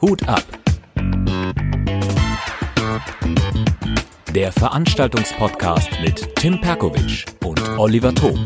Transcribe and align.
Hut 0.00 0.28
ab. 0.28 0.42
Der 4.34 4.50
Veranstaltungspodcast 4.52 5.90
mit 6.02 6.34
Tim 6.36 6.60
Perkovic 6.60 7.26
und 7.44 7.60
Oliver 7.78 8.14
Thom. 8.14 8.44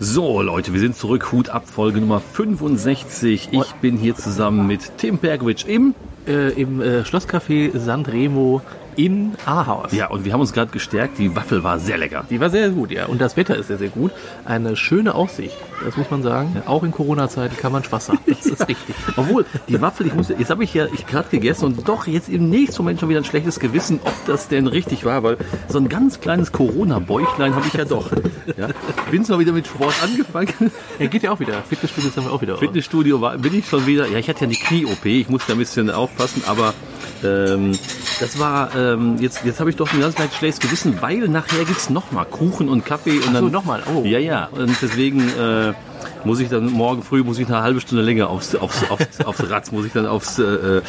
So, 0.00 0.42
Leute, 0.42 0.72
wir 0.72 0.80
sind 0.80 0.96
zurück. 0.96 1.30
Hut 1.32 1.48
ab, 1.48 1.68
Folge 1.68 2.00
Nummer 2.00 2.20
65. 2.20 3.50
Ich 3.52 3.72
bin 3.74 3.96
hier 3.96 4.16
zusammen 4.16 4.66
mit 4.66 4.96
Tim 4.98 5.18
Perkovic 5.18 5.68
im. 5.68 5.94
Äh, 6.26 6.60
Im 6.60 6.80
äh, 6.80 7.02
Schlosscafé 7.04 7.76
Sandremo 7.78 8.62
in 8.98 9.34
Ahaus. 9.46 9.92
Ja, 9.92 10.08
und 10.08 10.24
wir 10.24 10.32
haben 10.32 10.40
uns 10.40 10.52
gerade 10.52 10.72
gestärkt. 10.72 11.18
Die 11.18 11.36
Waffel 11.36 11.62
war 11.62 11.78
sehr 11.78 11.96
lecker. 11.96 12.24
Die 12.28 12.40
war 12.40 12.50
sehr 12.50 12.70
gut, 12.70 12.90
ja. 12.90 13.06
Und 13.06 13.20
das 13.20 13.36
Wetter 13.36 13.54
ist 13.56 13.68
sehr, 13.68 13.78
sehr 13.78 13.90
gut. 13.90 14.10
Eine 14.44 14.74
schöne 14.74 15.14
Aussicht, 15.14 15.56
das 15.84 15.96
muss 15.96 16.10
man 16.10 16.24
sagen. 16.24 16.60
Auch 16.66 16.82
in 16.82 16.90
Corona-Zeiten 16.90 17.56
kann 17.56 17.70
man 17.70 17.84
Spaß 17.84 18.08
haben. 18.08 18.18
Das 18.26 18.44
ist 18.44 18.68
richtig. 18.68 18.96
Obwohl, 19.16 19.46
die 19.68 19.80
Waffel, 19.80 20.08
ich 20.08 20.14
muss, 20.14 20.30
jetzt 20.30 20.50
habe 20.50 20.64
ich 20.64 20.74
ja 20.74 20.86
ich 20.92 21.06
gerade 21.06 21.28
gegessen 21.28 21.66
und 21.66 21.88
doch 21.88 22.08
jetzt 22.08 22.28
im 22.28 22.50
nächsten 22.50 22.82
Moment 22.82 22.98
schon 22.98 23.08
wieder 23.08 23.20
ein 23.20 23.24
schlechtes 23.24 23.60
Gewissen, 23.60 24.00
ob 24.04 24.14
das 24.26 24.48
denn 24.48 24.66
richtig 24.66 25.04
war, 25.04 25.22
weil 25.22 25.36
so 25.68 25.78
ein 25.78 25.88
ganz 25.88 26.18
kleines 26.18 26.50
Corona-Bäuchlein 26.50 27.54
habe 27.54 27.66
ich 27.68 27.74
ja 27.74 27.84
doch. 27.84 28.10
Ja. 28.56 28.68
Bin 29.12 29.24
zwar 29.24 29.38
wieder 29.38 29.52
mit 29.52 29.68
Sport 29.68 29.94
angefangen. 30.02 30.72
Ja, 30.98 31.06
geht 31.06 31.22
ja 31.22 31.30
auch 31.30 31.38
wieder. 31.38 31.62
Fitnessstudios 31.62 32.16
haben 32.16 32.24
wir 32.24 32.32
auch 32.32 32.42
wieder. 32.42 32.56
Fitnessstudio 32.56 33.20
war, 33.20 33.38
bin 33.38 33.54
ich 33.54 33.68
schon 33.68 33.86
wieder. 33.86 34.08
Ja, 34.08 34.18
ich 34.18 34.28
hatte 34.28 34.40
ja 34.40 34.46
eine 34.46 34.56
Knie-OP, 34.56 35.04
ich 35.06 35.28
musste 35.28 35.52
ein 35.52 35.58
bisschen 35.58 35.90
aufpassen, 35.90 36.42
aber 36.46 36.74
ähm, 37.22 37.72
das 38.20 38.38
war, 38.38 38.74
ähm, 38.74 39.16
jetzt, 39.20 39.44
jetzt 39.44 39.60
habe 39.60 39.70
ich 39.70 39.76
doch 39.76 39.92
ein 39.92 40.00
ganz 40.00 40.18
leicht 40.18 40.34
schlechtes 40.34 40.60
Gewissen, 40.60 41.00
weil 41.00 41.28
nachher 41.28 41.64
gibt's 41.64 41.90
noch 41.90 42.12
mal 42.12 42.24
Kuchen 42.24 42.68
und 42.68 42.84
Kaffee 42.84 43.18
und 43.18 43.24
Ach 43.28 43.32
dann 43.32 43.44
so, 43.44 43.50
nochmal. 43.50 43.82
Oh. 43.92 44.02
Ja, 44.04 44.18
ja. 44.18 44.48
Und 44.52 44.76
deswegen 44.80 45.20
äh, 45.20 45.72
muss 46.24 46.40
ich 46.40 46.48
dann 46.48 46.70
morgen 46.70 47.02
früh 47.02 47.22
muss 47.22 47.38
ich 47.38 47.46
eine 47.48 47.62
halbe 47.62 47.80
Stunde 47.80 48.02
länger 48.04 48.28
aufs, 48.30 48.54
aufs, 48.54 48.88
aufs, 48.90 49.20
aufs 49.24 49.50
Rad, 49.50 49.70
muss 49.72 49.86
ich 49.86 49.92
dann 49.92 50.06
aufs, 50.06 50.38
äh, 50.38 50.80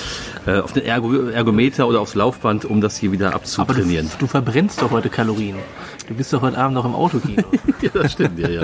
äh, 0.46 0.60
auf 0.60 0.74
den 0.74 0.86
Ergo, 0.86 1.28
Ergometer 1.30 1.88
oder 1.88 2.02
aufs 2.02 2.16
Laufband, 2.16 2.66
um 2.66 2.82
das 2.82 2.98
hier 2.98 3.12
wieder 3.12 3.28
Aber 3.28 3.38
du, 3.40 3.42
abzutrainieren. 3.42 4.10
du 4.20 4.28
verbrennst 4.28 4.82
doch 4.82 4.92
heute 4.92 5.10
Kalorien. 5.10 5.56
Du 6.08 6.16
bist 6.16 6.34
doch 6.34 6.42
heute 6.42 6.58
Abend 6.58 6.74
noch 6.74 6.86
im 6.86 6.96
Autokino. 6.96 7.44
ja, 7.82 7.90
das 7.94 8.14
stimmt, 8.14 8.40
ja, 8.40 8.50
ja. 8.50 8.62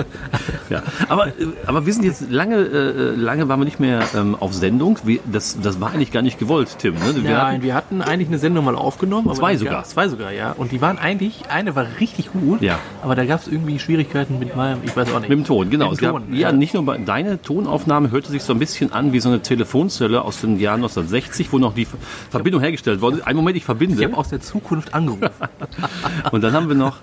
ja. 0.68 0.82
Aber, 1.08 1.28
aber 1.66 1.86
wir 1.86 1.92
sind 1.92 2.04
jetzt 2.04 2.28
lange, 2.30 2.56
äh, 2.56 3.14
lange 3.14 3.48
waren 3.48 3.60
wir 3.60 3.64
nicht 3.64 3.78
mehr 3.78 4.02
ähm, 4.16 4.34
auf 4.34 4.52
Sendung. 4.52 4.98
Wir, 5.04 5.20
das, 5.30 5.56
das 5.62 5.80
war 5.80 5.92
eigentlich 5.92 6.10
gar 6.10 6.22
nicht 6.22 6.40
gewollt, 6.40 6.76
Tim. 6.78 6.94
Ne? 6.94 7.14
Wir 7.14 7.22
Nein, 7.22 7.36
hatten, 7.36 7.62
wir 7.62 7.74
hatten 7.74 8.02
eigentlich 8.02 8.26
eine 8.28 8.38
Sendung 8.38 8.64
mal 8.64 8.74
aufgenommen. 8.74 9.32
Zwei 9.36 9.56
sogar. 9.56 9.74
gab's- 9.74 9.90
Zwei 9.90 10.08
sogar, 10.08 10.32
ja. 10.32 10.52
Und 10.52 10.72
die 10.72 10.80
waren 10.80 10.98
eigentlich, 10.98 11.44
eine 11.48 11.76
war 11.76 11.86
richtig 12.00 12.32
gut, 12.32 12.62
Ja. 12.62 12.80
aber 13.02 13.14
da 13.14 13.24
gab 13.24 13.40
es 13.40 13.46
irgendwie 13.46 13.78
Schwierigkeiten 13.78 14.40
mit 14.40 14.56
meinem, 14.56 14.80
ich 14.82 14.96
weiß 14.96 15.12
auch 15.12 15.20
nicht. 15.20 15.28
Mit 15.28 15.38
dem 15.38 15.44
Ton, 15.44 15.70
genau. 15.70 15.90
Mit 15.90 16.00
dem 16.00 16.04
gab, 16.04 16.12
Ton, 16.26 16.34
ja, 16.56 16.58
nicht 16.58 16.74
nur 16.74 16.84
bei 16.84 16.98
deine 16.98 17.40
Tonaufnahme 17.40 18.10
hörte 18.10 18.30
sich 18.30 18.42
so 18.42 18.52
ein 18.52 18.58
bisschen 18.58 18.92
an 18.92 19.12
wie 19.12 19.20
so 19.20 19.28
eine 19.28 19.40
Telefonzelle 19.42 20.22
aus 20.22 20.40
den 20.40 20.58
Jahren 20.58 20.80
1960, 20.80 21.52
wo 21.52 21.58
noch 21.58 21.74
die 21.74 21.84
Ver- 21.84 21.98
Verbindung 22.30 22.60
hergestellt 22.62 23.00
wurde. 23.00 23.26
Einen 23.26 23.36
Moment, 23.36 23.56
ich 23.56 23.64
verbinde. 23.64 23.96
Ich 23.98 24.04
habe 24.04 24.16
aus 24.16 24.28
der 24.30 24.40
Zukunft 24.40 24.94
angerufen. 24.94 25.28
Und 26.32 26.42
dann 26.42 26.52
haben 26.52 26.68
wir 26.68 26.74
noch, 26.76 26.96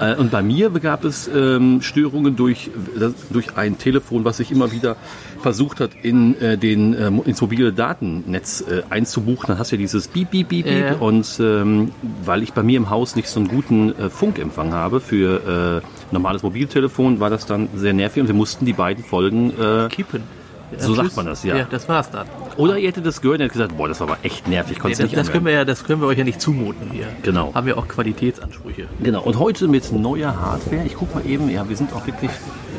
äh, 0.00 0.14
und 0.16 0.30
bei 0.30 0.42
mir 0.42 0.70
gab 0.70 1.04
es 1.04 1.28
ähm, 1.34 1.80
Störungen 1.82 2.36
durch, 2.36 2.70
das, 2.98 3.12
durch 3.30 3.56
ein 3.56 3.78
Telefon, 3.78 4.24
was 4.24 4.36
sich 4.38 4.50
immer 4.50 4.72
wieder 4.72 4.96
versucht 5.40 5.80
hat, 5.80 5.90
in 6.02 6.38
äh, 6.40 6.58
den, 6.58 6.94
äh, 6.94 7.08
ins 7.24 7.40
mobile 7.40 7.72
Datennetz 7.72 8.60
äh, 8.62 8.82
einzubuchen. 8.90 9.46
Dann 9.48 9.58
hast 9.58 9.72
du 9.72 9.76
ja 9.76 9.80
dieses 9.80 10.08
Beep, 10.08 10.30
Beep, 10.30 10.48
Beep, 10.48 10.66
Beep. 10.66 11.00
Und 11.00 11.38
ähm, 11.40 11.92
weil 12.24 12.42
ich 12.42 12.52
bei 12.52 12.62
mir 12.62 12.76
im 12.76 12.90
Haus 12.90 13.16
nicht 13.16 13.28
so 13.28 13.40
einen 13.40 13.48
guten 13.48 13.90
äh, 13.98 14.10
Funkempfang 14.10 14.72
habe 14.72 15.00
für 15.00 15.82
äh, 15.82 15.86
normales 16.12 16.42
Mobiltelefon, 16.42 17.20
war 17.20 17.30
das 17.30 17.46
dann 17.46 17.68
sehr 17.74 17.92
nervig 17.92 18.20
und 18.22 18.28
wir 18.28 18.34
mussten 18.34 18.64
die 18.64 18.72
beiden 18.72 19.04
Folgen 19.04 19.50
äh, 19.58 19.88
Kippen. 20.70 20.84
So 20.84 20.94
sagt 20.94 21.16
man 21.16 21.26
das, 21.26 21.42
ja. 21.44 21.56
Ja, 21.56 21.66
das 21.70 21.88
war's 21.88 22.10
dann. 22.10 22.26
Oder 22.56 22.78
ihr 22.78 22.88
hättet 22.88 23.04
das 23.06 23.20
gehört 23.20 23.38
und 23.40 23.44
hättet 23.44 23.52
gesagt, 23.54 23.76
boah, 23.76 23.88
das 23.88 24.00
war 24.00 24.08
aber 24.08 24.18
echt 24.22 24.48
nervig, 24.48 24.78
Nee, 24.82 24.94
das, 24.94 25.10
das 25.10 25.30
können 25.32 25.44
wir 25.44 25.52
ja, 25.52 25.64
das 25.64 25.84
können 25.84 26.00
wir 26.00 26.08
euch 26.08 26.18
ja 26.18 26.24
nicht 26.24 26.40
zumuten 26.40 26.90
hier. 26.90 27.06
Genau. 27.22 27.54
Haben 27.54 27.66
wir 27.66 27.76
auch 27.78 27.86
Qualitätsansprüche. 27.88 28.88
Genau, 29.02 29.22
und 29.22 29.38
heute 29.38 29.68
mit 29.68 29.92
neuer 29.92 30.38
Hardware. 30.40 30.84
Ich 30.86 30.94
guck 30.94 31.14
mal 31.14 31.24
eben, 31.26 31.48
ja, 31.50 31.68
wir 31.68 31.76
sind 31.76 31.92
auch 31.92 32.06
wirklich 32.06 32.30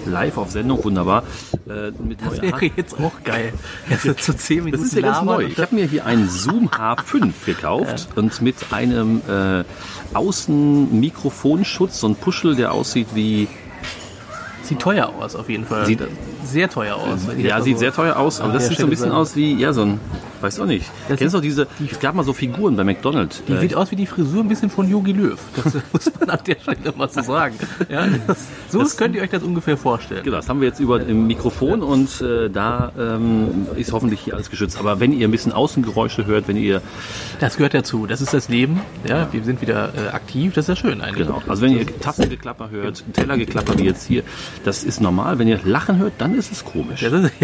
live 0.05 0.37
auf 0.37 0.51
Sendung, 0.51 0.83
wunderbar. 0.83 1.23
Äh, 1.67 1.91
Das 1.91 2.41
wäre 2.41 2.51
Hardware. 2.53 2.71
jetzt 2.77 2.93
auch 2.99 3.11
geil. 3.23 3.51
Jetzt 4.03 4.23
so 4.23 4.33
zehn 4.33 4.63
Minuten 4.63 4.81
Das 4.83 4.91
ist 4.93 4.95
ja 4.95 5.01
ganz 5.01 5.21
neu. 5.23 5.45
und 5.45 5.51
Ich 5.51 5.57
habe 5.59 5.75
mir 5.75 5.85
hier 5.85 6.05
einen 6.05 6.29
Zoom 6.29 6.69
H5 6.69 7.31
gekauft 7.45 8.07
und 8.15 8.41
mit 8.41 8.55
einem 8.71 9.21
äh, 9.29 9.63
Außenmikrofonschutz, 10.13 11.99
so 11.99 12.07
ein 12.07 12.15
Puschel, 12.15 12.55
der 12.55 12.71
aussieht 12.71 13.07
wie, 13.13 13.47
Sieht 14.63 14.79
teuer 14.79 15.07
aus, 15.19 15.35
auf 15.35 15.49
jeden 15.49 15.65
Fall. 15.65 15.85
Sieht- 15.85 16.01
sehr 16.47 16.69
teuer 16.69 16.95
aus. 16.95 17.21
ja, 17.37 17.57
das 17.57 17.65
sieht 17.65 17.79
sehr 17.79 17.93
teuer 17.93 18.15
aus, 18.17 18.41
aber 18.41 18.53
das 18.53 18.67
sieht 18.67 18.77
so 18.77 18.85
ein 18.85 18.89
bisschen 18.89 19.07
sagen. 19.09 19.17
aus 19.17 19.35
wie, 19.35 19.53
ja, 19.55 19.73
so 19.73 19.81
ein, 19.83 19.99
weiß 20.41 20.59
auch 20.59 20.65
nicht. 20.65 20.85
Das 21.09 21.17
Kennst 21.19 21.35
du 21.35 21.39
diese, 21.39 21.67
es 21.91 21.99
gab 21.99 22.15
mal 22.15 22.23
so 22.23 22.33
Figuren 22.33 22.75
bei 22.75 22.83
McDonald's. 22.83 23.41
Die 23.47 23.53
Äh, 23.53 23.59
sieht 23.61 23.75
aus 23.75 23.91
wie 23.91 23.95
die 23.95 24.05
Frisur 24.05 24.41
ein 24.43 24.47
bisschen 24.47 24.69
von 24.69 24.89
Jogi 24.89 25.11
Löw. 25.13 25.39
Das 25.63 25.73
muss 25.93 26.11
man 26.19 26.29
an 26.29 26.39
der 26.45 26.55
Stelle 26.61 26.93
mal 26.95 27.09
so 27.09 27.21
sagen. 27.21 27.55
Ja, 27.89 28.07
das, 28.27 28.45
so 28.69 28.83
könnt 28.97 29.15
ihr 29.15 29.21
euch 29.21 29.29
das 29.29 29.43
ungefähr 29.43 29.77
vorstellen. 29.77 30.23
Genau, 30.23 30.37
das 30.37 30.47
haben 30.49 30.61
wir 30.61 30.67
jetzt 30.67 30.79
über 30.79 31.01
im 31.01 31.27
Mikrofon 31.27 31.81
und 31.81 32.21
äh, 32.21 32.49
da 32.49 32.91
ähm, 32.97 33.67
ist 33.75 33.91
hoffentlich 33.91 34.19
hier 34.21 34.35
alles 34.35 34.49
geschützt. 34.49 34.77
Aber 34.79 34.99
wenn 34.99 35.11
ihr 35.13 35.27
ein 35.27 35.31
bisschen 35.31 35.51
Außengeräusche 35.51 36.25
hört, 36.25 36.47
wenn 36.47 36.57
ihr 36.57 36.81
Das 37.39 37.57
gehört 37.57 37.73
dazu. 37.73 38.05
Das 38.05 38.21
ist 38.21 38.33
das 38.33 38.47
Leben. 38.49 38.79
Ja, 39.07 39.27
wir 39.31 39.43
sind 39.43 39.61
wieder 39.61 39.91
äh, 39.95 40.09
aktiv. 40.09 40.53
Das 40.53 40.65
ist 40.65 40.69
ja 40.69 40.75
schön 40.75 41.01
eigentlich. 41.01 41.27
genau, 41.27 41.41
also 41.47 41.61
wenn 41.63 41.73
ihr 41.77 41.85
Tassengeklapper 41.99 42.69
hört, 42.69 43.03
Tellergeklapper 43.13 43.77
wie 43.79 43.83
jetzt 43.83 44.05
hier, 44.07 44.23
das 44.63 44.83
ist 44.83 45.01
normal. 45.01 45.39
Wenn 45.39 45.47
ihr 45.47 45.59
Lachen 45.63 45.97
hört, 45.97 46.13
dann 46.19 46.35
ist 46.37 46.51
es 46.51 46.63
komisch. 46.63 47.01
Das 47.01 47.13
ist, 47.13 47.31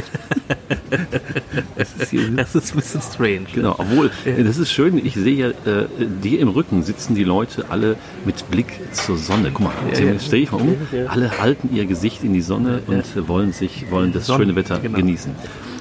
Das 1.76 1.94
ist 1.98 2.12
hier, 2.12 2.30
das 2.32 2.56
ist 2.56 2.74
ein 2.74 2.76
bisschen 2.78 3.02
strange. 3.02 3.46
genau, 3.54 3.76
obwohl 3.78 4.12
äh, 4.26 4.44
das 4.44 4.58
ist 4.58 4.72
schön. 4.72 5.04
Ich 5.04 5.16
sehe 5.16 5.36
ja, 5.36 5.48
äh, 5.72 5.88
dir 6.22 6.40
im 6.40 6.50
Rücken 6.50 6.84
sitzen 6.84 7.16
die 7.16 7.24
Leute 7.24 7.66
alle 7.70 7.96
mit 8.26 8.50
Blick 8.52 8.80
zur 8.92 9.18
Sonne. 9.18 9.52
Guck 9.54 9.66
mal, 9.66 9.74
Ja, 9.94 10.00
ja. 10.00 10.20
stehe 10.20 10.44
ich 10.44 10.52
mal 10.52 10.62
um. 10.62 10.76
Ja, 10.92 11.00
ja. 11.00 11.06
Alle 11.08 11.40
halten 11.40 11.70
ihr 11.74 11.86
Gesicht 11.86 12.24
in 12.24 12.34
die 12.34 12.42
Sonne 12.42 12.82
und 12.88 13.04
äh, 13.16 13.28
wollen 13.28 13.52
sich, 13.52 13.90
wollen 13.90 14.14
das 14.14 14.28
Sonnen, 14.28 14.44
schöne 14.48 14.56
Wetter 14.56 14.80
genau. 14.80 14.98
genießen. 14.98 15.32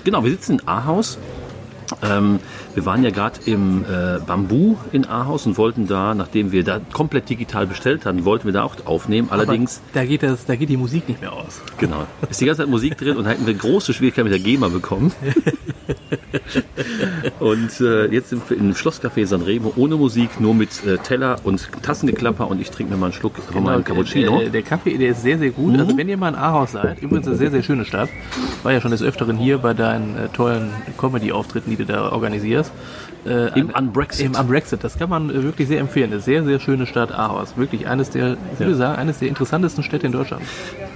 Genau, 0.05 0.25
wir 0.25 0.31
sitzen 0.31 0.53
in 0.59 0.69
Ahaus. 0.69 1.19
Ähm, 2.03 2.41
wir 2.75 2.87
waren 2.87 3.03
ja 3.05 3.11
gerade 3.11 3.41
im 3.47 3.85
äh, 3.85 4.19
Bambu 4.27 4.77
in 4.93 5.07
Ahaus 5.07 5.47
und 5.47 5.59
wollten 5.59 5.87
da, 5.87 6.15
nachdem 6.15 6.53
wir 6.53 6.65
da 6.65 6.81
komplett 6.93 7.29
digital 7.29 7.67
bestellt 7.67 8.07
hatten, 8.07 8.25
wollten 8.25 8.47
wir 8.47 8.53
da 8.53 8.63
auch 8.63 8.75
aufnehmen. 8.85 9.29
Allerdings, 9.31 9.81
Aber 9.91 10.01
da 10.01 10.07
geht, 10.07 10.23
das, 10.23 10.45
da 10.47 10.57
geht 10.57 10.69
die 10.69 10.77
Musik 10.77 11.09
nicht 11.09 11.21
mehr 11.21 11.33
aus. 11.33 11.61
genau, 11.79 12.07
ist 12.31 12.41
die 12.41 12.47
ganze 12.47 12.63
Zeit 12.63 12.71
Musik 12.71 12.97
drin 12.97 13.17
und 13.17 13.27
hätten 13.27 13.47
wir 13.47 13.55
große 13.55 13.93
Schwierigkeiten 13.93 14.29
mit 14.29 14.39
der 14.39 14.45
GEMA 14.45 14.69
bekommen. 14.69 15.13
und 17.41 17.81
äh, 17.81 18.07
jetzt 18.07 18.31
sind 18.31 18.49
wir 18.49 18.57
im 18.57 18.73
Schlosscafé 18.73 19.27
Sanremo 19.27 19.73
ohne 19.77 19.97
Musik, 19.97 20.41
nur 20.41 20.55
mit 20.55 20.85
äh, 20.85 20.99
Teller 20.99 21.37
und 21.45 21.69
Tassengeklapper 21.83 22.49
und 22.49 22.61
ich 22.61 22.71
trinke 22.71 22.93
mir 22.93 22.99
mal 22.99 23.07
einen 23.07 23.15
Schluck 23.15 23.37
von 23.37 23.63
meinem 23.63 23.85
Cappuccino. 23.85 24.39
Der, 24.41 24.51
der 24.51 24.63
Kaffee, 24.63 24.97
der 24.97 25.11
ist 25.11 25.23
sehr, 25.23 25.39
sehr 25.39 25.51
gut. 25.51 25.79
Also 25.79 25.97
wenn 25.97 26.09
ihr 26.09 26.17
mal 26.17 26.29
in 26.29 26.35
Ahaus 26.35 26.73
seid, 26.73 27.03
übrigens 27.03 27.27
eine 27.27 27.37
sehr, 27.37 27.51
sehr 27.51 27.63
schöne 27.63 27.85
Stadt. 27.85 28.09
War 28.63 28.73
ja 28.73 28.81
schon 28.81 28.93
des 28.93 29.03
Öfteren 29.03 29.37
hier 29.37 29.59
bei 29.59 29.75
deinen 29.75 30.17
äh, 30.17 30.29
tollen 30.29 30.71
Comedy-Auftritten, 30.99 31.71
die 31.71 31.77
du 31.77 31.85
da 31.85 32.13
organisierst. 32.13 32.62
Äh, 33.25 33.59
Im 33.59 33.73
an-. 33.75 33.93
Im 34.19 34.35
Unbrexit. 34.35 34.83
Das 34.83 34.99
kann 34.99 35.09
man 35.09 35.31
äh, 35.31 35.43
wirklich 35.45 35.69
sehr 35.69 35.79
empfehlen. 35.79 36.11
Eine 36.11 36.21
sehr, 36.21 36.43
sehr 36.43 36.59
schöne 36.59 36.87
Stadt 36.87 37.13
Ahaus. 37.13 37.57
Wirklich 37.57 37.87
eines 37.87 38.11
der, 38.11 38.37
ich 38.55 38.59
würde 38.59 38.75
sagen, 38.75 38.99
eines 38.99 39.21
der 39.21 39.29
interessantesten 39.29 39.85
Städte 39.85 40.07
in 40.07 40.13
Deutschland. 40.13 40.43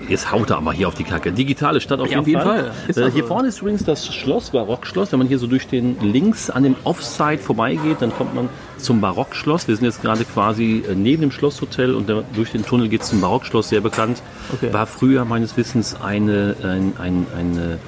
Jetzt 0.09 0.33
haut 0.33 0.51
er 0.51 0.57
aber 0.57 0.73
hier 0.73 0.89
auf 0.89 0.95
die 0.97 1.05
Kacke. 1.05 1.31
Digitale 1.31 1.81
Stadt 1.81 2.01
auf 2.01 2.07
Ja, 2.11 2.19
jeden, 2.19 2.21
auf 2.21 2.27
jeden 2.27 2.41
Fall. 2.41 2.65
Fall. 2.65 2.73
Ist 2.89 2.99
also- 2.99 3.13
hier 3.15 3.25
vorne 3.25 3.49
ist 3.49 3.61
übrigens 3.61 3.85
das 3.85 4.13
Schloss, 4.13 4.51
Barockschloss. 4.51 5.13
Wenn 5.13 5.21
man 5.21 5.29
hier 5.29 5.39
so 5.39 5.47
durch 5.47 5.69
den 5.69 5.97
links 6.01 6.51
an 6.51 6.65
dem 6.65 6.75
Offside 6.83 7.39
vorbeigeht, 7.39 7.99
dann 8.01 8.13
kommt 8.13 8.35
man 8.35 8.49
zum 8.77 9.01
Barockschloss. 9.01 9.69
Wir 9.69 9.77
sind 9.77 9.85
jetzt 9.85 10.03
gerade 10.03 10.25
quasi 10.25 10.83
äh, 10.89 10.95
neben 10.97 11.23
dem 11.23 11.31
Schlosshotel 11.31 11.95
und 11.95 12.11
durch 12.35 12.51
den 12.51 12.65
Tunnel 12.65 12.89
geht 12.89 13.03
es 13.03 13.11
zum 13.11 13.21
Barockschloss, 13.21 13.69
sehr 13.69 13.81
bekannt. 13.81 14.21
Okay. 14.53 14.73
War 14.73 14.87
früher 14.87 15.25
meines 15.25 15.57
Wissens 15.57 15.95
eine, 16.01 16.57
ein, 16.65 16.93
ein, 16.99 17.27
eine 17.39 17.79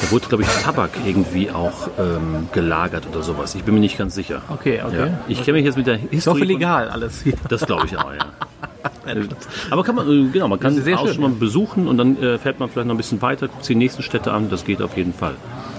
da 0.00 0.10
wurde, 0.10 0.26
glaube 0.28 0.42
ich, 0.44 0.48
Tabak 0.62 0.90
irgendwie 1.04 1.50
auch 1.50 1.88
ähm, 1.98 2.48
gelagert 2.52 3.04
oder 3.10 3.22
sowas. 3.22 3.54
Ich 3.54 3.64
bin 3.64 3.74
mir 3.74 3.80
nicht 3.80 3.96
ganz 3.98 4.14
sicher. 4.14 4.42
Okay, 4.48 4.82
okay. 4.86 4.96
Ja. 4.98 5.18
Ich 5.28 5.42
kenne 5.42 5.56
mich 5.58 5.64
jetzt 5.64 5.76
mit 5.76 5.86
der 5.86 5.96
Historie 5.96 6.40
von- 6.40 6.48
legal 6.48 6.88
alles 6.88 7.22
hier. 7.22 7.34
das 7.48 7.64
glaube 7.66 7.86
ich 7.86 7.96
auch, 7.96 8.12
ja. 8.12 8.26
Aber 9.70 9.82
kann 9.84 9.94
man, 9.94 10.08
äh, 10.08 10.28
genau, 10.32 10.48
man 10.48 10.60
kann 10.60 10.76
ist 10.76 10.84
sehr 10.84 10.98
auch 10.98 11.06
schön, 11.06 11.14
schon 11.14 11.22
mal 11.22 11.30
besuchen 11.30 11.88
und 11.88 11.96
dann 11.98 12.20
äh, 12.22 12.38
fährt 12.38 12.58
man 12.60 12.68
vielleicht 12.68 12.86
noch 12.88 12.94
ein 12.94 12.98
bisschen 12.98 13.22
weiter, 13.22 13.48
guckt 13.48 13.64
sich 13.64 13.74
die 13.74 13.78
nächsten 13.78 14.02
Städte 14.02 14.32
an, 14.32 14.50
das 14.50 14.64
geht 14.64 14.82
auf 14.82 14.96
jeden 14.96 15.12
Fall. 15.14 15.34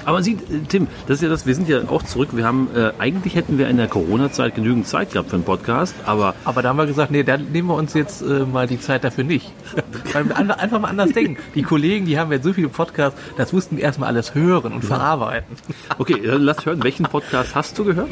Aber 0.07 0.15
man 0.15 0.23
sieht, 0.23 0.39
äh, 0.49 0.59
Tim, 0.69 0.87
das 1.05 1.17
ist 1.17 1.23
ja 1.23 1.27
das, 1.27 1.45
wir 1.45 1.53
sind 1.53 1.67
ja 1.67 1.81
auch 1.89 2.01
zurück, 2.01 2.29
wir 2.31 2.45
haben, 2.45 2.69
äh, 2.73 2.91
eigentlich 2.97 3.35
hätten 3.35 3.57
wir 3.57 3.67
in 3.67 3.75
der 3.75 3.89
Corona-Zeit 3.89 4.55
genügend 4.55 4.87
Zeit 4.87 5.11
gehabt 5.11 5.29
für 5.31 5.35
einen 5.35 5.43
Podcast, 5.43 5.93
aber 6.05 6.33
Aber 6.45 6.61
da 6.61 6.69
haben 6.69 6.77
wir 6.77 6.85
gesagt, 6.85 7.11
nee, 7.11 7.23
dann 7.23 7.51
nehmen 7.51 7.67
wir 7.67 7.75
uns 7.75 7.93
jetzt 7.93 8.21
äh, 8.21 8.45
mal 8.45 8.67
die 8.67 8.79
Zeit 8.79 9.03
dafür 9.03 9.25
nicht. 9.25 9.51
Weil 10.13 10.29
wir 10.29 10.37
an- 10.37 10.49
einfach 10.51 10.79
mal 10.79 10.87
anders 10.87 11.11
denken. 11.11 11.35
Die 11.55 11.61
Kollegen, 11.61 12.05
die 12.05 12.17
haben 12.17 12.31
jetzt 12.31 12.45
so 12.45 12.53
viele 12.53 12.69
Podcasts, 12.69 13.19
das 13.35 13.51
mussten 13.51 13.75
wir 13.75 13.83
erstmal 13.83 14.07
alles 14.07 14.33
hören 14.33 14.71
und 14.71 14.85
verarbeiten. 14.85 15.57
okay, 15.97 16.13
äh, 16.13 16.37
lass 16.37 16.65
hören, 16.65 16.81
welchen 16.83 17.03
Podcast 17.05 17.53
hast 17.53 17.77
du 17.77 17.83
gehört? 17.83 18.07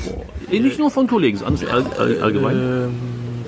Eh, 0.51 0.59
nicht 0.59 0.77
nur 0.77 0.91
von 0.91 1.07
Kollegen, 1.07 1.37
sondern 1.37 1.65
all, 1.69 1.85
all, 1.97 2.21
allgemein. 2.21 2.57
Ähm, 2.57 2.89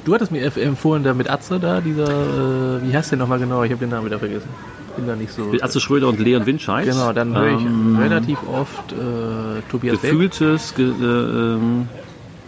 du 0.06 0.14
hattest 0.14 0.32
mir 0.32 0.40
empfohlen, 0.58 1.04
da 1.04 1.14
mit 1.14 1.30
Atze 1.30 1.60
da, 1.60 1.82
dieser, 1.82 2.08
äh, 2.08 2.82
wie 2.90 2.96
heißt 2.96 3.12
der 3.12 3.18
nochmal 3.18 3.40
genau? 3.40 3.64
Ich 3.64 3.72
habe 3.72 3.80
den 3.82 3.90
Namen 3.90 4.06
wieder 4.06 4.20
vergessen. 4.20 4.48
Bin 4.98 5.08
da 5.08 5.16
nicht 5.16 5.32
so. 5.32 5.54
Atze 5.62 5.80
Schröder 5.80 6.08
und 6.10 6.20
Leon 6.20 6.46
Winscheid. 6.46 6.86
Genau, 6.86 7.14
dann 7.14 7.36
höre 7.36 7.56
ich 7.58 7.66
Ähm, 7.66 7.98
relativ 7.98 8.40
oft 8.52 8.92
äh, 8.92 9.62
Tobias. 9.70 10.02
Gefühltes, 10.02 10.76
ge, 10.76 10.88
äh, 10.88 10.92
ähm, 10.92 11.88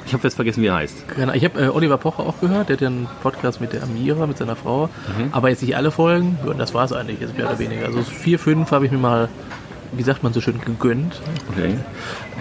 ich 0.06 0.14
habe 0.14 0.24
jetzt 0.24 0.36
vergessen, 0.36 0.64
wie 0.64 0.68
er 0.68 0.76
heißt. 0.76 1.08
Genau, 1.16 1.34
ich 1.34 1.46
habe 1.46 1.62
äh, 1.62 1.68
Oliver 1.70 1.98
Pocher 1.98 2.22
auch 2.24 2.42
gehört, 2.42 2.70
der 2.70 2.78
hat 2.78 2.82
ja 2.82 2.88
einen 2.88 3.08
Podcast 3.22 3.62
mit 3.62 3.74
der 3.74 3.84
Amira, 3.84 4.26
mit 4.26 4.38
seiner 4.38 4.56
Frau. 4.56 4.88
Mhm. 5.18 5.30
Aber 5.32 5.50
jetzt 5.50 5.62
nicht 5.62 5.76
alle 5.76 5.92
Folgen, 5.92 6.40
ja, 6.46 6.54
das 6.54 6.74
war 6.74 6.86
es 6.86 6.94
eigentlich, 6.94 7.20
jetzt 7.20 7.38
mehr 7.38 7.48
oder 7.48 7.60
weniger. 7.60 7.86
Also 7.86 8.02
vier, 8.02 8.40
fünf 8.40 8.72
habe 8.72 8.86
ich 8.86 8.92
mir 8.92 8.98
mal, 8.98 9.30
wie 9.92 10.04
sagt 10.04 10.24
man 10.24 10.34
so 10.34 10.42
schön, 10.42 10.60
gegönnt. 10.60 11.22
Okay. 11.52 11.76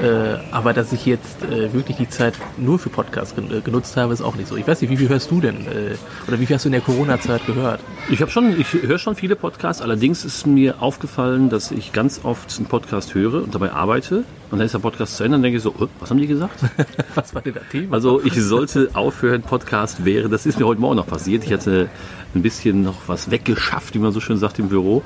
Äh, 0.03 0.39
aber 0.53 0.73
dass 0.73 0.93
ich 0.93 1.07
jetzt 1.07 1.43
äh, 1.45 1.73
wirklich 1.73 1.97
die 1.97 2.09
Zeit 2.09 2.35
nur 2.57 2.79
für 2.79 2.89
Podcasts 2.89 3.35
gen 3.35 3.51
äh, 3.51 3.61
genutzt 3.61 3.97
habe, 3.97 4.13
ist 4.13 4.23
auch 4.23 4.37
nicht 4.37 4.49
so. 4.49 4.57
Ich 4.57 4.67
weiß 4.67 4.81
nicht, 4.81 4.91
wie 4.91 4.97
viel 4.97 5.09
hörst 5.09 5.31
du 5.31 5.41
denn? 5.41 5.67
Äh, 5.67 5.97
oder 6.27 6.39
wie 6.41 6.47
viel 6.47 6.57
hast 6.57 6.65
du 6.65 6.69
in 6.69 6.73
der 6.73 6.81
Corona-Zeit 6.81 7.47
gehört? 7.47 7.81
Ich 8.11 8.21
habe 8.21 8.31
schon, 8.31 8.59
ich 8.59 8.73
höre 8.73 8.99
schon 8.99 9.15
viele 9.15 9.37
Podcasts. 9.37 9.83
Allerdings 9.83 10.25
ist 10.25 10.47
mir 10.47 10.83
aufgefallen, 10.83 11.49
dass 11.49 11.71
ich 11.71 11.93
ganz 11.93 12.21
oft 12.23 12.57
einen 12.59 12.67
Podcast 12.67 13.15
höre 13.15 13.43
und 13.43 13.55
dabei 13.55 13.73
arbeite. 13.73 14.25
Und 14.51 14.59
dann 14.59 14.67
ist 14.67 14.73
der 14.73 14.79
Podcast 14.79 15.17
zu 15.17 15.25
Ende 15.25 15.37
und 15.37 15.43
denke 15.43 15.59
ich 15.59 15.63
so, 15.63 15.75
oh, 15.79 15.89
was 16.01 16.11
haben 16.11 16.19
die 16.19 16.27
gesagt? 16.27 16.61
Was 17.15 17.35
war 17.35 17.43
denn 17.43 17.55
das 17.55 17.65
Thema? 17.71 17.95
Also 17.95 18.23
ich 18.25 18.35
sollte 18.35 18.91
aufhören, 18.95 19.43
Podcast 19.43 20.05
wäre. 20.05 20.29
Das 20.29 20.47
ist 20.47 20.59
mir 20.59 20.67
heute 20.67 20.81
Morgen 20.81 20.97
noch 20.97 21.07
passiert. 21.07 21.45
Ich 21.45 21.53
hatte 21.53 21.91
ein 22.35 22.43
bisschen 22.43 22.83
noch 22.83 23.09
was 23.09 23.31
weggeschafft, 23.31 23.95
wie 23.95 23.99
man 23.99 24.13
so 24.13 24.21
schön 24.21 24.39
sagt 24.39 24.59
im 24.59 24.69
Büro. 24.69 25.03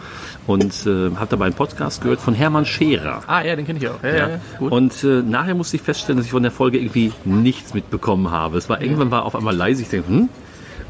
Und 0.46 0.86
äh, 0.86 1.10
habe 1.16 1.26
dabei 1.28 1.46
einen 1.46 1.54
Podcast 1.54 2.02
gehört 2.02 2.20
von 2.20 2.34
Hermann 2.34 2.66
Scherer. 2.66 3.22
ah, 3.26 3.42
ja, 3.42 3.56
den 3.56 3.66
kenne 3.66 3.78
ich 3.78 3.88
auch. 3.88 4.02
Ja, 4.02 4.16
ja. 4.16 4.28
ja. 4.28 4.38
Und 4.60 5.02
äh, 5.02 5.22
nachher 5.22 5.54
musste 5.54 5.76
ich 5.76 5.82
feststellen, 5.82 6.18
dass 6.18 6.26
ich 6.26 6.32
von 6.32 6.42
der 6.42 6.52
Folge 6.52 6.78
irgendwie 6.78 7.12
nichts 7.24 7.74
mitbekommen 7.74 8.30
habe. 8.30 8.58
Es 8.58 8.68
war 8.68 8.80
irgendwann 8.80 9.10
war 9.10 9.24
auf 9.24 9.34
einmal 9.34 9.56
leise. 9.56 9.82
Ich 9.82 9.88
denke, 9.88 10.08
hm? 10.08 10.28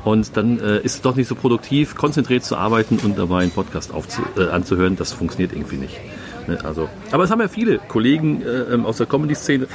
Und 0.05 0.37
dann 0.37 0.59
äh, 0.59 0.79
ist 0.79 0.97
es 0.97 1.01
doch 1.03 1.15
nicht 1.15 1.29
so 1.29 1.37
produktiv, 1.37 1.95
konzentriert 1.95 2.45
zu 2.45 2.57
arbeiten 2.57 2.99
und 2.99 3.19
dabei 3.19 3.43
einen 3.43 3.53
Podcast 3.53 3.95
aufzu 3.95 4.23
äh, 4.37 4.49
anzuhören. 4.49 4.97
Das 4.97 5.13
funktioniert 5.13 5.53
irgendwie 5.53 5.77
nicht. 5.77 6.01
Ne? 6.49 6.59
Also, 6.65 6.89
aber 7.11 7.25
es 7.25 7.31
haben 7.31 7.41
ja 7.41 7.49
viele 7.49 7.79
Kollegen 7.79 8.43
äh, 8.43 8.75
ähm, 8.75 8.87
aus 8.87 8.97
der 8.99 9.07
Comedy-Szene 9.07 9.67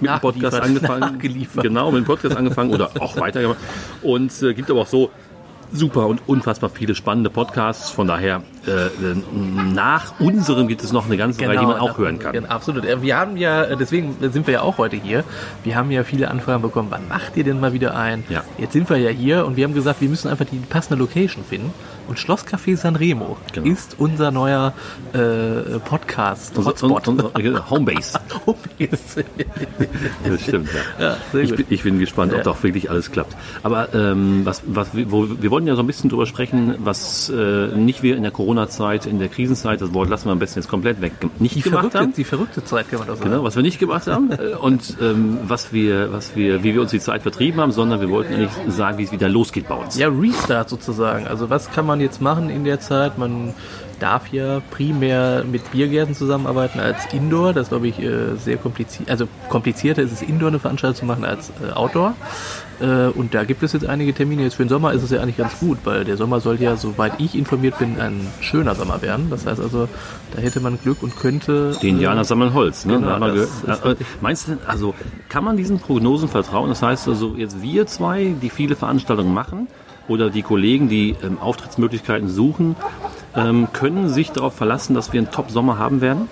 mit 0.00 0.10
dem 0.10 0.20
Podcast 0.20 0.60
angefangen. 0.60 1.18
Genau, 1.62 1.90
mit 1.92 2.02
dem 2.02 2.06
Podcast 2.06 2.36
angefangen 2.36 2.72
oder 2.74 2.90
auch 3.00 3.16
weitergemacht. 3.18 3.58
Und 4.02 4.42
äh, 4.42 4.54
gibt 4.54 4.70
aber 4.70 4.80
auch 4.80 4.86
so 4.86 5.10
super 5.74 6.06
und 6.06 6.20
unfassbar 6.26 6.68
viele 6.68 6.94
spannende 6.94 7.30
Podcasts. 7.30 7.88
Von 7.90 8.06
daher, 8.06 8.42
äh, 8.66 8.70
nach 9.72 10.20
unserem 10.20 10.68
gibt 10.68 10.82
es 10.84 10.92
noch 10.92 11.06
eine 11.06 11.16
ganze 11.16 11.46
Reihe, 11.48 11.58
die 11.58 11.64
man 11.64 11.78
auch 11.78 11.88
nach- 11.92 11.98
hören 11.98 12.18
kann. 12.18 12.32
Genau, 12.32 12.48
absolut. 12.48 12.84
Äh, 12.84 13.00
Wir 13.00 13.16
haben 13.16 13.36
ja, 13.38 13.64
äh, 13.64 13.76
deswegen 13.76 14.16
sind 14.20 14.46
wir 14.46 14.54
ja 14.54 14.60
auch 14.62 14.76
heute 14.78 14.96
hier. 14.96 15.24
Wir 15.64 15.76
haben 15.76 15.90
ja 15.90 16.04
viele 16.04 16.30
Anfragen 16.30 16.60
bekommen, 16.62 16.88
wann 16.90 17.08
macht 17.08 17.36
ihr 17.36 17.44
denn 17.44 17.58
mal 17.58 17.72
wieder 17.72 17.96
ein? 17.96 18.24
Ja. 18.28 18.44
Jetzt 18.58 18.74
sind 18.74 18.90
wir 18.90 18.98
ja 18.98 19.08
hier 19.10 19.46
und 19.46 19.56
wir 19.56 19.64
haben 19.64 19.72
gesagt, 19.74 20.00
wir 20.02 20.08
müssen 20.10 20.28
einfach 20.28 20.44
die 20.44 20.58
passende 20.58 20.98
Location 21.02 21.42
finden. 21.42 21.72
Und 22.08 22.18
Schlosscafé 22.18 22.76
Sanremo 22.76 23.36
Genau. 23.52 23.66
ist 23.66 23.96
unser 23.98 24.30
neuer 24.30 24.72
äh, 25.12 25.78
Podcast. 25.84 26.56
Unser, 26.56 26.70
Hotspot. 26.70 27.08
unser, 27.08 27.34
unser 27.34 27.70
Homebase. 27.70 28.18
Das 30.24 30.42
stimmt, 30.42 30.68
ja. 30.98 31.16
Ja, 31.32 31.40
ich, 31.40 31.54
bin, 31.54 31.66
ich 31.68 31.82
bin 31.82 31.98
gespannt, 31.98 32.32
ob 32.34 32.42
da 32.42 32.50
auch 32.50 32.62
wirklich 32.62 32.90
alles 32.90 33.10
klappt. 33.10 33.36
Aber 33.62 33.94
ähm, 33.94 34.42
was, 34.44 34.62
was, 34.66 34.88
wo, 34.92 35.26
wir 35.40 35.50
wollen 35.50 35.66
ja 35.66 35.74
so 35.76 35.82
ein 35.82 35.86
bisschen 35.86 36.10
drüber 36.10 36.26
sprechen, 36.26 36.74
was 36.78 37.28
äh, 37.30 37.68
nicht 37.76 38.02
wir 38.02 38.16
in 38.16 38.22
der 38.22 38.32
Corona-Zeit, 38.32 39.06
in 39.06 39.18
der 39.18 39.28
Krisenzeit, 39.28 39.80
das 39.80 39.92
Wort 39.94 40.08
lassen 40.08 40.26
wir 40.26 40.32
am 40.32 40.38
besten 40.38 40.58
jetzt 40.60 40.68
komplett 40.68 41.00
weg, 41.00 41.12
nicht 41.38 41.56
die, 41.56 41.60
gemacht 41.62 41.80
verrückte, 41.80 41.98
haben. 41.98 42.14
die 42.14 42.24
verrückte 42.24 42.64
Zeit 42.64 42.88
kann 42.90 43.00
man 43.00 43.08
doch 43.08 43.16
sagen. 43.16 43.30
Genau, 43.30 43.44
was 43.44 43.56
wir 43.56 43.62
nicht 43.62 43.78
gemacht 43.78 44.06
haben 44.06 44.30
und 44.60 44.96
ähm, 45.00 45.38
was 45.44 45.72
wir, 45.72 46.12
was 46.12 46.34
wir, 46.36 46.62
wie 46.62 46.74
wir 46.74 46.80
uns 46.80 46.90
die 46.90 47.00
Zeit 47.00 47.22
vertrieben 47.22 47.60
haben, 47.60 47.72
sondern 47.72 48.00
wir 48.00 48.08
wollten 48.10 48.34
eigentlich 48.34 48.50
sagen, 48.68 48.98
wie 48.98 49.04
es 49.04 49.12
wieder 49.12 49.28
losgeht 49.28 49.68
bei 49.68 49.74
uns. 49.74 49.96
Ja, 49.98 50.08
Restart 50.08 50.68
sozusagen. 50.68 51.26
Also 51.26 51.50
was 51.50 51.70
kann 51.70 51.86
man 51.86 52.00
jetzt 52.02 52.20
machen 52.20 52.50
in 52.50 52.64
der 52.64 52.80
Zeit? 52.80 53.18
Man 53.18 53.54
darf 54.02 54.32
ja 54.32 54.60
primär 54.70 55.44
mit 55.50 55.70
Biergärten 55.70 56.14
zusammenarbeiten 56.14 56.80
als 56.80 57.12
Indoor. 57.12 57.52
Das 57.52 57.68
glaube 57.68 57.86
ich, 57.86 58.00
äh, 58.00 58.34
sehr 58.36 58.56
kompliziert. 58.56 59.08
Also 59.08 59.28
komplizierter 59.48 60.02
ist 60.02 60.12
es, 60.12 60.22
Indoor 60.22 60.48
eine 60.48 60.58
Veranstaltung 60.58 60.96
zu 60.98 61.04
machen 61.06 61.24
als 61.24 61.52
äh, 61.62 61.72
Outdoor. 61.72 62.14
Äh, 62.80 63.06
Und 63.16 63.32
da 63.32 63.44
gibt 63.44 63.62
es 63.62 63.72
jetzt 63.72 63.86
einige 63.86 64.12
Termine. 64.12 64.42
Jetzt 64.42 64.54
für 64.54 64.64
den 64.64 64.68
Sommer 64.68 64.92
ist 64.92 65.04
es 65.04 65.10
ja 65.10 65.20
eigentlich 65.20 65.36
ganz 65.36 65.56
gut, 65.60 65.78
weil 65.84 66.04
der 66.04 66.16
Sommer 66.16 66.40
soll 66.40 66.60
ja, 66.60 66.74
soweit 66.74 67.12
ich 67.18 67.36
informiert 67.36 67.78
bin, 67.78 68.00
ein 68.00 68.26
schöner 68.40 68.74
Sommer 68.74 69.02
werden. 69.02 69.30
Das 69.30 69.46
heißt 69.46 69.60
also, 69.60 69.88
da 70.34 70.42
hätte 70.42 70.58
man 70.58 70.80
Glück 70.82 71.00
und 71.02 71.16
könnte... 71.16 71.76
Die 71.80 71.90
Indianer 71.90 72.24
sammeln 72.24 72.54
Holz. 72.54 72.84
Ne? 72.84 72.94
Genau, 72.94 73.24
äh, 73.24 73.94
meinst 74.20 74.48
du, 74.48 74.58
also 74.66 74.94
kann 75.28 75.44
man 75.44 75.56
diesen 75.56 75.78
Prognosen 75.78 76.28
vertrauen? 76.28 76.70
Das 76.70 76.82
heißt 76.82 77.06
also, 77.06 77.34
jetzt 77.36 77.62
wir 77.62 77.86
zwei, 77.86 78.34
die 78.42 78.50
viele 78.50 78.74
Veranstaltungen 78.74 79.32
machen, 79.32 79.68
oder 80.08 80.30
die 80.30 80.42
Kollegen, 80.42 80.88
die 80.88 81.14
ähm, 81.22 81.38
Auftrittsmöglichkeiten 81.40 82.28
suchen, 82.28 82.76
ähm, 83.36 83.68
können 83.72 84.08
sich 84.08 84.30
darauf 84.32 84.54
verlassen, 84.54 84.94
dass 84.94 85.12
wir 85.12 85.20
einen 85.20 85.30
Top-Sommer 85.30 85.78
haben 85.78 86.00
werden? 86.00 86.28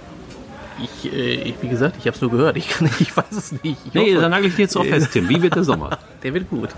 Ich, 0.82 1.12
äh, 1.12 1.34
ich, 1.34 1.54
wie 1.60 1.68
gesagt, 1.68 1.96
ich 1.98 2.06
habe 2.06 2.14
es 2.14 2.22
nur 2.22 2.30
gehört. 2.30 2.56
Ich, 2.56 2.68
kann, 2.70 2.88
ich 3.00 3.14
weiß 3.14 3.32
es 3.32 3.52
nicht. 3.52 3.76
Ich 3.86 3.92
Nee, 3.92 4.12
hoffe, 4.12 4.22
dann 4.22 4.30
nagel 4.30 4.46
ich 4.48 4.56
dir 4.56 4.62
jetzt 4.62 4.74
drauf 4.74 4.86
fest, 4.86 5.10
Tim. 5.12 5.28
Wie 5.28 5.42
wird 5.42 5.54
der 5.54 5.62
Sommer? 5.64 5.90
der 6.22 6.32
wird 6.32 6.48
gut. 6.48 6.70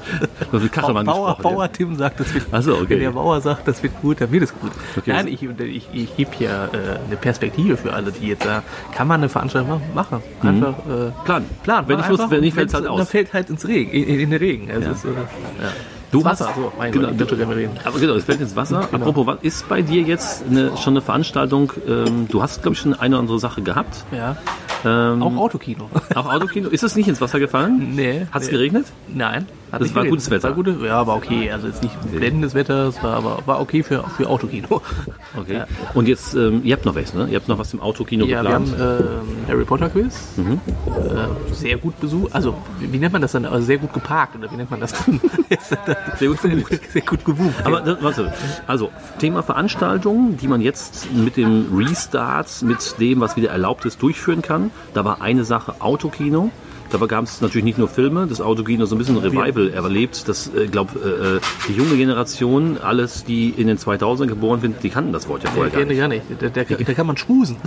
Bauer, 0.50 0.60
gesprochen. 1.00 1.42
Bauer 1.42 1.70
Tim 1.72 1.94
sagt, 1.96 2.18
das 2.18 2.34
wird 2.34 2.50
gut. 2.50 2.62
So, 2.64 2.74
okay. 2.78 2.90
Wenn 2.90 2.98
der 3.00 3.10
Bauer 3.12 3.40
sagt, 3.40 3.68
das 3.68 3.80
wird 3.82 4.00
gut, 4.02 4.20
dann 4.20 4.32
wird 4.32 4.42
es 4.42 4.52
gut. 4.58 4.72
Okay. 4.96 5.12
Nein, 5.12 5.28
ich, 5.28 5.40
ich, 5.44 5.88
ich 5.92 6.16
gebe 6.16 6.30
ja 6.40 6.64
äh, 6.66 6.68
eine 7.06 7.16
Perspektive 7.16 7.76
für 7.76 7.92
alle, 7.92 8.10
die 8.10 8.26
jetzt 8.26 8.42
sagen, 8.42 8.64
kann 8.92 9.06
man 9.06 9.20
eine 9.20 9.28
Veranstaltung 9.28 9.70
machen? 9.70 9.82
machen. 9.94 10.22
Einfach 10.42 10.74
äh, 10.86 10.90
Mhm. 10.90 11.12
Plan. 11.24 11.44
Plan. 11.62 11.84
Wenn 11.88 11.96
mach 11.98 12.04
ich 12.06 12.10
muss, 12.10 12.20
einfach, 12.20 12.32
wenn 12.32 12.40
nicht, 12.40 12.54
fällt 12.54 12.68
es 12.68 12.74
wenn's- 12.74 12.82
halt 12.82 12.90
aus. 12.92 12.98
Dann 12.98 13.06
fällt 13.06 13.32
halt 13.32 13.50
ins 13.50 13.66
Regen, 13.68 13.90
in, 13.92 14.04
in 14.20 14.30
den 14.30 14.38
Regen. 14.38 14.68
Es 14.68 14.84
Ja. 14.84 14.90
ist, 14.90 15.04
äh, 15.04 15.08
ja. 15.10 15.72
Du 16.12 16.24
Wasser, 16.24 16.48
hast- 16.48 16.56
so, 16.56 16.72
mein 16.78 16.92
genau, 16.92 17.06
Gott, 17.06 17.12
ich 17.14 17.18
könnte 17.18 17.36
gerne 17.38 17.56
reden. 17.56 17.72
Aber 17.84 17.98
genau, 17.98 18.12
es 18.14 18.24
fällt 18.24 18.40
ins 18.40 18.54
Wasser. 18.54 18.86
Genau. 18.90 19.06
Apropos, 19.08 19.26
was 19.26 19.38
ist 19.42 19.68
bei 19.68 19.82
dir 19.82 20.02
jetzt 20.02 20.44
eine, 20.48 20.76
schon 20.76 20.92
eine 20.92 21.00
Veranstaltung? 21.00 21.72
Ähm, 21.88 22.28
du 22.28 22.42
hast, 22.42 22.62
glaube 22.62 22.74
ich, 22.74 22.80
schon 22.80 22.94
eine 22.94 23.14
oder 23.16 23.20
andere 23.20 23.38
Sache 23.40 23.62
gehabt. 23.62 24.04
Ja. 24.12 24.36
Ähm, 24.84 25.22
Auch 25.22 25.36
Autokino. 25.36 25.88
auch 26.14 26.32
Autokino. 26.32 26.68
Ist 26.68 26.82
es 26.84 26.94
nicht 26.96 27.08
ins 27.08 27.20
Wasser 27.20 27.40
gefallen? 27.40 27.94
nee. 27.96 28.26
Hat 28.30 28.42
es 28.42 28.48
nee. 28.48 28.52
geregnet? 28.52 28.86
Nein. 29.08 29.46
Hat 29.72 29.80
Das 29.80 29.94
war 29.94 30.04
gutes 30.04 30.30
Wetter. 30.30 30.50
War 30.50 30.54
gute, 30.54 30.76
ja, 30.84 31.06
war 31.06 31.16
okay. 31.16 31.50
Also 31.50 31.66
jetzt 31.66 31.82
nicht 31.82 31.94
blendendes 32.12 32.54
Wetter, 32.54 32.88
es 32.88 33.02
war 33.02 33.14
aber 33.16 33.38
war 33.46 33.58
okay 33.60 33.82
für, 33.82 34.04
für 34.16 34.28
Autokino. 34.28 34.82
Okay. 35.34 35.54
Ja. 35.54 35.66
Und 35.94 36.08
jetzt, 36.08 36.34
ähm, 36.34 36.60
ihr 36.62 36.74
habt 36.74 36.84
noch 36.84 36.94
was, 36.94 37.14
ne? 37.14 37.26
Ihr 37.30 37.36
habt 37.36 37.48
noch 37.48 37.58
was 37.58 37.72
im 37.72 37.80
Autokino 37.80 38.26
Ja, 38.26 38.42
wir 38.42 38.50
geplant. 38.50 38.78
haben 38.78 38.98
ähm, 39.24 39.48
Harry 39.48 39.64
Potter 39.64 39.88
Quiz. 39.88 40.34
Äh, 40.36 41.54
sehr 41.54 41.78
gut 41.78 41.98
besucht. 42.00 42.34
Also, 42.34 42.54
wie, 42.78 42.92
wie 42.92 42.98
nennt 42.98 43.14
man 43.14 43.22
das 43.22 43.32
dann? 43.32 43.46
Also 43.46 43.64
sehr 43.64 43.78
gut 43.78 43.94
geparkt 43.94 44.36
oder 44.36 44.52
wie 44.52 44.56
nennt 44.56 44.70
man 44.70 44.80
das 44.80 44.92
dann? 44.92 45.18
Sehr 46.18 46.28
gut 46.28 46.42
gebucht. 46.42 46.80
sehr 46.92 47.02
gut 47.02 47.24
gebucht. 47.24 47.54
Aber 47.64 47.80
das, 47.80 48.02
warte, 48.02 48.32
also 48.66 48.90
Thema 49.18 49.42
Veranstaltungen, 49.42 50.36
die 50.36 50.48
man 50.48 50.60
jetzt 50.60 51.10
mit 51.14 51.38
dem 51.38 51.66
Restart, 51.74 52.60
mit 52.60 53.00
dem, 53.00 53.20
was 53.20 53.36
wieder 53.36 53.48
erlaubt 53.50 53.86
ist, 53.86 54.02
durchführen 54.02 54.42
kann. 54.42 54.70
Da 54.92 55.04
war 55.06 55.22
eine 55.22 55.44
Sache 55.44 55.76
Autokino. 55.80 56.50
Dabei 56.92 57.06
gab 57.06 57.24
es 57.24 57.40
natürlich 57.40 57.64
nicht 57.64 57.78
nur 57.78 57.88
Filme, 57.88 58.26
das 58.26 58.40
Autokino 58.42 58.84
so 58.84 58.94
ein 58.94 58.98
bisschen 58.98 59.16
Revival 59.16 59.70
erlebt. 59.70 60.28
Das, 60.28 60.50
äh, 60.54 60.66
glaube 60.66 60.98
äh, 61.00 61.36
äh, 61.36 61.40
die 61.68 61.72
junge 61.72 61.96
Generation, 61.96 62.76
alles, 62.82 63.24
die 63.24 63.48
in 63.48 63.66
den 63.66 63.78
2000ern 63.78 64.26
geboren 64.26 64.60
sind, 64.60 64.82
die 64.82 64.90
kannten 64.90 65.12
das 65.12 65.26
Wort 65.26 65.42
ja 65.42 65.50
vorher 65.50 65.72
gar 65.72 65.84
nicht. 65.86 65.98
gar 65.98 66.08
nicht. 66.08 66.22
Da, 66.38 66.48
da, 66.50 66.64
da 66.64 66.92
kann 66.94 67.06
man 67.06 67.16
schmusen. 67.16 67.56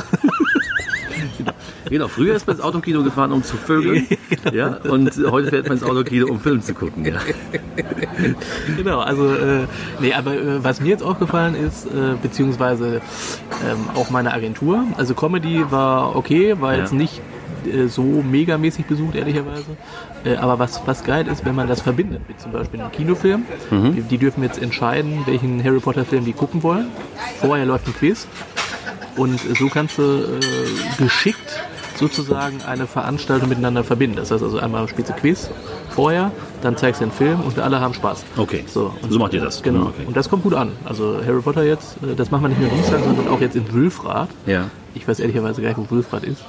Genau, 1.90 2.08
früher 2.08 2.36
ist 2.36 2.48
man 2.48 2.56
ins 2.56 2.66
Autokino 2.66 3.04
gefahren, 3.04 3.32
um 3.32 3.44
zu 3.44 3.58
vögeln. 3.58 4.08
ja, 4.54 4.78
und 4.90 5.12
heute 5.30 5.50
fährt 5.50 5.68
man 5.68 5.78
ins 5.78 5.84
Autokino, 5.84 6.28
um 6.28 6.40
Film 6.40 6.62
zu 6.62 6.74
gucken. 6.74 7.06
Ja. 7.06 7.20
genau, 8.78 9.00
also, 9.00 9.32
äh, 9.34 9.66
nee, 10.00 10.14
aber 10.14 10.34
äh, 10.34 10.64
was 10.64 10.82
mir 10.82 10.90
jetzt 10.90 11.04
aufgefallen 11.04 11.56
ist, 11.56 11.86
äh, 11.86 12.16
beziehungsweise 12.22 13.02
ähm, 13.70 13.90
auch 13.96 14.10
meine 14.10 14.34
Agentur, 14.34 14.84
also 14.98 15.14
Comedy 15.14 15.64
war 15.70 16.16
okay, 16.16 16.56
war 16.60 16.74
Ja. 16.74 16.80
jetzt 16.80 16.94
nicht 16.94 17.22
äh, 17.68 17.88
so 17.88 18.04
megamäßig 18.04 18.86
besucht, 18.86 19.16
ehrlicherweise. 19.16 19.78
Äh, 20.24 20.36
aber 20.36 20.60
was, 20.60 20.82
was 20.86 21.04
geil 21.04 21.28
ist, 21.28 21.46
wenn 21.46 21.56
man 21.56 21.68
das 21.68 21.82
verbindet 21.82 22.22
mit 22.28 22.40
zum 22.40 22.52
Beispiel 22.52 22.82
einem 22.82 22.92
Kinofilm. 22.92 23.46
Die, 23.72 24.02
die 24.02 24.18
dürfen 24.18 24.44
jetzt 24.44 24.62
entscheiden, 24.62 25.24
welchen 25.26 25.64
Harry 25.64 25.80
Potter 25.80 26.06
Film 26.06 26.26
die 26.26 26.34
gucken 26.34 26.64
wollen. 26.64 26.88
Vorher 27.40 27.66
läuft 27.66 27.88
ein 27.88 27.94
Quiz. 27.94 28.28
Und 29.16 29.40
so 29.40 29.70
kannst 29.70 29.98
du 29.98 30.04
äh, 30.04 30.98
geschickt 30.98 31.62
sozusagen 31.98 32.62
eine 32.68 32.88
Veranstaltung 32.88 33.50
miteinander 33.50 33.84
verbinden. 33.84 34.18
Das 34.18 34.32
heißt 34.32 34.44
also 34.44 34.60
einmal 34.60 34.88
spielst 34.88 35.12
du 35.12 35.16
Quiz 35.16 35.50
vorher, 35.90 36.32
dann 36.62 36.76
zeigst 36.78 37.02
du 37.02 37.06
den 37.06 37.12
Film 37.12 37.40
und 37.42 37.58
alle 37.60 37.80
haben 37.80 37.94
Spaß. 37.94 38.24
Okay, 38.38 38.64
So, 38.68 38.94
und 39.02 39.12
so 39.12 39.20
macht 39.20 39.34
ihr 39.34 39.42
das. 39.42 39.62
Genau. 39.64 39.88
Okay. 39.88 40.04
Und 40.06 40.16
das 40.18 40.30
kommt 40.30 40.44
gut 40.44 40.54
an. 40.54 40.72
Also 40.84 41.18
Harry 41.26 41.42
Potter 41.42 41.64
jetzt, 41.64 41.98
äh, 42.04 42.16
das 42.16 42.32
machen 42.32 42.44
wir 42.44 42.50
nicht 42.50 42.62
nur 42.62 42.70
in 42.72 42.78
Wiesbaden, 42.78 43.06
sondern 43.06 43.28
auch 43.30 43.40
jetzt 43.42 43.56
in 43.56 43.72
Wülfrath. 43.74 44.30
Ja, 44.46 44.66
Ich 44.94 45.08
weiß 45.08 45.20
ehrlicherweise 45.20 45.62
gar 45.62 45.70
nicht, 45.70 45.78
wo 45.78 45.90
Wülfrath 45.96 46.24
ist. 46.24 46.42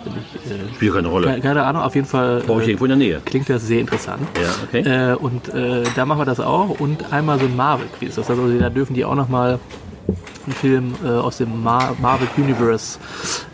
Ich, 0.45 0.50
äh, 0.50 0.75
spielt 0.75 0.95
keine 0.95 1.09
Rolle. 1.09 1.26
keine, 1.29 1.41
keine 1.41 1.62
Ahnung, 1.65 1.83
auf 1.83 1.95
jeden 1.95 2.07
Fall 2.07 2.43
Brauche 2.47 2.61
ich 2.62 2.67
äh, 2.69 2.71
irgendwo 2.73 2.85
in 2.87 2.91
der 2.91 2.99
Nähe. 2.99 3.21
klingt 3.25 3.49
das 3.49 3.67
sehr 3.67 3.81
interessant. 3.81 4.23
Ja, 4.41 4.50
okay. 4.81 5.12
Äh, 5.12 5.15
und 5.17 5.49
äh, 5.55 5.83
da 5.95 6.05
machen 6.07 6.21
wir 6.21 6.25
das 6.26 6.41
auch 6.41 6.81
und 6.81 7.12
einmal 7.12 7.38
so 7.38 7.47
ein 7.47 7.55
Marvel-Quiz. 7.57 8.17
Das 8.17 8.29
heißt 8.29 8.38
also, 8.41 8.59
da 8.59 8.69
dürfen 8.71 8.95
die 8.95 9.05
auch 9.05 9.15
nochmal 9.15 9.59
einen 10.47 10.55
Film 10.55 10.95
äh, 11.05 11.09
aus 11.09 11.38
dem 11.38 11.62
Mar 11.62 11.95
Marvel 12.00 12.29
Universe 12.37 12.99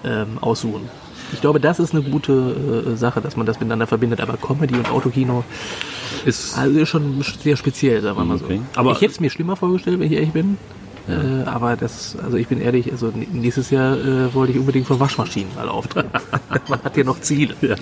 ähm, 0.04 0.38
aussuchen. 0.42 0.88
Ich 1.32 1.40
glaube, 1.40 1.60
das 1.60 1.78
ist 1.80 1.94
eine 1.94 2.02
gute 2.02 2.84
äh, 2.92 2.96
Sache, 2.96 3.20
dass 3.20 3.36
man 3.36 3.46
das 3.46 3.58
miteinander 3.58 3.86
verbindet. 3.86 4.20
Aber 4.20 4.36
Comedy 4.36 4.74
und 4.74 4.90
Autokino 4.90 5.44
Ist, 6.24 6.56
also 6.56 6.84
schon 6.86 7.22
sehr 7.42 7.56
speziell, 7.56 8.00
sagen 8.02 8.18
wir 8.18 8.24
mal 8.24 8.38
so. 8.38 8.44
Okay. 8.44 8.60
Aber- 8.76 8.92
ich 8.92 9.00
hätte 9.00 9.12
es 9.12 9.20
mir 9.20 9.30
schlimmer 9.30 9.56
vorgestellt, 9.56 9.98
wenn 10.00 10.06
ich 10.06 10.12
ehrlich 10.12 10.32
bin. 10.32 10.58
Äh, 11.08 11.48
aber 11.48 11.74
das, 11.76 12.16
also 12.22 12.36
ich 12.36 12.46
bin 12.46 12.60
ehrlich, 12.60 12.92
also 12.92 13.12
nächstes 13.32 13.70
Jahr 13.70 13.96
äh, 13.98 14.32
wollte 14.34 14.52
ich 14.52 14.58
unbedingt 14.60 14.86
von 14.86 15.00
Waschmaschinen 15.00 15.52
mal 15.56 15.68
auftreten. 15.68 16.10
Man 16.68 16.80
hat 16.84 16.96
ja 16.96 17.02
noch 17.02 17.20
Ziele. 17.20 17.54
Ja. 17.60 17.74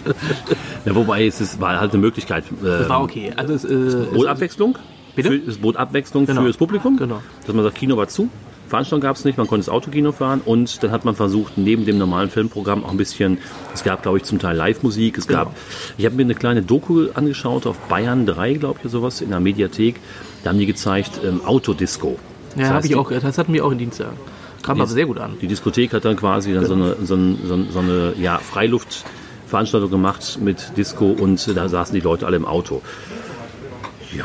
ja, 0.87 0.95
wobei 0.95 1.27
es 1.27 1.39
ist, 1.41 1.61
war 1.61 1.79
halt 1.79 1.93
eine 1.93 2.01
Möglichkeit. 2.01 2.45
Das 2.63 2.89
war 2.89 3.03
okay. 3.03 3.31
Also 3.37 3.53
es, 3.53 3.65
äh, 3.65 4.07
Bot 4.15 4.27
Abwechslung. 4.27 4.79
Bitte? 5.15 5.29
Für, 5.29 5.51
es 5.51 5.59
bot 5.59 5.77
Abwechslung 5.77 6.25
Genau. 6.25 6.41
für 6.43 6.47
das 6.47 6.57
Publikum. 6.57 6.97
Genau. 6.97 7.21
Dass 7.47 7.55
man 7.55 7.63
sagt, 7.65 7.77
Kino 7.77 7.97
war 7.99 8.09
zu. 8.09 8.31
Veranstaltung 8.71 9.01
gab 9.03 9.17
es 9.17 9.25
nicht, 9.25 9.37
man 9.37 9.47
konnte 9.47 9.67
das 9.67 9.69
Autokino 9.69 10.13
fahren 10.13 10.41
und 10.45 10.83
dann 10.83 10.91
hat 10.93 11.05
man 11.05 11.15
versucht, 11.17 11.59
neben 11.59 11.85
dem 11.85 11.99
normalen 11.99 12.31
Filmprogramm 12.31 12.85
auch 12.85 12.91
ein 12.93 12.97
bisschen, 12.97 13.39
es 13.75 13.83
gab 13.85 14.03
glaube 14.03 14.19
ich 14.19 14.25
zum 14.25 14.39
Teil 14.39 14.57
Live-Musik, 14.57 15.19
es 15.19 15.27
Genau. 15.27 15.45
gab, 15.47 15.57
ich 15.99 16.05
habe 16.07 16.15
mir 16.17 16.23
eine 16.23 16.35
kleine 16.37 16.63
Doku 16.63 17.09
angeschaut 17.13 17.67
auf 17.67 17.77
Bayern 17.89 18.25
3, 18.27 18.55
glaube 18.55 18.77
ich, 18.79 18.85
oder 18.85 18.91
sowas, 18.93 19.21
in 19.21 19.31
der 19.31 19.41
Mediathek, 19.41 19.97
da 20.45 20.51
haben 20.51 20.59
die 20.59 20.67
gezeigt 20.67 21.21
ähm, 21.25 21.41
Autodisco. 21.45 22.11
ja, 22.11 22.17
Das 22.57 22.65
habe 22.69 22.75
heißt, 22.79 22.87
ich 22.91 22.95
auch, 22.97 23.11
das 23.11 23.37
hatten 23.39 23.53
wir 23.53 23.65
auch 23.67 23.73
in 23.73 23.79
Dienstag. 23.79 24.13
Kam 24.63 24.77
Die- 24.77 24.83
aber 24.83 24.91
sehr 24.91 25.07
gut 25.07 25.19
an. 25.19 25.33
Die 25.43 25.47
Diskothek 25.49 25.93
hat 25.93 26.05
dann 26.05 26.17
quasi 26.17 26.53
dann 26.55 26.65
so 26.67 26.75
eine, 26.75 26.97
so 27.05 27.15
eine, 27.15 27.37
so 27.45 27.55
eine, 27.55 27.65
so 27.73 27.79
eine 27.81 28.13
ja, 28.21 28.39
Freiluftveranstaltung 28.39 29.91
gemacht 29.91 30.39
mit 30.41 30.77
Disco 30.77 31.07
und 31.11 31.47
äh, 31.49 31.55
da 31.55 31.69
saßen 31.69 31.95
die 31.95 32.01
Leute 32.01 32.25
alle 32.27 32.37
im 32.37 32.45
Auto. 32.47 32.83
Ja, 34.17 34.25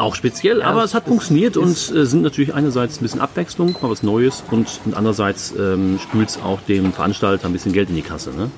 auch 0.00 0.14
speziell, 0.14 0.62
aber 0.62 0.82
es 0.84 0.94
hat 0.94 1.06
funktioniert 1.06 1.56
und 1.56 1.70
äh, 1.70 2.06
sind 2.06 2.22
natürlich 2.22 2.54
einerseits 2.54 3.00
ein 3.00 3.02
bisschen 3.02 3.20
Abwechslung, 3.20 3.76
mal 3.80 3.90
was 3.90 4.02
Neues 4.02 4.42
und, 4.50 4.80
andererseits 4.94 5.54
ähm, 5.58 5.98
spült 6.02 6.30
es 6.30 6.40
auch 6.42 6.60
dem 6.62 6.92
Veranstalter 6.92 7.46
ein 7.46 7.52
bisschen 7.52 7.72
Geld 7.72 7.90
in 7.90 7.96
die 7.96 8.02
Kasse. 8.02 8.30
Ne? 8.30 8.50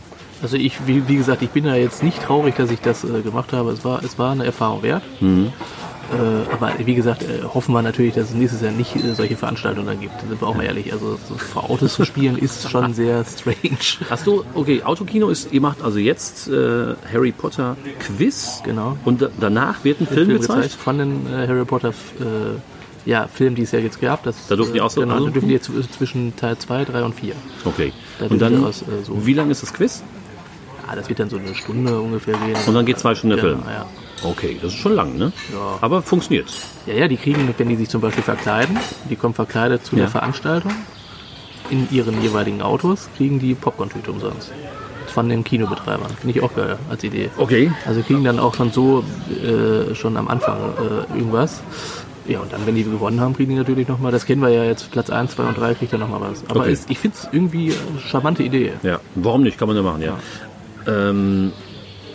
Also 0.42 0.56
ich, 0.56 0.86
wie, 0.86 1.06
wie 1.08 1.16
gesagt, 1.16 1.42
ich 1.42 1.50
bin 1.50 1.64
da 1.64 1.76
jetzt 1.76 2.02
nicht 2.02 2.20
traurig, 2.22 2.56
dass 2.56 2.70
ich 2.70 2.80
das 2.80 3.04
äh, 3.04 3.20
gemacht 3.22 3.52
habe. 3.52 3.70
Es 3.70 3.84
war, 3.84 4.02
es 4.02 4.18
war 4.18 4.32
eine 4.32 4.44
Erfahrung 4.44 4.82
wert. 4.82 5.02
Äh, 6.10 6.52
aber 6.52 6.72
wie 6.84 6.94
gesagt, 6.94 7.22
äh, 7.22 7.42
hoffen 7.42 7.72
wir 7.72 7.82
natürlich, 7.82 8.14
dass 8.14 8.30
es 8.30 8.34
nächstes 8.34 8.60
Jahr 8.60 8.72
nicht 8.72 8.96
äh, 8.96 9.14
solche 9.14 9.36
Veranstaltungen 9.36 9.86
dann 9.86 10.00
gibt. 10.00 10.20
Sind 10.20 10.40
wir 10.40 10.46
auch 10.48 10.54
mal 10.54 10.64
ehrlich. 10.64 10.92
Also 10.92 11.18
so 11.28 11.36
vor 11.36 11.70
Autos 11.70 11.94
zu 11.94 12.04
spielen 12.04 12.36
ist 12.36 12.68
schon 12.70 12.92
sehr 12.94 13.24
strange. 13.24 13.78
Hast 14.10 14.26
du, 14.26 14.44
okay, 14.54 14.82
Autokino 14.82 15.28
ist, 15.30 15.52
ihr 15.52 15.60
macht 15.60 15.82
also 15.82 15.98
jetzt 15.98 16.48
äh, 16.48 16.94
Harry 17.12 17.32
Potter 17.32 17.76
Quiz. 18.00 18.60
Genau. 18.64 18.98
Und 19.04 19.22
da, 19.22 19.28
danach 19.40 19.84
wird 19.84 20.00
ein 20.00 20.06
Film, 20.06 20.28
gezeigt? 20.28 20.72
von 20.72 20.98
den 20.98 21.26
äh, 21.26 21.46
Harry 21.46 21.64
Potter 21.64 21.90
äh, 21.90 22.58
ja, 23.04 23.26
Film, 23.26 23.54
die 23.54 23.62
es 23.62 23.72
ja 23.72 23.78
jetzt 23.78 24.00
gab. 24.00 24.22
Das, 24.24 24.46
Da 24.48 24.56
durften 24.56 24.74
die 24.74 24.80
auch 24.80 24.90
so 24.90 25.00
Genau, 25.00 25.18
da 25.24 25.30
dürfen 25.30 25.48
die 25.48 25.54
jetzt 25.54 25.70
zwischen 25.92 26.36
Teil 26.36 26.58
2, 26.58 26.84
3 26.84 27.04
und 27.04 27.14
4. 27.14 27.34
Okay. 27.64 27.92
Da 28.18 28.26
Und 28.26 28.40
dann, 28.40 28.64
äh, 28.64 28.72
so. 28.72 29.26
wie 29.26 29.34
lang 29.34 29.50
ist 29.50 29.62
das 29.62 29.72
Quiz? 29.72 30.02
Ah, 30.86 30.94
das 30.94 31.08
wird 31.08 31.18
dann 31.20 31.30
so 31.30 31.38
eine 31.38 31.54
Stunde 31.54 32.00
ungefähr 32.00 32.34
gehen. 32.34 32.56
Und 32.66 32.74
dann 32.74 32.84
geht 32.84 32.98
zwei 32.98 33.14
Stunden 33.14 33.36
der 33.36 33.44
genau, 33.44 33.62
Film. 33.62 33.72
ja. 33.72 33.86
Okay, 34.24 34.58
das 34.60 34.72
ist 34.72 34.78
schon 34.78 34.94
lang, 34.94 35.16
ne? 35.16 35.32
Ja. 35.52 35.78
Aber 35.80 36.02
funktioniert. 36.02 36.46
Ja, 36.86 36.94
ja, 36.94 37.08
die 37.08 37.16
kriegen, 37.16 37.52
wenn 37.56 37.68
die 37.68 37.76
sich 37.76 37.88
zum 37.88 38.00
Beispiel 38.00 38.22
verkleiden, 38.22 38.78
die 39.10 39.16
kommen 39.16 39.34
verkleidet 39.34 39.84
zu 39.84 39.96
Ja. 39.96 40.02
der 40.02 40.08
Veranstaltung, 40.10 40.72
in 41.70 41.88
ihren 41.90 42.20
jeweiligen 42.22 42.62
Autos, 42.62 43.08
kriegen 43.16 43.38
die 43.38 43.54
Popcorn-Tüte 43.54 44.10
umsonst. 44.10 44.52
Von 45.06 45.28
den 45.28 45.44
Kinobetreibern. 45.44 46.08
Finde 46.20 46.38
ich 46.38 46.42
auch 46.44 46.54
geil 46.54 46.78
als 46.88 47.02
Idee. 47.04 47.30
Okay. 47.36 47.70
Also 47.86 48.00
kriegen 48.02 48.24
dann 48.24 48.38
auch 48.38 48.54
schon 48.54 48.72
so, 48.72 49.04
äh, 49.42 49.94
schon 49.94 50.16
am 50.16 50.28
Anfang 50.28 50.56
äh, 50.58 51.18
irgendwas. 51.18 51.60
Ja, 52.26 52.38
und 52.40 52.52
dann, 52.52 52.64
wenn 52.66 52.76
die 52.76 52.84
gewonnen 52.84 53.20
haben, 53.20 53.34
kriegen 53.34 53.50
die 53.50 53.56
natürlich 53.56 53.88
nochmal, 53.88 54.12
das 54.12 54.24
kennen 54.26 54.40
wir 54.42 54.48
ja 54.50 54.64
jetzt, 54.64 54.90
Platz 54.92 55.10
1, 55.10 55.32
2 55.32 55.42
und 55.42 55.58
3 55.58 55.74
kriegt 55.74 55.92
dann 55.92 56.00
nochmal 56.00 56.20
was. 56.20 56.44
Aber 56.48 56.60
Okay. 56.60 56.72
ist, 56.72 56.88
ich 56.90 56.98
finde 56.98 57.16
es 57.20 57.28
irgendwie 57.32 57.72
eine 57.90 58.00
charmante 58.00 58.42
Idee. 58.44 58.72
Ja, 58.84 59.00
warum 59.16 59.42
nicht? 59.42 59.58
Kann 59.58 59.68
man 59.68 59.76
ja 59.76 59.82
machen, 59.82 60.02
ja. 60.02 60.16
Ähm, 60.86 61.52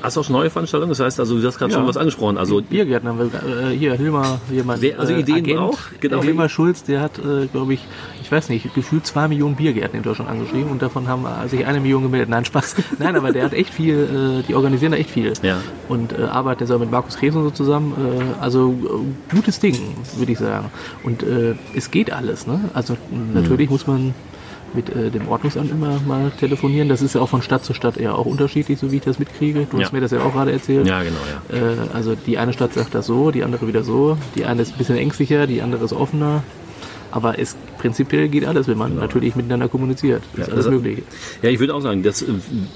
hast 0.02 0.16
du 0.16 0.22
auch 0.22 0.24
schon 0.26 0.34
neue 0.34 0.50
Veranstaltungen? 0.50 0.90
Das 0.90 1.00
heißt, 1.00 1.20
also 1.20 1.40
du 1.40 1.46
hast 1.48 1.58
gerade 1.58 1.72
Ja. 1.72 1.80
schon 1.80 1.88
was 1.88 1.98
angesprochen. 1.98 2.38
Also 2.38 2.62
wir, 2.70 2.84
äh, 2.88 3.76
hier, 3.78 3.94
Hilmar, 3.96 4.40
jemand, 4.52 4.82
Wer 4.82 5.00
also 5.00 5.14
Ideen 5.14 5.44
braucht, 5.44 6.00
genau. 6.02 6.16
genau. 6.18 6.24
Hilmar 6.24 6.50
Schulz, 6.50 6.84
der 6.84 7.02
hat, 7.02 7.20
äh, 7.20 7.48
glaube 7.48 7.74
ich, 7.74 7.86
ich 8.22 8.32
weiß 8.32 8.50
nicht, 8.50 8.74
gefühlt 8.74 9.06
zwei 9.06 9.28
Millionen 9.28 9.56
Biergärten 9.56 9.98
in 9.98 10.04
Deutschland 10.04 10.30
angeschrieben 10.30 10.70
und 10.72 10.82
davon 10.82 11.08
haben 11.08 11.26
äh, 11.26 11.48
sich 11.48 11.66
eine 11.66 11.80
Million 11.80 12.04
gemeldet. 12.04 12.30
Nein, 12.30 12.46
Spaß. 12.46 12.76
Nein, 13.00 13.16
aber 13.16 13.32
der 13.32 13.46
hat 13.46 13.54
echt 13.54 13.74
viel, 13.74 14.42
äh, 14.42 14.44
die 14.48 14.54
organisieren 14.56 14.92
da 14.92 14.98
echt 14.98 15.10
viel. 15.10 15.34
Ja. 15.42 15.58
Und 15.88 16.14
äh, 16.14 16.24
arbeitet 16.24 16.72
auch 16.72 16.80
mit 16.80 16.92
Markus 16.92 17.18
Krebs 17.18 17.36
und 17.36 17.44
so 17.44 17.50
zusammen. 17.52 17.94
Äh, 17.94 18.44
also 18.44 18.72
äh, 19.32 19.34
gutes 19.36 19.60
Ding, 19.60 19.78
würde 20.18 20.32
ich 20.32 20.38
sagen. 20.40 20.70
Und 21.04 21.24
äh, 21.24 21.56
es 21.76 21.92
geht 21.92 22.12
alles, 22.12 22.46
ne? 22.48 22.60
Also 22.74 22.96
Mhm. 23.10 23.34
natürlich 23.34 23.70
muss 23.70 23.88
man 23.88 24.14
mit 24.74 24.90
äh, 24.90 25.10
dem 25.10 25.28
Ordnungsamt 25.28 25.72
immer 25.72 26.00
mal 26.06 26.32
telefonieren. 26.40 26.90
Das 26.90 27.02
ist 27.02 27.16
ja 27.16 27.22
auch 27.22 27.30
von 27.30 27.42
Stadt 27.42 27.64
zu 27.64 27.74
Stadt 27.74 27.98
eher 27.98 28.16
auch 28.18 28.26
unterschiedlich, 28.26 28.80
so 28.80 28.92
wie 28.92 28.98
ich 28.98 29.04
das 29.04 29.18
mitkriege. 29.20 29.66
Du 29.70 29.78
Ja. 29.78 29.86
hast 29.86 29.94
mir 29.94 30.02
das 30.02 30.12
ja 30.12 30.20
auch 30.22 30.34
gerade 30.34 30.52
erzählt. 30.52 30.88
ja, 30.88 31.02
genau, 31.04 31.16
ja. 31.52 31.58
Äh, 31.58 31.76
also 31.94 32.16
die 32.16 32.38
eine 32.38 32.54
Stadt 32.54 32.74
sagt 32.74 32.94
das 32.94 33.06
so, 33.06 33.32
die 33.32 33.44
andere 33.44 33.68
wieder 33.68 33.84
so. 33.84 34.18
Die 34.36 34.46
eine 34.46 34.62
ist 34.62 34.74
ein 34.74 34.78
bisschen 34.78 34.98
ängstlicher, 34.98 35.48
die 35.48 35.62
andere 35.62 35.86
ist 35.86 35.94
offener. 35.94 36.44
Aber 37.10 37.40
es 37.40 37.56
prinzipiell 37.78 38.28
geht 38.28 38.44
alles, 38.46 38.68
wenn 38.68 38.78
man 38.78 38.96
natürlich 38.98 39.36
miteinander 39.38 39.70
kommuniziert. 39.70 40.22
Das 40.34 40.42
ist 40.42 40.48
Ja, 40.48 40.54
alles 40.54 40.66
das- 40.66 40.74
möglich. 40.74 41.04
Ja, 41.42 41.50
ich 41.50 41.60
würde 41.60 41.74
auch 41.74 41.80
sagen, 41.82 42.04
dass 42.04 42.22
äh, 42.22 42.26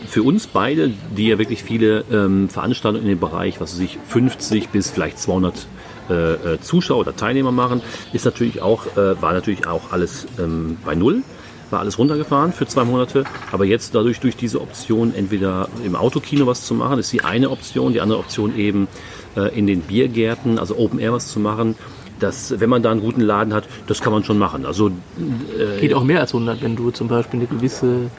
für 0.08 0.24
uns 0.24 0.48
beide, 0.48 0.92
die 1.18 1.28
ja 1.28 1.38
wirklich 1.38 1.64
viele 1.64 2.06
ähm, 2.12 2.48
Veranstaltungen 2.48 3.04
in 3.04 3.10
dem 3.10 3.20
Bereich, 3.20 3.60
was 3.60 3.74
weiß 3.74 3.82
ich 3.82 4.00
50 4.08 4.70
bis 4.70 4.90
vielleicht 4.90 5.20
200 5.20 5.68
äh, 6.10 6.14
äh, 6.34 6.62
Zuschauer 6.62 7.00
oder 7.02 7.16
Teilnehmer 7.16 7.52
machen, 7.52 7.82
ist 8.14 8.24
natürlich 8.26 8.62
auch, 8.62 8.86
äh, 8.98 9.22
war 9.22 9.34
natürlich 9.34 9.68
auch 9.68 9.92
alles 9.92 10.26
ähm, 10.40 10.78
bei 10.86 10.96
Null, 10.96 11.24
war 11.72 11.80
alles 11.80 11.98
runtergefahren 11.98 12.54
für 12.54 12.66
zwei 12.68 12.84
Monate. 12.84 13.24
Aber 13.52 13.66
jetzt 13.66 13.96
dadurch 13.96 14.20
durch 14.20 14.36
diese 14.36 14.62
Option, 14.62 15.14
entweder 15.16 15.68
im 15.86 15.96
Autokino 15.96 16.48
was 16.48 16.66
zu 16.66 16.74
machen, 16.74 17.00
ist 17.00 17.12
die 17.14 17.24
eine 17.24 17.50
Option, 17.50 17.94
die 17.94 18.02
andere 18.02 18.20
Option 18.20 18.56
eben 18.58 18.88
äh, 19.36 19.58
in 19.58 19.68
den 19.68 19.82
Biergärten, 19.82 20.60
also 20.60 20.78
Open 20.78 21.00
Air 21.00 21.14
was 21.14 21.28
zu 21.32 21.40
machen. 21.40 21.76
Das, 22.20 22.60
wenn 22.60 22.70
man 22.70 22.84
da 22.84 22.92
einen 22.92 23.02
guten 23.02 23.22
Laden 23.22 23.52
hat, 23.54 23.64
das 23.88 24.00
kann 24.02 24.14
man 24.14 24.24
schon 24.24 24.38
machen. 24.38 24.66
Also 24.66 24.90
äh, 24.90 25.80
Geht 25.80 25.94
auch 25.96 26.04
mehr 26.04 26.20
als 26.20 26.34
100, 26.34 26.62
wenn 26.62 26.76
du 26.76 26.92
zum 26.92 27.08
Beispiel 27.08 27.40
eine 27.40 27.48
gewisse 27.48 28.12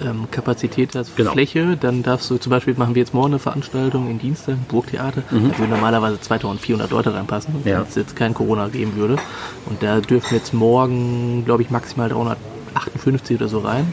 ähm, 0.00 0.26
Kapazität 0.30 0.94
hast, 0.94 1.14
Genau. 1.16 1.32
Fläche, 1.32 1.76
dann 1.78 2.02
darfst 2.02 2.30
du 2.30 2.38
zum 2.38 2.48
Beispiel, 2.50 2.74
machen 2.78 2.94
wir 2.94 3.00
jetzt 3.00 3.12
morgen 3.12 3.28
eine 3.32 3.38
Veranstaltung 3.38 4.10
in 4.10 4.18
Dienstag, 4.18 4.56
Burgtheater, 4.68 5.22
da 5.30 5.36
würden 5.36 5.70
normalerweise 5.70 6.18
2400 6.20 6.90
Leute 6.90 7.12
reinpassen, 7.14 7.54
wenn 7.62 7.72
Mhm. 7.72 7.78
Ja. 7.78 7.84
es 7.86 7.94
jetzt 7.94 8.16
kein 8.16 8.32
Corona 8.32 8.68
geben 8.68 8.96
würde. 8.96 9.16
Und 9.66 9.82
da 9.82 10.00
dürfen 10.00 10.34
jetzt 10.34 10.54
morgen, 10.54 11.44
glaube 11.44 11.62
ich, 11.62 11.70
maximal 11.70 12.08
358 12.80 13.36
oder 13.36 13.48
so 13.48 13.58
rein. 13.60 13.92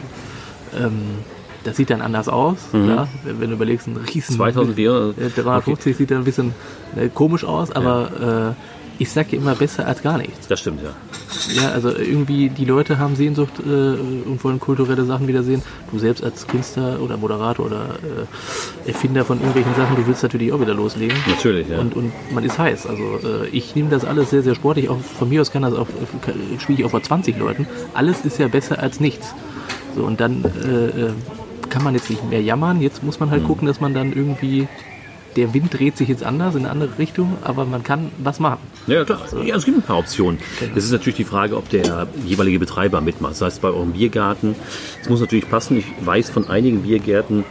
Ähm, 0.76 1.18
das 1.64 1.76
sieht 1.78 1.88
dann 1.88 2.02
anders 2.02 2.28
aus, 2.28 2.58
klar, 2.70 3.08
wenn, 3.24 3.40
wenn 3.40 3.48
du 3.48 3.56
überlegst, 3.56 3.86
ein 3.86 3.96
riesen 3.96 4.36
2400. 4.36 5.18
äh, 5.18 5.30
350 5.30 5.96
sieht 5.96 6.10
dann 6.10 6.18
ein 6.18 6.24
bisschen 6.24 6.52
äh, 6.94 7.08
komisch 7.08 7.42
aus, 7.44 7.70
aber 7.70 8.54
äh, 8.98 9.02
ich 9.02 9.10
sage 9.10 9.28
ja 9.32 9.38
immer 9.38 9.54
besser 9.54 9.86
als 9.86 10.02
gar 10.02 10.18
nichts. 10.18 10.46
das 10.46 10.60
stimmt, 10.60 10.82
ja. 10.82 10.90
Ja, 11.54 11.70
also 11.70 11.90
irgendwie 11.90 12.48
die 12.48 12.64
Leute 12.64 12.98
haben 12.98 13.16
Sehnsucht 13.16 13.52
äh, 13.60 13.68
und 13.68 14.38
wollen 14.42 14.60
kulturelle 14.60 15.04
Sachen 15.04 15.26
wiedersehen. 15.28 15.62
Du 15.90 15.98
selbst 15.98 16.22
als 16.24 16.46
Künstler 16.46 17.00
oder 17.00 17.16
Moderator 17.16 17.66
oder 17.66 17.96
äh, 18.84 18.88
Erfinder 18.88 19.24
von 19.24 19.38
irgendwelchen 19.38 19.74
Sachen, 19.74 19.96
du 19.96 20.06
willst 20.06 20.22
natürlich 20.22 20.52
auch 20.52 20.60
wieder 20.60 20.74
loslegen. 20.74 21.16
Natürlich, 21.28 21.68
ja. 21.68 21.78
Und, 21.78 21.94
und 21.96 22.12
man 22.32 22.44
ist 22.44 22.58
heiß. 22.58 22.86
Also 22.86 23.02
äh, 23.24 23.48
ich 23.48 23.74
nehme 23.74 23.90
das 23.90 24.04
alles 24.04 24.30
sehr, 24.30 24.42
sehr 24.42 24.54
sportlich. 24.54 24.88
Auch 24.88 24.98
von 25.00 25.28
mir 25.28 25.40
aus 25.40 25.50
kann 25.52 25.62
das 25.62 25.74
auch, 25.74 25.88
äh, 25.88 26.58
spiele 26.60 26.78
ich 26.80 26.84
auch 26.84 26.90
vor 26.90 27.02
20 27.02 27.38
Leuten. 27.38 27.66
Alles 27.94 28.24
ist 28.24 28.38
ja 28.38 28.48
besser 28.48 28.78
als 28.80 29.00
nichts. 29.00 29.34
So, 29.96 30.02
und 30.04 30.20
dann 30.20 30.44
äh, 30.44 30.86
äh, 31.06 31.10
kann 31.70 31.82
man 31.84 31.94
jetzt 31.94 32.10
nicht 32.10 32.28
mehr 32.28 32.42
jammern. 32.42 32.80
Jetzt 32.80 33.02
muss 33.02 33.20
man 33.20 33.30
halt 33.30 33.42
Mhm. 33.42 33.46
gucken, 33.46 33.66
dass 33.66 33.80
man 33.80 33.94
dann 33.94 34.12
irgendwie 34.12 34.68
der 35.36 35.54
Wind 35.54 35.78
dreht 35.78 35.96
sich 35.96 36.08
jetzt 36.08 36.22
anders 36.22 36.54
in 36.54 36.62
eine 36.62 36.70
andere 36.70 36.98
Richtung, 36.98 37.36
aber 37.42 37.64
man 37.64 37.82
kann 37.82 38.10
was 38.18 38.40
machen. 38.40 38.60
Ja, 38.86 39.04
klar. 39.04 39.20
Ja, 39.44 39.56
es 39.56 39.64
gibt 39.64 39.78
ein 39.78 39.82
paar 39.82 39.98
Optionen. 39.98 40.38
Es 40.74 40.84
ist 40.84 40.92
natürlich 40.92 41.16
die 41.16 41.24
Frage, 41.24 41.56
ob 41.56 41.68
der 41.70 42.06
jeweilige 42.24 42.58
Betreiber 42.58 43.00
mitmacht. 43.00 43.32
Das 43.32 43.42
heißt, 43.42 43.62
bei 43.62 43.68
eurem 43.68 43.92
Biergarten, 43.92 44.54
es 45.02 45.08
muss 45.08 45.20
natürlich 45.20 45.48
passen. 45.48 45.78
Ich 45.78 45.86
weiß 46.04 46.30
von 46.30 46.48
einigen 46.48 46.82
Biergärten, 46.82 47.44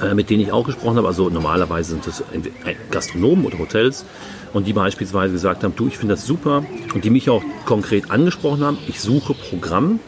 äh, 0.00 0.14
mit 0.14 0.30
denen 0.30 0.42
ich 0.42 0.52
auch 0.52 0.64
gesprochen 0.64 0.96
habe, 0.96 1.08
also 1.08 1.30
normalerweise 1.30 1.90
sind 1.92 2.06
es 2.06 2.22
entweder 2.32 2.54
Gastronomen 2.90 3.44
oder 3.44 3.58
Hotels, 3.58 4.04
und 4.52 4.66
die 4.66 4.72
beispielsweise 4.72 5.32
gesagt 5.32 5.62
haben, 5.62 5.74
du, 5.76 5.86
ich 5.86 5.96
finde 5.98 6.14
das 6.14 6.26
super, 6.26 6.64
und 6.94 7.04
die 7.04 7.10
mich 7.10 7.30
auch 7.30 7.42
konkret 7.66 8.10
angesprochen 8.10 8.64
haben, 8.64 8.78
ich 8.88 9.00
suche 9.00 9.34
Programm, 9.34 10.00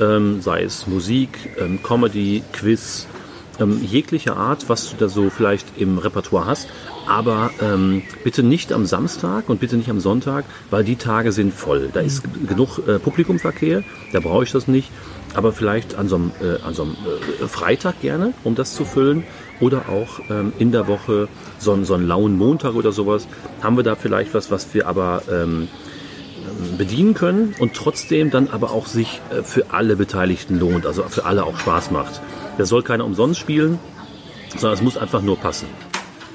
ähm, 0.00 0.40
sei 0.40 0.62
es 0.62 0.86
Musik, 0.86 1.30
ähm, 1.58 1.80
Comedy, 1.82 2.42
Quiz, 2.52 3.06
ähm, 3.60 3.80
jeglicher 3.84 4.36
Art, 4.36 4.68
was 4.68 4.90
du 4.90 4.96
da 4.98 5.08
so 5.08 5.30
vielleicht 5.30 5.66
im 5.76 5.98
Repertoire 5.98 6.46
hast, 6.46 6.68
aber 7.06 7.50
ähm, 7.60 8.02
bitte 8.24 8.42
nicht 8.42 8.72
am 8.72 8.86
Samstag 8.86 9.48
und 9.48 9.60
bitte 9.60 9.76
nicht 9.76 9.90
am 9.90 10.00
Sonntag, 10.00 10.44
weil 10.70 10.82
die 10.84 10.96
Tage 10.96 11.32
sind 11.32 11.52
voll. 11.54 11.90
Da 11.92 12.00
ist 12.00 12.22
g- 12.24 12.46
genug 12.48 12.78
äh, 12.88 12.98
Publikumverkehr, 12.98 13.82
da 14.12 14.20
brauche 14.20 14.44
ich 14.44 14.52
das 14.52 14.66
nicht, 14.68 14.90
aber 15.34 15.52
vielleicht 15.52 15.94
an 15.94 16.08
so 16.08 16.16
einem, 16.16 16.32
äh, 16.42 16.60
an 16.66 16.74
so 16.74 16.82
einem 16.84 16.96
äh, 17.42 17.46
Freitag 17.46 18.00
gerne, 18.00 18.32
um 18.44 18.54
das 18.54 18.74
zu 18.74 18.84
füllen. 18.84 19.22
Oder 19.60 19.90
auch 19.90 20.20
ähm, 20.30 20.54
in 20.58 20.72
der 20.72 20.88
Woche 20.88 21.28
so, 21.58 21.72
einen- 21.74 21.84
so 21.84 21.92
einen 21.92 22.08
lauen 22.08 22.38
Montag 22.38 22.74
oder 22.74 22.92
sowas, 22.92 23.28
haben 23.62 23.76
wir 23.76 23.84
da 23.84 23.94
vielleicht 23.94 24.32
was, 24.32 24.50
was 24.50 24.72
wir 24.72 24.86
aber 24.88 25.20
ähm, 25.30 25.68
bedienen 26.78 27.12
können 27.14 27.54
und 27.58 27.74
trotzdem 27.74 28.30
dann 28.30 28.48
aber 28.48 28.70
auch 28.70 28.86
sich 28.86 29.20
äh, 29.30 29.42
für 29.42 29.66
alle 29.70 29.96
Beteiligten 29.96 30.58
lohnt, 30.58 30.86
also 30.86 31.02
für 31.02 31.26
alle 31.26 31.44
auch 31.44 31.58
Spaß 31.58 31.90
macht. 31.90 32.22
Das 32.60 32.68
soll 32.68 32.82
keiner 32.82 33.06
umsonst 33.06 33.40
spielen, 33.40 33.78
sondern 34.50 34.74
es 34.74 34.82
muss 34.82 34.98
einfach 34.98 35.22
nur 35.22 35.38
passen. 35.38 35.66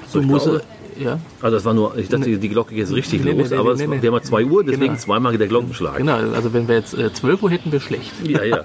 So, 0.08 0.20
musst, 0.20 0.46
glaube, 0.46 0.62
Ja. 0.98 1.20
Also 1.40 1.56
das 1.56 1.64
war 1.64 1.72
nur, 1.72 1.96
ich 1.96 2.08
dachte, 2.08 2.36
die 2.36 2.48
Glocke 2.48 2.70
geht 2.70 2.80
jetzt 2.80 2.92
richtig 2.92 3.22
Nee, 3.22 3.34
nee, 3.34 3.42
los, 3.42 3.50
nee, 3.50 3.56
aber 3.56 3.74
nee, 3.76 3.84
es, 3.84 3.88
nee. 3.88 4.02
wir 4.02 4.08
haben 4.10 4.16
ja 4.16 4.22
2 4.22 4.44
Uhr, 4.44 4.64
deswegen 4.64 4.86
Genau. 4.86 4.98
zweimal 4.98 5.38
der 5.38 5.46
Glockenschlag. 5.46 5.98
Genau, 5.98 6.16
also 6.16 6.52
wenn 6.52 6.66
wir 6.66 6.74
jetzt 6.74 6.94
äh, 6.94 7.12
12 7.12 7.42
Uhr 7.44 7.50
hätten, 7.50 7.70
wäre 7.70 7.80
schlecht. 7.80 8.12
Ja, 8.26 8.42
ja. 8.42 8.64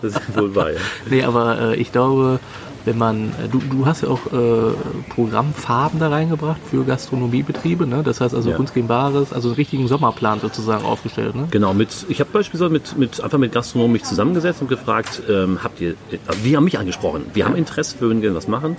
Das 0.00 0.12
ist 0.12 0.36
wohl 0.36 0.54
wahr, 0.54 0.72
ja. 0.72 0.78
Nee, 1.10 1.24
aber 1.24 1.60
äh, 1.72 1.76
ich 1.76 1.90
glaube, 1.90 2.38
wenn 2.86 2.96
man, 2.96 3.30
äh, 3.30 3.48
du, 3.50 3.58
du 3.58 3.84
hast 3.84 4.02
ja 4.02 4.08
auch 4.08 4.26
äh, 4.32 4.72
Programmfarben 5.10 5.98
da 6.00 6.08
reingebracht 6.08 6.60
für 6.70 6.84
Gastronomiebetriebe, 6.84 7.86
ne? 7.86 8.02
Das 8.02 8.20
heißt 8.20 8.34
also 8.34 8.50
Ja. 8.50 8.56
Kunst 8.56 8.74
gegen 8.74 8.86
Bares, 8.86 9.32
also 9.32 9.48
einen 9.48 9.56
richtigen 9.56 9.88
Sommerplan 9.88 10.40
sozusagen 10.40 10.84
aufgestellt, 10.84 11.34
ne? 11.34 11.48
Genau, 11.50 11.74
mit, 11.74 12.06
ich 12.08 12.20
habe 12.20 12.30
beispielsweise 12.32 12.72
mit, 12.72 12.96
mit, 12.96 13.20
einfach 13.20 13.38
mit 13.38 13.52
Gastronomen 13.52 13.92
mich 13.92 14.04
zusammengesetzt 14.04 14.62
und 14.62 14.68
gefragt, 14.68 15.22
ähm, 15.28 15.58
habt 15.62 15.80
ihr, 15.80 15.94
also 16.26 16.40
die 16.42 16.56
haben 16.56 16.64
mich 16.64 16.78
angesprochen, 16.78 17.26
wir 17.34 17.44
haben 17.44 17.56
Interesse, 17.56 17.96
wir 18.00 18.08
würden 18.08 18.20
gerne 18.20 18.36
was 18.36 18.48
machen. 18.48 18.76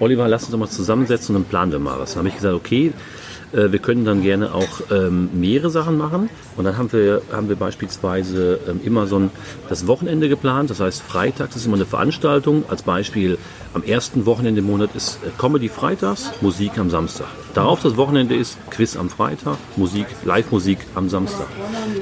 Oliver, 0.00 0.28
lass 0.28 0.44
uns 0.44 0.52
doch 0.52 0.58
mal 0.58 0.68
zusammensetzen 0.68 1.34
und 1.34 1.42
dann 1.42 1.48
planen 1.50 1.72
wir 1.72 1.78
mal 1.80 1.98
was. 1.98 2.12
Dann 2.12 2.20
habe 2.20 2.28
ich 2.28 2.36
gesagt, 2.36 2.54
okay, 2.54 2.92
äh, 3.52 3.72
wir 3.72 3.78
können 3.78 4.04
dann 4.04 4.22
gerne 4.22 4.54
auch 4.54 4.80
ähm, 4.90 5.30
mehrere 5.32 5.70
Sachen 5.70 5.96
machen. 5.96 6.30
Und 6.56 6.64
dann 6.64 6.76
haben 6.76 6.92
wir, 6.92 7.22
haben 7.32 7.48
wir 7.48 7.56
beispielsweise 7.56 8.60
ähm, 8.68 8.80
immer 8.84 9.06
so 9.06 9.18
ein, 9.18 9.30
das 9.68 9.86
Wochenende 9.86 10.28
geplant. 10.28 10.70
Das 10.70 10.80
heißt, 10.80 11.02
Freitag 11.02 11.54
ist 11.54 11.66
immer 11.66 11.76
eine 11.76 11.86
Veranstaltung. 11.86 12.64
Als 12.68 12.82
Beispiel 12.82 13.38
am 13.74 13.82
ersten 13.82 14.26
Wochenende 14.26 14.60
im 14.60 14.66
Monat 14.66 14.90
ist 14.94 15.18
äh, 15.24 15.30
Comedy 15.38 15.68
freitags, 15.68 16.30
Musik 16.40 16.78
am 16.78 16.90
Samstag. 16.90 17.28
Darauf 17.54 17.82
das 17.82 17.96
Wochenende 17.96 18.36
ist 18.36 18.58
Quiz 18.70 18.96
am 18.96 19.10
Freitag, 19.10 19.56
Musik, 19.76 20.06
Live-Musik 20.24 20.78
am 20.94 21.08
Samstag. 21.08 21.46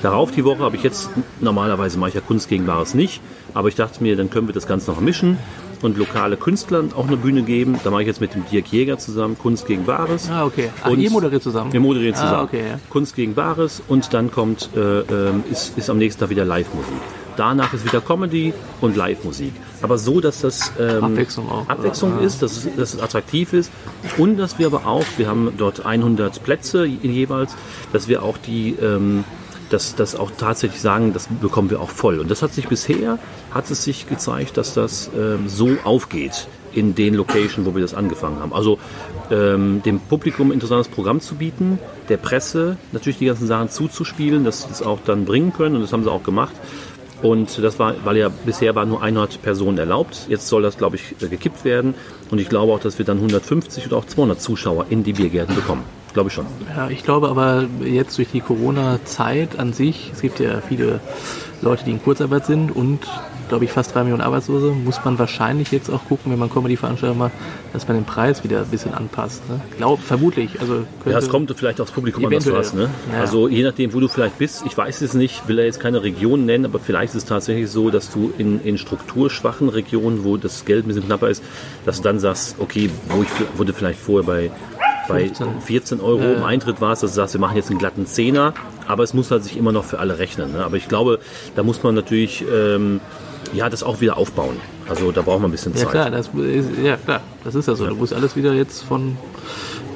Darauf 0.03 0.31
die 0.31 0.45
Woche 0.45 0.61
habe 0.61 0.76
ich 0.76 0.83
jetzt, 0.83 1.09
normalerweise 1.41 1.99
mache 1.99 2.11
ich 2.11 2.15
ja 2.15 2.21
Kunst 2.21 2.49
gegen 2.49 2.67
Wahres 2.67 2.95
nicht, 2.95 3.21
aber 3.55 3.69
ich 3.69 3.75
dachte 3.75 4.03
mir, 4.03 4.17
dann 4.17 4.29
können 4.29 4.49
wir 4.49 4.55
das 4.55 4.67
Ganze 4.67 4.91
noch 4.91 5.00
mischen 5.00 5.38
und 5.87 5.97
lokale 5.97 6.37
Künstlern 6.37 6.90
auch 6.95 7.07
eine 7.07 7.16
Bühne 7.16 7.43
geben. 7.43 7.78
Da 7.85 7.90
mache 7.90 8.02
ich 8.02 8.09
jetzt 8.09 8.21
mit 8.21 8.35
dem 8.35 8.45
Dirk 8.50 8.66
Jäger 8.69 8.99
zusammen 8.99 9.38
Kunst 9.38 9.66
gegen 9.66 9.87
Wahres. 9.87 10.28
Ah, 10.31 10.45
okay. 10.45 10.69
Ah, 10.83 10.90
Und 10.90 10.99
ihr 11.00 11.11
moderiert 11.11 11.43
zusammen? 11.43 11.73
Wir 11.73 11.81
moderieren 11.81 12.14
Ah, 12.16 12.19
zusammen. 12.21 12.45
okay, 12.45 12.62
ja. 12.71 12.78
Kunst 12.90 13.16
gegen 13.16 13.35
Bares 13.35 13.83
und 13.88 14.12
dann 14.12 14.31
kommt, 14.31 14.69
äh, 14.76 14.81
ähm, 15.00 15.45
ist, 15.50 15.78
ist 15.78 15.88
am 15.88 15.99
nächsten 15.99 16.21
Tag 16.21 16.31
wieder 16.31 16.45
Live-Musik. 16.45 16.93
Danach 17.37 17.73
ist 17.75 17.85
wieder 17.85 18.00
Comedy 18.00 18.55
und 18.81 18.97
Live-Musik. 18.97 19.52
Aber 19.83 19.99
so, 19.99 20.21
dass 20.21 20.40
das 20.40 20.73
ähm, 20.81 21.05
Abwechslung 21.05 21.50
auch. 21.50 21.69
Abwechslung 21.69 22.21
ist, 22.21 22.40
dass 22.43 22.57
es, 22.64 22.76
dass 22.76 22.95
es 22.95 23.00
attraktiv 23.00 23.52
ist 23.52 23.71
und 24.16 24.38
dass 24.38 24.59
wir 24.59 24.66
aber 24.69 24.87
auch, 24.87 25.05
wir 25.19 25.28
haben 25.28 25.52
dort 25.59 25.85
100 25.85 26.43
Plätze 26.43 26.85
jeweils, 26.87 27.55
dass 27.93 28.09
wir 28.09 28.23
auch 28.23 28.38
die, 28.38 28.75
ähm, 28.83 29.25
dass 29.70 29.94
das 29.94 30.14
auch 30.14 30.30
tatsächlich 30.30 30.80
sagen, 30.80 31.12
das 31.12 31.28
bekommen 31.40 31.70
wir 31.70 31.80
auch 31.80 31.90
voll. 31.90 32.20
Und 32.20 32.30
das 32.30 32.42
hat 32.42 32.52
sich 32.52 32.68
bisher, 32.68 33.18
hat 33.50 33.70
es 33.70 33.85
sich 33.85 34.08
gezeigt, 34.08 34.56
dass 34.56 34.75
das 34.75 35.11
ähm, 35.16 35.49
so 35.49 35.76
aufgeht 35.85 36.49
in 36.73 36.94
den 36.94 37.14
Locations, 37.14 37.66
wo 37.66 37.75
wir 37.75 37.82
das 37.82 37.94
angefangen 37.94 38.38
haben. 38.38 38.52
Also 38.52 38.78
ähm, 39.30 39.82
dem 39.85 39.99
Publikum 39.99 40.50
ein 40.50 40.52
interessantes 40.52 40.88
Programm 40.88 41.20
zu 41.20 41.37
bieten, 41.37 41.78
der 42.08 42.18
Presse 42.18 42.76
natürlich 42.92 43.18
die 43.18 43.26
ganzen 43.26 43.46
Sachen 43.46 43.70
zuzuspielen, 43.70 44.44
dass 44.44 44.62
sie 44.62 44.68
das 44.68 44.82
auch 44.82 44.99
dann 45.04 45.25
bringen 45.25 45.52
können 45.52 45.76
und 45.76 45.82
das 45.82 45.92
haben 45.92 46.04
sie 46.04 46.11
auch 46.11 46.23
gemacht. 46.23 46.54
Und 47.23 47.62
das 47.62 47.78
war, 47.78 47.94
weil 48.04 48.18
ja 48.18 48.28
bisher 48.28 48.75
waren 48.75 48.90
nur 48.90 49.02
100 49.02 49.40
Personen 49.40 49.78
erlaubt. 49.78 50.26
Jetzt 50.28 50.49
soll 50.49 50.62
das, 50.62 50.76
glaube 50.76 50.96
ich, 50.96 51.16
äh, 51.23 51.28
gekippt 51.28 51.64
werden. 51.64 51.94
Und 52.30 52.38
ich 52.38 52.49
glaube 52.49 52.73
auch, 52.73 52.80
dass 52.80 52.99
wir 52.99 53.06
dann 53.06 53.16
150 53.16 53.87
oder 53.87 53.96
auch 53.96 54.04
200 54.04 54.40
Zuschauer 54.40 54.87
in 54.90 55.02
die 55.02 55.14
Biergärten 55.14 55.54
bekommen. 55.54 55.85
Glaube 56.16 56.28
ich 56.30 56.35
schon. 56.35 56.46
Ja, 56.75 56.88
ich 56.88 57.04
glaube 57.04 57.28
aber 57.28 57.66
jetzt 57.85 58.16
durch 58.16 58.28
die 58.32 58.40
Corona-Zeit 58.40 59.58
an 59.58 59.75
sich, 59.75 60.11
es 60.14 60.23
gibt 60.23 60.40
ja 60.40 60.62
viele 60.66 61.00
Leute, 61.61 61.85
die 61.85 61.90
in 61.90 62.02
Kurzarbeit 62.02 62.46
sind 62.46 62.75
und, 62.75 63.00
glaube 63.50 63.66
ich, 63.66 63.70
fast 63.70 63.94
drei 63.94 64.00
Millionen 64.00 64.23
Arbeitslose, 64.23 64.68
muss 64.68 65.04
man 65.04 65.18
wahrscheinlich 65.18 65.73
jetzt 65.73 65.90
auch 65.90 66.06
gucken, 66.06 66.32
wenn 66.32 66.38
man 66.38 66.49
Comedy-Veranstaltung 66.50 67.18
macht, 67.18 67.32
dass 67.75 67.87
man 67.87 67.99
den 67.99 68.06
Preis 68.06 68.44
wieder 68.44 68.61
ein 68.61 68.68
bisschen 68.68 68.94
anpasst. 68.94 69.46
Ne? 69.50 69.61
Glaub, 69.76 70.00
vermutlich. 70.00 70.58
Also 70.58 70.85
Ja, 71.04 71.18
es 71.18 71.28
kommt 71.28 71.52
vielleicht 71.54 71.82
aufs 71.82 71.92
Publikum 71.92 72.25
an, 72.25 72.32
was 72.32 72.44
du 72.44 72.50
Eventuell. 72.50 72.64
hast. 72.64 72.75
Ne? 72.75 72.88
Ja. 73.12 73.20
Also 73.20 73.49
je 73.49 73.62
nachdem, 73.62 73.92
wo 73.92 74.00
du 74.00 74.08
vielleicht 74.08 74.38
bist. 74.38 74.64
Ich 74.64 74.75
weiß 74.75 75.02
es 75.02 75.12
nicht, 75.12 75.46
will 75.49 75.58
er 75.58 75.66
jetzt 75.66 75.80
keine 75.80 76.02
Region 76.02 76.46
nennen, 76.46 76.64
aber 76.64 76.78
vielleicht 76.78 77.11
ist 77.14 77.25
es 77.25 77.25
tatsächlich 77.26 77.70
so, 77.70 77.90
dass 77.90 78.11
du 78.11 78.32
in, 78.38 78.62
in 78.62 78.78
strukturschwachen 78.78 79.68
Regionen, 79.68 80.25
wo 80.25 80.38
das 80.38 80.64
Geld 80.64 80.87
ein 80.87 80.88
bisschen 80.88 81.04
knapper 81.04 81.28
ist, 81.28 81.42
dass 81.85 81.98
du 81.98 82.05
dann 82.05 82.18
sagst, 82.20 82.57
okay, 82.59 82.88
wo 83.11 83.22
ich 83.22 83.29
du 83.66 83.72
vielleicht 83.74 84.00
vorher 84.00 84.26
bei, 84.26 84.50
bei 85.09 85.27
15. 85.27 85.61
14 85.61 86.01
Euro 86.01 86.35
im 86.35 86.45
Eintritt 86.45 86.81
warst, 86.81 87.03
dass 87.03 87.12
du 87.12 87.16
sagst, 87.16 87.35
wir 87.35 87.40
machen 87.40 87.57
jetzt 87.57 87.71
einen 87.71 87.79
glatten 87.79 88.07
Zehner, 88.07 88.55
aber 88.87 89.03
es 89.03 89.14
muss 89.14 89.31
halt 89.31 89.45
sich 89.45 89.57
immer 89.57 89.73
noch 89.73 89.85
für 89.85 89.99
alle 89.99 90.19
rechnen. 90.19 90.53
Ne? 90.53 90.64
Aber 90.64 90.77
ich 90.77 90.88
glaube, 90.88 91.21
da 91.55 91.62
muss 91.62 91.83
man 91.83 91.95
natürlich 91.95 92.45
ähm, 92.53 93.01
ja, 93.53 93.69
das 93.69 93.83
auch 93.83 94.01
wieder 94.01 94.16
aufbauen. 94.16 94.57
Also 94.88 95.12
da 95.12 95.23
braucht 95.23 95.40
man 95.40 95.51
ein 95.51 95.53
bisschen 95.53 95.73
Ja 95.75 95.81
Zeit. 95.81 95.90
klar, 95.90 96.11
das 96.11 96.29
ist, 96.29 96.69
ja 96.83 96.97
klar, 96.97 97.21
das 97.45 97.55
ist 97.55 97.69
ja 97.69 97.75
so. 97.75 97.87
Du 97.87 97.97
musst 97.97 98.12
alles 98.12 98.37
wieder 98.37 98.53
jetzt 98.53 98.83
von 98.83 99.16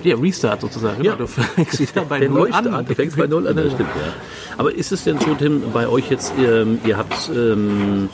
ja, 0.02 0.16
Restart 0.16 0.60
sozusagen. 0.60 1.02
Ja. 1.04 1.14
Du 1.14 1.26
fängst 1.26 1.80
wieder 1.80 2.04
bei 2.04 2.20
Null 2.26 2.52
an. 2.52 2.84
du 2.86 2.94
fängst 2.94 3.16
bei 3.16 3.26
Null 3.26 3.46
an, 3.46 3.56
das 3.56 3.72
stimmt, 3.72 3.90
ja. 3.96 4.12
Aber 4.56 4.74
ist 4.74 4.92
es 4.92 5.04
denn 5.04 5.18
so, 5.18 5.34
Tim, 5.34 5.62
bei 5.72 5.88
euch 5.88 6.10
jetzt, 6.10 6.32
ähm, 6.38 6.78
ihr 6.84 6.96
habt 6.96 7.30
ähm, 7.34 8.08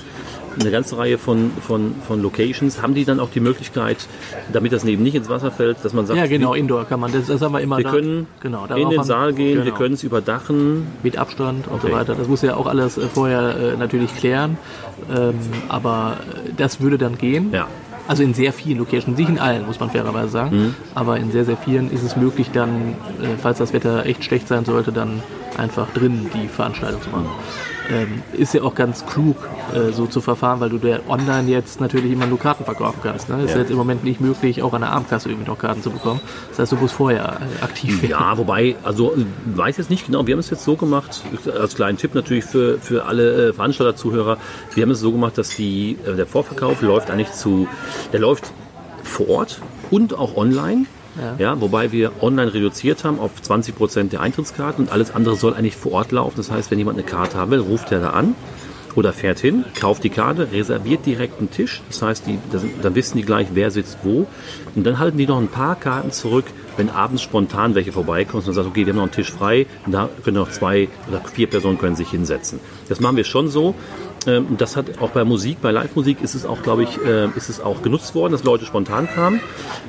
eine 0.60 0.70
ganze 0.70 0.96
Reihe 0.98 1.18
von, 1.18 1.50
von, 1.66 1.94
von 2.06 2.22
Locations, 2.22 2.82
haben 2.82 2.94
die 2.94 3.04
dann 3.04 3.20
auch 3.20 3.30
die 3.30 3.40
Möglichkeit, 3.40 3.98
damit 4.52 4.72
das 4.72 4.84
eben 4.84 5.02
nicht 5.02 5.14
ins 5.14 5.28
Wasser 5.28 5.50
fällt, 5.50 5.84
dass 5.84 5.92
man 5.92 6.06
sagt, 6.06 6.18
Ja, 6.18 6.26
genau, 6.26 6.54
Indoor 6.54 6.84
kann 6.86 7.00
man. 7.00 7.12
Das, 7.12 7.26
das 7.26 7.40
haben 7.42 7.52
wir 7.52 7.60
immer 7.60 7.78
wir 7.78 7.84
da. 7.84 7.90
können 7.90 8.26
genau, 8.40 8.66
da 8.66 8.76
in 8.76 8.88
den 8.90 9.02
Saal 9.04 9.32
gehen, 9.34 9.58
wir 9.58 9.64
genau. 9.64 9.76
können 9.76 9.94
es 9.94 10.02
überdachen. 10.02 10.86
mit 11.02 11.16
Abstand 11.18 11.68
und 11.68 11.76
Okay. 11.76 11.88
so 11.88 11.92
weiter. 11.92 12.14
Das 12.14 12.26
muss 12.28 12.42
ja 12.42 12.56
auch 12.56 12.66
alles 12.66 12.96
äh, 12.98 13.02
vorher 13.06 13.56
äh, 13.74 13.76
natürlich 13.76 14.14
klären. 14.16 14.56
Ähm, 15.14 15.34
aber 15.68 16.16
äh, 16.46 16.50
das 16.56 16.80
würde 16.80 16.98
dann 16.98 17.18
gehen. 17.18 17.52
Ja. 17.52 17.66
Also 18.08 18.22
in 18.22 18.34
sehr 18.34 18.52
vielen 18.52 18.78
Locations, 18.78 19.18
nicht 19.18 19.28
in 19.28 19.38
allen, 19.38 19.66
muss 19.66 19.80
man 19.80 19.90
fairerweise 19.90 20.28
sagen. 20.28 20.56
Mhm. 20.56 20.74
Aber 20.94 21.18
in 21.18 21.32
sehr, 21.32 21.44
sehr 21.44 21.56
vielen 21.56 21.90
ist 21.90 22.02
es 22.02 22.16
möglich, 22.16 22.50
dann, 22.52 22.94
äh, 23.20 23.36
falls 23.40 23.58
das 23.58 23.72
Wetter 23.72 24.06
echt 24.06 24.24
schlecht 24.24 24.48
sein 24.48 24.64
sollte, 24.64 24.92
dann 24.92 25.22
einfach 25.58 25.92
drin 25.92 26.30
die 26.34 26.48
Veranstaltung 26.48 27.02
zu 27.02 27.10
machen. 27.10 27.28
Ähm, 27.88 28.22
ist 28.32 28.52
ja 28.52 28.62
auch 28.62 28.74
ganz 28.74 29.06
klug, 29.06 29.36
äh, 29.72 29.92
so 29.92 30.06
zu 30.06 30.20
verfahren, 30.20 30.58
weil 30.58 30.70
du 30.70 30.78
da 30.78 30.98
online 31.08 31.48
jetzt 31.48 31.80
natürlich 31.80 32.10
immer 32.10 32.26
nur 32.26 32.38
Karten 32.38 32.64
verkaufen 32.64 32.98
kannst. 33.00 33.28
Ne? 33.28 33.44
Ist 33.44 33.52
Ja. 33.52 33.58
jetzt 33.60 33.70
im 33.70 33.76
Moment 33.76 34.02
nicht 34.02 34.20
möglich, 34.20 34.60
auch 34.62 34.72
an 34.72 34.80
der 34.80 34.90
Abendkasse 34.90 35.28
irgendwie 35.28 35.48
noch 35.48 35.58
Karten 35.58 35.82
zu 35.82 35.90
bekommen. 35.90 36.20
Das 36.50 36.58
heißt, 36.58 36.72
du 36.72 36.76
musst 36.76 36.94
vorher 36.94 37.38
äh, 37.60 37.62
aktiv 37.62 38.02
werden. 38.02 38.10
Ja, 38.10 38.36
wobei, 38.38 38.74
also 38.82 39.12
äh, 39.14 39.24
weiß 39.54 39.76
jetzt 39.76 39.88
nicht 39.90 40.04
genau, 40.06 40.26
wir 40.26 40.32
haben 40.34 40.40
es 40.40 40.50
jetzt 40.50 40.64
so 40.64 40.74
gemacht, 40.74 41.22
als 41.56 41.76
kleinen 41.76 41.96
Tipp 41.96 42.16
natürlich 42.16 42.44
für, 42.44 42.78
für 42.80 43.04
alle 43.04 43.50
äh, 43.50 43.52
Veranstalter, 43.52 43.94
Zuhörer, 43.94 44.38
wir 44.74 44.82
haben 44.82 44.90
es 44.90 44.98
so 44.98 45.12
gemacht, 45.12 45.38
dass 45.38 45.50
die, 45.50 45.96
äh, 46.06 46.16
der 46.16 46.26
Vorverkauf 46.26 46.82
läuft 46.82 47.08
eigentlich 47.08 47.30
zu, 47.32 47.68
der 48.12 48.18
läuft 48.18 48.50
vor 49.04 49.28
Ort 49.28 49.60
und 49.92 50.12
auch 50.18 50.36
online. 50.36 50.86
Ja. 51.38 51.60
wobei 51.60 51.92
wir 51.92 52.12
online 52.20 52.52
reduziert 52.52 53.04
haben 53.04 53.18
auf 53.18 53.40
20 53.40 53.74
Prozent 53.74 54.12
der 54.12 54.20
Eintrittskarten 54.20 54.84
und 54.84 54.92
alles 54.92 55.14
andere 55.14 55.36
soll 55.36 55.54
eigentlich 55.54 55.76
vor 55.76 55.92
Ort 55.92 56.12
laufen. 56.12 56.34
Das 56.36 56.50
heißt, 56.50 56.70
wenn 56.70 56.78
jemand 56.78 56.98
eine 56.98 57.06
Karte 57.06 57.38
haben 57.38 57.50
will, 57.50 57.60
ruft 57.60 57.92
er 57.92 58.00
da 58.00 58.10
an 58.10 58.34
oder 58.94 59.12
fährt 59.12 59.38
hin, 59.38 59.64
kauft 59.78 60.04
die 60.04 60.10
Karte, 60.10 60.52
reserviert 60.52 61.06
direkt 61.06 61.38
einen 61.38 61.50
Tisch. 61.50 61.82
Das 61.88 62.02
heißt, 62.02 62.26
die, 62.26 62.38
das, 62.50 62.64
dann 62.82 62.94
wissen 62.94 63.16
die 63.18 63.24
gleich, 63.24 63.48
wer 63.52 63.70
sitzt 63.70 63.98
wo. 64.02 64.26
Und 64.74 64.86
dann 64.86 64.98
halten 64.98 65.18
die 65.18 65.26
noch 65.26 65.38
ein 65.38 65.48
paar 65.48 65.76
Karten 65.76 66.10
zurück, 66.10 66.46
wenn 66.76 66.90
abends 66.90 67.22
spontan 67.22 67.74
welche 67.74 67.92
vorbeikommen 67.92 68.44
und 68.46 68.52
sagen, 68.52 68.68
okay, 68.68 68.86
wir 68.86 68.92
haben 68.92 68.96
noch 68.96 69.04
einen 69.04 69.12
Tisch 69.12 69.32
frei 69.32 69.66
und 69.84 69.92
da 69.92 70.08
können 70.24 70.36
noch 70.36 70.50
zwei 70.50 70.88
oder 71.08 71.20
vier 71.20 71.48
Personen 71.48 71.78
können 71.78 71.96
sich 71.96 72.10
hinsetzen. 72.10 72.60
Das 72.88 73.00
machen 73.00 73.16
wir 73.16 73.24
schon 73.24 73.48
so. 73.48 73.74
Ähm, 74.26 74.46
und 74.50 74.60
Das 74.60 74.76
hat 74.76 75.00
auch 75.00 75.10
bei 75.10 75.24
Musik, 75.24 75.58
bei 75.62 75.70
Live-Musik 75.70 76.22
ist 76.22 76.34
es 76.34 76.44
auch, 76.44 76.62
glaube 76.62 76.82
ich, 76.82 76.98
äh, 77.04 77.28
ist 77.36 77.48
es 77.48 77.60
auch 77.60 77.82
genutzt 77.82 78.14
worden, 78.14 78.32
dass 78.32 78.44
Leute 78.44 78.64
spontan 78.64 79.08
kamen. 79.08 79.40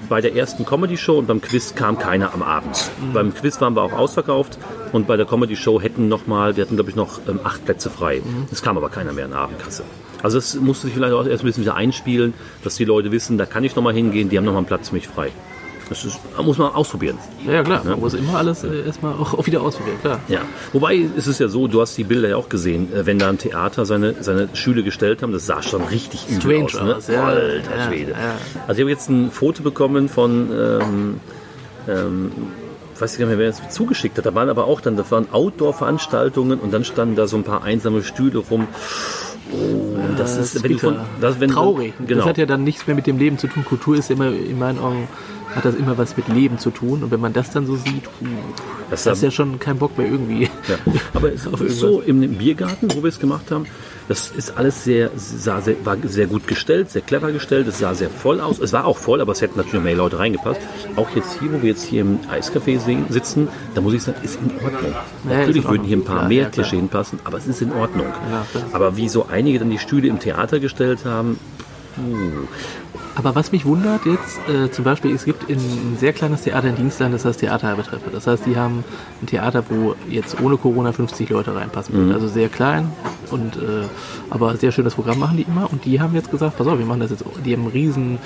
Bei 0.10 0.22
der 0.22 0.36
ersten 0.36 0.66
Comedy-Show 0.66 1.18
und 1.18 1.28
beim 1.28 1.42
Quiz 1.42 1.76
kam 1.76 1.98
keiner 1.98 2.34
am 2.34 2.44
Abend. 2.44 2.92
Beim 3.14 3.34
Quiz 3.34 3.60
waren 3.62 3.76
wir 3.76 3.82
auch 3.82 3.94
ausverkauft 3.94 4.58
und 4.92 5.08
bei 5.08 5.18
der 5.18 5.26
Comedy-Show 5.26 5.82
hätten 5.82 6.08
noch 6.08 6.28
mal, 6.28 6.56
wir 6.56 6.64
hatten 6.64 6.76
glaube 6.76 6.90
ich 6.90 6.96
noch 6.96 7.20
ähm, 7.28 7.40
acht 7.44 7.66
Plätze 7.66 7.90
frei. 7.90 8.22
Es 8.52 8.62
kam 8.62 8.78
aber 8.78 8.90
keiner 8.90 9.14
mehr 9.14 9.26
in 9.26 9.32
der 9.32 9.40
Abendkasse. 9.40 9.84
Also 10.24 10.38
das 10.38 10.56
musste 10.56 10.88
sich 10.88 10.96
vielleicht 10.96 11.14
auch 11.14 11.26
erst 11.26 11.44
ein 11.44 11.48
bisschen 11.48 11.64
wieder 11.64 11.76
einspielen, 11.76 12.34
dass 12.64 12.76
die 12.76 12.86
Leute 12.86 13.12
wissen, 13.12 13.38
da 13.38 13.46
kann 13.46 13.64
ich 13.64 13.76
noch 13.76 13.84
mal 13.84 13.94
hingehen, 13.94 14.30
die 14.30 14.38
haben 14.38 14.46
noch 14.46 14.54
mal 14.54 14.60
einen 14.60 14.68
Platz 14.68 14.90
für 14.90 14.96
mich 14.96 15.08
frei. 15.08 15.32
Das 15.90 16.04
ist, 16.04 16.20
muss 16.44 16.58
man 16.58 16.74
ausprobieren. 16.74 17.18
Ja, 17.46 17.64
klar. 17.64 17.82
Man 17.86 18.00
muss 18.00 18.14
immer 18.14 18.38
alles 18.38 18.64
äh, 18.64 18.86
erstmal 18.86 19.14
auch, 19.14 19.34
auch 19.34 19.46
wieder 19.46 19.62
ausprobieren, 19.62 19.98
klar. 20.02 20.20
Ja, 20.28 20.42
wobei 20.74 21.06
es 21.18 21.28
ist 21.28 21.40
ja 21.40 21.48
so, 21.48 21.68
du 21.68 21.80
hast 21.82 21.98
die 21.98 22.04
Bilder 22.04 22.28
ja 22.30 22.36
auch 22.36 22.50
gesehen, 22.50 22.94
äh, 22.94 23.06
wenn 23.06 23.20
da 23.20 23.30
ein 23.30 23.38
Theater 23.38 23.86
seine, 23.86 24.16
seine 24.22 24.50
Schüle 24.54 24.84
gestellt 24.84 25.22
haben, 25.24 25.32
das 25.32 25.46
sah 25.46 25.62
schon 25.62 25.82
richtig 25.84 26.28
übel 26.30 26.42
Strange 26.42 26.66
aus. 26.66 26.74
Ne? 26.74 26.96
aus, 26.96 27.08
ja. 27.08 27.24
Alter 27.26 27.86
Schwede. 27.88 28.12
ja. 28.12 28.18
Also 28.68 28.80
ich 28.80 28.84
habe 28.84 28.90
jetzt 28.92 29.10
ein 29.10 29.32
Foto 29.32 29.64
bekommen 29.64 30.10
von, 30.10 30.50
ähm, 30.52 31.20
ähm, 31.88 32.32
ich 32.94 33.02
weiß 33.02 33.18
nicht 33.20 33.28
mehr, 33.28 33.38
wer 33.38 33.50
es 33.50 33.62
zugeschickt 33.70 34.18
hat, 34.18 34.26
da 34.26 34.34
waren 34.36 34.50
aber 34.50 34.66
auch 34.66 34.82
dann, 34.82 34.98
das 34.98 35.12
waren 35.12 35.28
Outdoor-Veranstaltungen 35.32 36.60
und 36.60 36.74
dann 36.74 36.84
standen 36.84 37.16
da 37.16 37.28
so 37.28 37.38
ein 37.38 37.44
paar 37.44 37.64
einsame 37.64 38.04
Stühle 38.04 38.40
rum. 38.40 38.68
Oh, 39.54 39.96
das 40.18 40.38
Äh, 40.38 40.42
ist, 40.42 40.64
wenn 40.64 40.72
du 40.74 40.78
von, 40.80 40.98
das, 41.22 41.40
wenn, 41.40 41.50
Traurig. 41.52 41.94
Genau. 42.06 42.20
Das 42.22 42.26
hat 42.30 42.38
ja 42.38 42.46
dann 42.46 42.64
nichts 42.66 42.86
mehr 42.88 42.96
mit 42.96 43.08
dem 43.08 43.18
Leben 43.18 43.38
zu 43.38 43.48
tun. 43.48 43.64
Kultur 43.64 43.96
ist 43.96 44.12
immer, 44.12 44.28
in 44.28 44.60
meinen 44.60 44.80
Augen, 44.80 45.08
hat 45.58 45.66
das 45.66 45.76
immer 45.76 45.98
was 45.98 46.16
mit 46.16 46.28
Leben 46.28 46.58
zu 46.60 46.70
tun. 46.70 47.04
Und 47.04 47.12
wenn 47.12 47.20
man 47.20 47.34
das 47.34 47.50
dann 47.52 47.66
so 47.66 47.76
sieht, 47.76 48.04
Das 48.90 49.04
das 49.04 49.18
ist 49.18 49.24
ja 49.24 49.32
schon 49.32 49.60
kein 49.60 49.78
Bock 49.78 49.98
mehr 49.98 50.08
irgendwie. 50.08 50.44
Ja. 50.44 50.76
Aber 51.14 51.34
es 51.34 51.48
Auf 51.48 51.62
ist 51.62 51.80
so, 51.80 52.02
im 52.02 52.22
Biergarten, 52.38 52.88
wo 52.94 53.04
wir 53.04 53.10
es 53.10 53.20
gemacht 53.20 53.52
haben, 53.52 53.66
Das 54.08 54.32
ist 54.32 54.58
alles 54.58 54.86
sehr, 54.86 55.12
sah 55.16 55.60
sehr, 55.60 55.76
war 55.84 55.98
sehr 56.04 56.28
gut 56.28 56.48
gestellt, 56.48 56.92
sehr 56.92 57.02
clever 57.02 57.32
gestellt. 57.32 57.68
Es 57.68 57.80
sah 57.80 57.94
sehr 57.94 58.10
voll 58.10 58.40
aus. 58.40 58.60
Es 58.60 58.72
war 58.72 58.86
auch 58.86 58.98
voll, 58.98 59.20
aber 59.20 59.34
es 59.34 59.42
hätten 59.42 59.58
natürlich 59.58 59.84
mehr 59.84 59.96
Leute 59.96 60.20
reingepasst. 60.20 60.62
Auch 60.96 61.10
jetzt 61.16 61.40
hier, 61.40 61.52
wo 61.52 61.62
wir 61.62 61.70
jetzt 61.72 61.84
hier 61.84 62.02
im 62.02 62.20
Eiscafé 62.32 62.80
sitzen, 63.10 63.50
da 63.76 63.82
muss 63.82 63.94
ich 63.94 64.04
sagen, 64.04 64.20
ist 64.24 64.40
in 64.40 64.52
Ordnung. 64.64 64.94
Ja, 65.30 65.38
natürlich 65.40 65.68
würden 65.68 65.84
hier 65.84 65.98
ein 65.98 66.06
paar 66.06 66.16
Ordnung. 66.16 66.30
mehr 66.30 66.44
ja. 66.44 66.50
Tische 66.50 66.76
hinpassen, 66.78 67.20
aber 67.26 67.38
es 67.38 67.48
ist 67.48 67.62
in 67.62 67.74
Ordnung. 67.74 68.08
Ja, 68.32 68.46
aber 68.72 68.96
wie 68.96 69.10
so 69.10 69.26
einige 69.30 69.60
dann 69.60 69.70
die 69.70 69.80
Stühle 69.80 70.08
im 70.08 70.20
Theater 70.20 70.60
gestellt 70.60 71.00
haben, 71.04 71.38
Aber 73.16 73.34
was 73.36 73.52
mich 73.52 73.66
wundert 73.66 74.06
jetzt, 74.06 74.40
äh, 74.48 74.70
zum 74.72 74.84
Beispiel, 74.86 75.14
es 75.14 75.26
gibt 75.26 75.50
in, 75.50 75.58
ein 75.58 75.98
sehr 76.00 76.14
kleines 76.14 76.42
Theater 76.44 76.68
in 76.70 76.76
Dienstland, 76.76 77.14
das 77.14 77.26
heißt 77.26 77.40
Theater 77.40 77.68
Halbe 77.68 77.84
Treppe. 77.84 78.10
Das 78.12 78.28
heißt, 78.28 78.46
die 78.46 78.56
haben 78.58 78.84
ein 79.22 79.26
Theater, 79.28 79.64
wo 79.70 79.96
jetzt 80.10 80.40
ohne 80.42 80.58
Corona 80.58 80.92
50 80.92 81.30
Leute 81.30 81.56
reinpassen 81.56 81.96
würden. 81.96 82.14
Also 82.14 82.28
sehr 82.28 82.50
klein 82.50 82.90
und 83.32 83.56
äh, 83.58 83.86
aber 84.30 84.56
sehr 84.58 84.72
schönes 84.72 84.96
Programm 84.96 85.20
machen 85.20 85.38
die 85.38 85.44
immer. 85.44 85.72
Und 85.72 85.86
die 85.86 86.00
haben 86.00 86.14
jetzt 86.16 86.30
gesagt, 86.32 86.58
pass 86.58 86.68
auf, 86.68 86.78
wir 86.78 86.86
machen 86.86 87.00
das 87.00 87.10
jetzt. 87.12 87.24
Die 87.46 87.54
haben 87.54 87.64
ein 87.66 87.72
riesen 87.72 88.20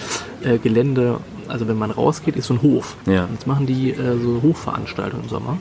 äh, 0.44 0.58
Gelände. 0.58 1.18
Also 1.48 1.68
wenn 1.68 1.78
man 1.78 1.92
rausgeht, 1.92 2.36
ist 2.36 2.48
so 2.48 2.54
ein 2.56 2.62
Hof. 2.62 2.96
Ja. 3.06 3.28
Jetzt 3.32 3.48
machen 3.48 3.66
die 3.66 3.92
äh, 3.92 4.18
so 4.22 4.42
Hofveranstaltungen 4.42 5.24
im 5.26 5.30
Sommer. 5.30 5.58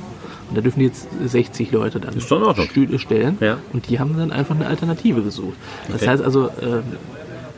Und 0.48 0.56
da 0.56 0.60
dürfen 0.62 0.80
die 0.80 0.86
jetzt 0.86 1.06
60 1.24 1.70
Leute 1.70 2.00
dann. 2.00 2.20
Stühle 2.20 2.98
stellen. 2.98 3.36
Ja. 3.40 3.58
Und 3.72 3.88
die 3.88 4.00
haben 4.00 4.16
dann 4.18 4.32
einfach 4.32 4.54
eine 4.56 4.66
Alternative 4.66 5.22
gesucht. 5.22 5.54
Das 5.86 6.02
Okay. 6.02 6.10
heißt 6.10 6.22
also, 6.24 6.46
äh, 6.46 6.82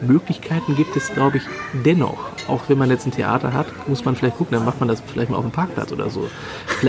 Möglichkeiten 0.06 0.76
gibt 0.76 0.96
es, 0.96 1.12
glaube 1.12 1.38
ich, 1.38 1.42
dennoch. 1.84 2.18
Auch 2.48 2.62
wenn 2.68 2.78
man 2.78 2.90
jetzt 2.90 3.06
ein 3.06 3.12
Theater 3.12 3.52
hat, 3.52 3.66
muss 3.88 4.04
man 4.04 4.16
vielleicht 4.16 4.36
gucken, 4.36 4.56
dann 4.56 4.64
macht 4.64 4.80
man 4.80 4.88
das 4.88 5.02
vielleicht 5.12 5.30
mal 5.30 5.36
auf 5.36 5.44
dem 5.44 5.52
Parkplatz 5.52 5.92
oder 5.92 6.10
so. 6.10 6.28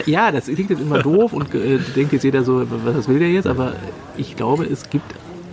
Ja, 0.05 0.31
das 0.31 0.45
klingt 0.45 0.69
jetzt 0.69 0.81
immer 0.81 0.99
doof 0.99 1.33
und 1.33 1.53
äh, 1.53 1.79
denkt 1.95 2.13
jetzt 2.13 2.23
jeder 2.23 2.43
so, 2.43 2.65
was 2.85 3.07
will 3.07 3.19
der 3.19 3.31
jetzt? 3.31 3.47
Aber 3.47 3.73
ich 4.17 4.35
glaube, 4.35 4.65
es 4.65 4.89
gibt 4.89 5.05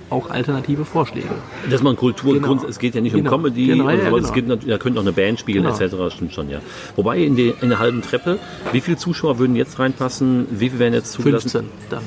auch 0.08 0.28
alternative 0.30 0.84
Vorschläge. 0.84 1.28
Dass 1.70 1.82
man 1.84 1.94
Kultur, 1.94 2.34
Genau. 2.34 2.48
Grund, 2.48 2.64
es 2.64 2.80
geht 2.80 2.96
ja 2.96 3.00
nicht 3.00 3.14
um 3.14 3.20
Genau. 3.22 3.30
Comedy, 3.36 3.66
Genau, 3.68 3.88
ja, 3.90 3.96
genau. 3.96 4.16
es 4.16 4.32
geht, 4.32 4.48
nat- 4.48 4.68
da 4.68 4.76
könnte 4.76 4.98
auch 4.98 5.04
eine 5.04 5.12
Band 5.12 5.38
spielen, 5.38 5.62
Genau. 5.62 5.76
etc. 5.78 6.12
Stimmt 6.12 6.32
schon, 6.34 6.50
ja. 6.50 6.58
Wobei 6.96 7.18
in, 7.18 7.36
die, 7.36 7.54
in 7.60 7.68
der 7.68 7.78
halben 7.78 8.02
Treppe, 8.02 8.38
wie 8.72 8.80
viele 8.80 8.96
Zuschauer 8.96 9.38
würden 9.38 9.54
jetzt 9.54 9.78
reinpassen? 9.78 10.48
Wie 10.50 10.68
viele 10.70 10.80
werden 10.80 10.94
jetzt 10.94 11.12
zugelassen? 11.12 11.50
15 11.50 11.70
dann. 11.90 12.02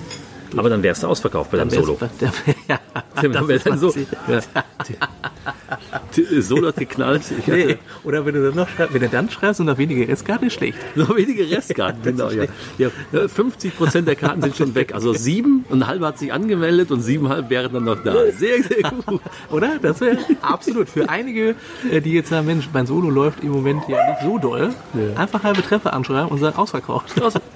Aber 0.58 0.70
dann 0.70 0.84
wärst 0.84 1.04
du 1.04 1.08
ausverkauft 1.08 1.52
bei 1.52 1.58
deinem 1.58 1.70
Solo. 1.70 1.98
Ja, 2.68 2.80
Dann 3.22 3.48
wär 3.48 3.60
dann 3.60 3.78
so, 3.80 3.94
Ja. 4.28 4.40
T- 6.12 6.42
Solo 6.42 6.68
hat 6.68 6.78
geknallt. 6.78 7.22
Nee, 7.48 7.78
oder 8.04 8.26
wenn 8.26 8.34
du 8.36 8.44
dann 8.44 8.56
noch 8.56 8.70
schreibst, 8.70 8.94
wenn 8.94 9.02
du 9.02 9.10
dann 9.10 9.30
schreibst 9.30 9.60
und 9.60 9.66
noch 9.68 9.78
wenige 9.78 10.08
Restkarten 10.08 10.48
ist 10.48 10.54
schlecht. 10.54 10.78
noch 10.96 11.16
wenige 11.16 11.50
Restkarten, 11.50 12.02
genau. 12.04 12.30
Ja. 12.30 12.46
Ja, 12.78 13.28
50 13.28 13.78
Prozent 13.78 14.08
der 14.08 14.16
Karten 14.16 14.42
sind 14.42 14.56
schon 14.56 14.76
weg. 14.76 14.94
Also 14.94 15.14
sieben 15.14 15.66
und 15.70 15.88
halb 15.88 16.02
hat 16.04 16.18
sich 16.20 16.32
angemeldet 16.34 16.92
und 16.92 17.02
siebenhalb 17.02 17.50
wären 17.50 17.74
dann 17.74 17.84
noch 17.86 18.04
da. 18.04 18.14
Sehr, 18.38 18.64
sehr 18.64 18.84
gut. 19.06 19.22
Oder? 19.52 19.80
Das 19.82 20.02
wäre 20.02 20.18
absolut 20.42 20.90
für 20.90 21.10
einige, 21.10 21.56
äh, 21.92 22.02
die 22.02 22.14
jetzt 22.14 22.30
sagen, 22.30 22.46
Mensch, 22.48 22.70
mein 22.74 22.86
Solo 22.86 23.10
läuft 23.10 23.44
im 23.44 23.52
Moment 23.52 23.84
ja 23.88 23.98
nicht 24.10 24.22
so 24.24 24.38
doll. 24.38 24.70
Einfach 25.16 25.44
halbe 25.44 25.62
Treppe 25.62 25.94
anschreiben 25.94 26.30
und 26.32 26.40
sagen, 26.40 26.58
ausverkauft. 26.58 27.14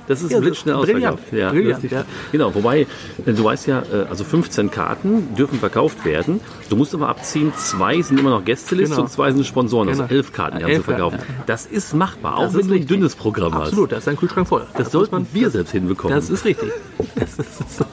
Das 0.08 0.22
ist 0.22 0.32
Ja, 0.32 0.40
blitzschnell 0.40 0.76
brillant. 0.78 1.06
ausverkauft. 1.16 1.34
Ja, 1.34 1.50
Brillant, 1.52 1.92
ja. 1.92 2.06
Genau, 2.32 2.56
wobei, 2.56 2.82
äh, 3.26 3.34
du 3.34 3.44
weißt 3.44 3.68
ja, 3.68 3.82
äh, 3.92 4.06
also 4.10 4.24
15 4.24 4.72
Karten 4.72 5.36
dürfen 5.36 5.60
verkauft 5.60 6.06
werden. 6.06 6.40
Du 6.70 6.76
musst 6.76 6.94
aber 6.94 7.10
abziehen, 7.10 7.52
zwei 7.58 8.02
sind 8.02 8.20
immer 8.20 8.27
noch 8.30 8.44
Gästeliste 8.46 8.96
Genau. 8.96 9.04
und 9.06 9.12
zwei 9.12 9.32
sind 9.32 9.46
Sponsoren. 9.46 9.90
Also 9.90 10.04
elf 10.04 10.32
Karten 10.34 10.60
kannst 10.60 10.78
du 10.78 10.84
verkaufen. 10.84 11.20
Das 11.46 11.66
ist 11.66 11.94
machbar, 11.94 12.38
auch 12.38 12.44
Das 12.44 12.54
wenn 12.54 12.60
ist 12.62 12.70
du 12.70 12.76
ein 12.76 12.88
dünnes 12.88 13.16
Programm 13.16 13.54
hast. 13.56 13.68
Absolut, 13.70 13.92
da 13.92 13.98
ist 13.98 14.08
dein 14.08 14.18
Kühlschrank 14.18 14.48
voll. 14.48 14.66
Das 14.78 14.92
sollten 14.92 15.28
wir 15.34 15.50
selbst 15.50 15.72
hinbekommen. 15.72 16.16
Das 16.16 16.30
ist 16.30 16.46
richtig. 16.46 16.72
Das 17.16 17.40
ist 17.40 17.84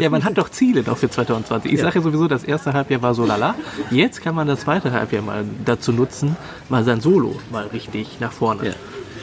ja, 0.00 0.08
man 0.08 0.24
hat 0.24 0.38
doch 0.38 0.48
Ziele 0.50 0.82
noch 0.82 0.96
für 0.96 1.10
2020. 1.10 1.70
Ich 1.72 1.78
Ja. 1.78 1.84
sage 1.84 1.98
ja 1.98 2.02
sowieso, 2.02 2.28
das 2.28 2.44
erste 2.44 2.72
Halbjahr 2.72 3.02
war 3.02 3.14
so 3.14 3.26
lala. 3.26 3.54
Jetzt 3.90 4.22
kann 4.22 4.34
man 4.34 4.46
das 4.46 4.60
zweite 4.60 4.92
Halbjahr 4.92 5.22
mal 5.22 5.44
dazu 5.64 5.92
nutzen, 5.92 6.36
mal 6.68 6.84
sein 6.84 7.00
Solo 7.00 7.36
mal 7.52 7.66
richtig 7.66 8.20
nach 8.20 8.32
vorne 8.32 8.68
Ja. 8.68 8.72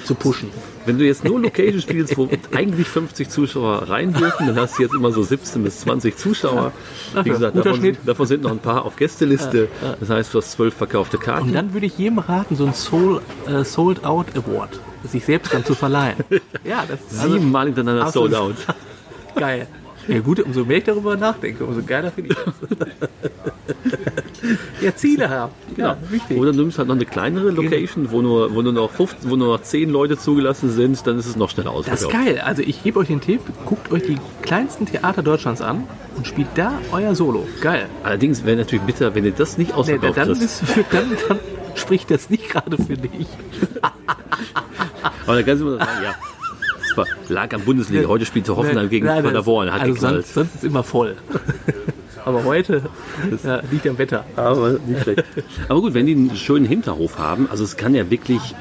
Zu 0.05 0.15
pushen. 0.15 0.49
Wenn 0.85 0.97
du 0.97 1.05
jetzt 1.05 1.23
nur 1.23 1.39
Location 1.39 1.81
spielst, 1.81 2.17
wo 2.17 2.27
eigentlich 2.55 2.87
50 2.87 3.29
Zuschauer 3.29 3.89
rein 3.89 4.13
dürfen, 4.13 4.47
dann 4.47 4.55
hast 4.57 4.77
du 4.77 4.83
jetzt 4.83 4.95
immer 4.95 5.11
so 5.11 5.23
17 5.23 5.63
bis 5.63 5.79
20 5.81 6.17
Zuschauer. 6.17 6.71
Wie 7.23 7.29
gesagt, 7.29 7.55
davon, 7.57 7.97
davon 8.05 8.25
sind 8.25 8.43
noch 8.43 8.51
ein 8.51 8.59
paar 8.59 8.85
auf 8.85 8.95
Gästeliste. 8.95 9.67
Das 9.99 10.09
heißt, 10.09 10.33
du 10.33 10.39
hast 10.39 10.51
zwölf 10.51 10.73
verkaufte 10.73 11.17
Karten. 11.17 11.47
Und 11.47 11.53
dann 11.53 11.73
würde 11.73 11.85
ich 11.85 11.97
jedem 11.97 12.19
raten, 12.19 12.55
so 12.55 12.65
ein 12.65 12.73
Soul, 12.73 13.21
äh, 13.47 13.63
Sold 13.63 14.03
Out 14.03 14.27
Award 14.35 14.79
sich 15.07 15.25
selbst 15.25 15.53
dann 15.53 15.65
zu 15.65 15.75
verleihen. 15.75 16.17
Ja, 16.63 16.83
das 16.87 16.99
also 17.19 17.33
Siebenmal 17.33 17.65
hintereinander 17.65 18.11
sold 18.11 18.35
out. 18.35 18.55
geil. 19.35 19.67
Ja 20.07 20.19
gut, 20.19 20.39
umso 20.39 20.65
mehr 20.65 20.77
ich 20.77 20.83
darüber 20.83 21.15
nachdenke, 21.15 21.63
umso 21.63 21.83
geiler 21.83 22.11
finde 22.11 22.31
ich 22.31 22.37
das. 22.43 22.89
ja, 24.81 24.95
Ziele 24.95 25.29
haben. 25.29 25.51
Ja, 25.77 25.97
wichtig. 26.09 26.37
Oder 26.37 26.51
du 26.51 26.59
nimmst 26.61 26.77
halt 26.79 26.87
noch 26.87 26.95
eine 26.95 27.05
kleinere 27.05 27.51
Location, 27.51 28.11
wo 28.11 28.21
nur, 28.21 28.53
wo 28.53 28.61
nur 28.61 28.73
noch 28.73 28.89
15, 28.91 29.29
wo 29.29 29.35
nur 29.35 29.55
noch 29.57 29.61
10 29.61 29.89
Leute 29.89 30.17
zugelassen 30.17 30.69
sind, 30.71 31.05
dann 31.05 31.19
ist 31.19 31.27
es 31.27 31.35
noch 31.35 31.49
schneller 31.49 31.71
Das 31.85 31.87
ist 32.01 32.05
ausverkauft. 32.05 32.25
geil. 32.25 32.41
Also 32.43 32.61
ich 32.63 32.81
gebe 32.83 32.99
euch 32.99 33.07
den 33.07 33.21
Tipp, 33.21 33.41
guckt 33.65 33.91
euch 33.91 34.03
die 34.03 34.17
kleinsten 34.41 34.85
Theater 34.85 35.21
Deutschlands 35.23 35.61
an 35.61 35.83
und 36.17 36.25
spielt 36.27 36.47
da 36.55 36.73
euer 36.91 37.13
Solo. 37.15 37.47
Geil. 37.61 37.87
Allerdings 38.03 38.43
wäre 38.43 38.57
natürlich 38.57 38.83
bitter, 38.85 39.13
wenn 39.15 39.25
ihr 39.25 39.31
das 39.31 39.57
nicht 39.57 39.69
Nee, 39.71 39.73
ausverkauft 39.75 40.17
dann, 40.17 40.27
kriegst. 40.33 40.41
ist, 40.63 40.63
dann, 40.91 41.11
dann 41.27 41.39
spricht 41.75 42.09
das 42.11 42.29
nicht 42.29 42.49
gerade 42.49 42.75
für 42.77 42.97
dich. 42.97 43.27
Aber 45.25 45.35
dann 45.35 45.45
kannst 45.45 45.61
du 45.63 45.67
immer 45.67 45.77
sagen, 45.85 46.03
ja, 46.03 46.15
war, 46.97 47.05
lag 47.29 47.53
am 47.53 47.61
Bundesliga. 47.61 48.07
Heute 48.07 48.25
spielt 48.25 48.47
Hoffenheim 48.49 48.89
gegen 48.89 49.05
Nein, 49.05 49.23
Paderborn. 49.23 49.71
Hat 49.71 49.81
also 49.81 49.93
geknallt. 49.93 50.25
sonst, 50.27 50.33
sonst 50.33 50.55
ist 50.55 50.63
immer 50.63 50.83
voll. 50.83 51.15
Aber 52.23 52.43
heute 52.43 52.83
ja, 53.43 53.61
liegt 53.71 53.87
am 53.87 53.97
Wetter. 53.97 54.25
Aber 54.35 54.77
nicht 54.85 55.01
schlecht. 55.01 55.23
Aber 55.69 55.81
gut, 55.81 55.93
wenn 55.93 56.05
die 56.05 56.13
einen 56.13 56.35
schönen 56.35 56.65
Hinterhof 56.65 57.17
haben, 57.17 57.47
also 57.49 57.63
es 57.63 57.77
kann 57.77 57.95
ja 57.95 58.09
wirklich 58.11 58.53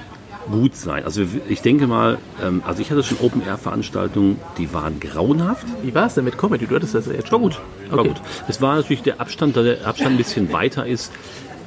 gut 0.50 0.74
sein. 0.74 1.04
Also 1.04 1.22
ich 1.48 1.60
denke 1.60 1.86
mal, 1.86 2.18
ähm, 2.42 2.62
also 2.66 2.80
ich 2.80 2.90
hatte 2.90 3.02
schon 3.02 3.18
Open-Air-Veranstaltungen, 3.20 4.38
die 4.58 4.72
waren 4.72 4.98
grauenhaft. 4.98 5.66
Wie 5.82 5.94
war 5.94 6.06
es 6.06 6.14
denn 6.14 6.24
mit 6.24 6.38
Comedy? 6.38 6.66
Du 6.66 6.74
hattest 6.74 6.94
das 6.94 7.06
ja 7.06 7.12
jetzt 7.12 7.24
War 7.30 7.38
schon. 7.38 7.42
gut, 7.42 7.60
war 7.90 7.98
Okay. 7.98 8.08
gut. 8.08 8.20
Es 8.48 8.60
war 8.62 8.76
natürlich 8.76 9.02
der 9.02 9.20
Abstand, 9.20 9.56
da 9.56 9.62
der 9.62 9.86
Abstand 9.86 10.12
ein 10.12 10.16
bisschen 10.16 10.52
weiter 10.52 10.86
ist. 10.86 11.12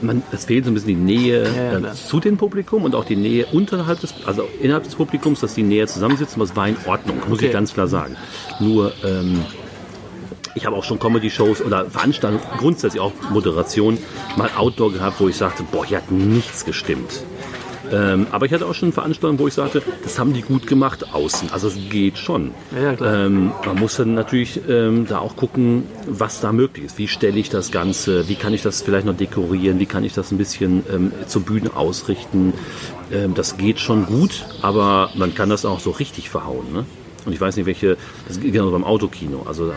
Man, 0.02 0.22
es 0.32 0.46
fehlt 0.46 0.66
so 0.66 0.72
ein 0.72 0.74
bisschen 0.74 0.90
die 0.90 0.96
Nähe 0.96 1.44
Ja, 1.56 1.80
ja, 1.80 1.92
äh, 1.92 1.94
zu 1.94 2.20
dem 2.20 2.38
Publikum 2.38 2.84
und 2.84 2.94
auch 2.96 3.06
die 3.06 3.16
Nähe 3.16 3.46
unterhalb 3.52 4.00
des, 4.02 4.14
also 4.26 4.48
innerhalb 4.62 4.84
des 4.84 4.96
Publikums, 4.96 5.40
dass 5.40 5.54
die 5.54 5.64
näher 5.64 5.88
zusammensitzen. 5.88 6.42
Es 6.42 6.56
war 6.56 6.68
in 6.68 6.78
Ordnung, 6.86 7.18
muss 7.30 7.38
Okay. 7.40 7.48
ich 7.48 7.52
ganz 7.54 7.74
klar 7.74 7.88
sagen. 7.88 8.16
Nur 8.60 8.92
ähm, 9.06 9.46
ich 10.56 10.66
habe 10.66 10.76
auch 10.76 10.84
schon 10.84 11.00
Comedy-Shows 11.00 11.62
oder 11.62 11.90
Veranstaltungen, 11.90 12.44
grundsätzlich 12.58 13.02
auch 13.02 13.12
Moderation, 13.32 13.98
mal 14.38 14.50
Outdoor 14.58 14.92
gehabt, 14.94 15.20
wo 15.20 15.28
ich 15.28 15.36
sagte, 15.36 15.64
boah, 15.72 15.86
hier 15.86 15.98
hat 15.98 16.12
nichts 16.12 16.66
gestimmt. 16.66 17.24
Ähm, 17.94 18.28
aber 18.32 18.48
ich 18.48 18.54
hatte 18.54 18.66
auch 18.66 18.74
schon 18.74 18.92
Veranstaltungen, 18.92 19.40
wo 19.40 19.48
ich 19.48 19.54
sagte, 19.54 19.84
das 20.02 20.18
haben 20.18 20.34
die 20.34 20.42
gut 20.42 20.66
gemacht 20.66 21.14
außen. 21.14 21.52
Also 21.52 21.68
es 21.68 21.78
geht 21.90 22.18
schon. 22.18 22.52
Ja. 22.76 23.26
Ähm, 23.26 23.52
man 23.66 23.80
muss 23.80 23.98
dann 23.98 24.16
natürlich 24.16 24.62
ähm, 24.68 25.06
da 25.08 25.20
auch 25.20 25.36
gucken, 25.36 25.84
was 26.08 26.42
da 26.42 26.52
möglich 26.52 26.86
ist. 26.86 26.98
Wie 26.98 27.08
stelle 27.08 27.40
ich 27.40 27.50
das 27.50 27.72
Ganze? 27.72 28.28
Wie 28.28 28.36
kann 28.36 28.54
ich 28.54 28.64
das 28.64 28.82
vielleicht 28.82 29.06
noch 29.06 29.16
dekorieren? 29.16 29.80
Wie 29.80 29.86
kann 29.86 30.04
ich 30.04 30.14
das 30.14 30.32
ein 30.32 30.38
bisschen 30.38 30.84
ähm, 30.92 31.12
zur 31.28 31.44
Bühne 31.44 31.76
ausrichten? 31.76 32.54
Ähm, 33.12 33.36
das 33.36 33.58
geht 33.58 33.80
schon 33.80 34.08
gut, 34.08 34.46
aber 34.62 35.12
man 35.14 35.36
kann 35.36 35.50
das 35.50 35.64
auch 35.64 35.80
so 35.80 35.92
richtig 35.92 36.30
verhauen. 36.30 36.74
Ne? 36.74 36.86
Und 37.26 37.34
ich 37.34 37.40
weiß 37.40 37.56
nicht, 37.58 37.66
welche, 37.66 37.98
das 38.28 38.40
geht 38.40 38.54
genau 38.54 38.72
beim 38.72 38.84
Autokino. 38.84 39.44
Also 39.46 39.72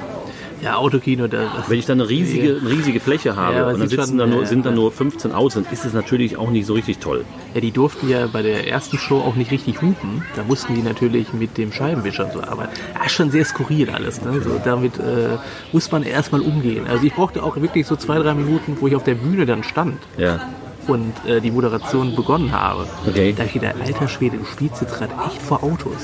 Ja, 0.62 0.76
Autokino, 0.76 1.26
da, 1.26 1.64
wenn 1.68 1.78
ich 1.78 1.86
dann 1.86 2.00
eine 2.00 2.08
riesige, 2.08 2.58
eine 2.60 2.70
riesige 2.70 3.00
Fläche 3.00 3.36
habe 3.36 3.56
Ja, 3.56 3.68
und 3.68 3.78
dann 3.78 3.88
sitzen 3.88 4.08
schon, 4.08 4.18
da 4.18 4.26
nur, 4.26 4.40
ja, 4.40 4.46
sind 4.46 4.64
da 4.64 4.70
nur 4.70 4.90
15 4.90 5.32
Autos, 5.32 5.54
dann 5.54 5.66
ist 5.70 5.84
es 5.84 5.92
natürlich 5.92 6.36
auch 6.38 6.50
nicht 6.50 6.66
so 6.66 6.74
richtig 6.74 6.98
toll. 6.98 7.24
ja, 7.54 7.60
die 7.60 7.70
durften 7.72 8.08
ja 8.08 8.26
bei 8.26 8.42
der 8.42 8.66
ersten 8.68 8.98
Show 8.98 9.18
auch 9.18 9.34
nicht 9.36 9.50
richtig 9.50 9.82
hupen. 9.82 10.22
Da 10.34 10.44
mussten 10.44 10.74
die 10.74 10.82
natürlich 10.82 11.32
mit 11.32 11.58
dem 11.58 11.72
Scheibenwischer 11.72 12.30
so 12.32 12.40
arbeiten. 12.40 12.72
Ja, 12.94 13.08
schon 13.08 13.30
sehr 13.30 13.44
skurril 13.44 13.90
alles. 13.90 14.22
Ne? 14.22 14.40
So, 14.40 14.60
damit 14.64 14.98
äh, 14.98 15.36
muss 15.72 15.90
man 15.92 16.02
erstmal 16.02 16.40
umgehen. 16.40 16.86
Also 16.88 17.04
ich 17.04 17.14
brauchte 17.14 17.42
auch 17.42 17.56
wirklich 17.56 17.86
so 17.86 17.96
zwei, 17.96 18.18
drei 18.18 18.34
Minuten, 18.34 18.76
wo 18.80 18.86
ich 18.88 18.96
auf 18.96 19.04
der 19.04 19.14
Bühne 19.14 19.46
dann 19.46 19.62
stand. 19.62 19.98
Ja. 20.16 20.40
Und 20.88 21.12
äh, 21.26 21.40
die 21.40 21.50
Moderation 21.50 22.14
begonnen 22.14 22.52
habe. 22.52 22.86
Okay. 23.06 23.32
Da 23.32 23.38
habe 23.40 23.46
ich 23.48 23.52
gedacht, 23.54 23.74
alter 23.82 24.08
Schwede, 24.08 24.36
du 24.38 24.44
spielst 24.44 24.80
jetzt 24.80 24.94
gerade 24.98 25.12
echt 25.26 25.40
vor 25.42 25.62
Autos. 25.62 25.96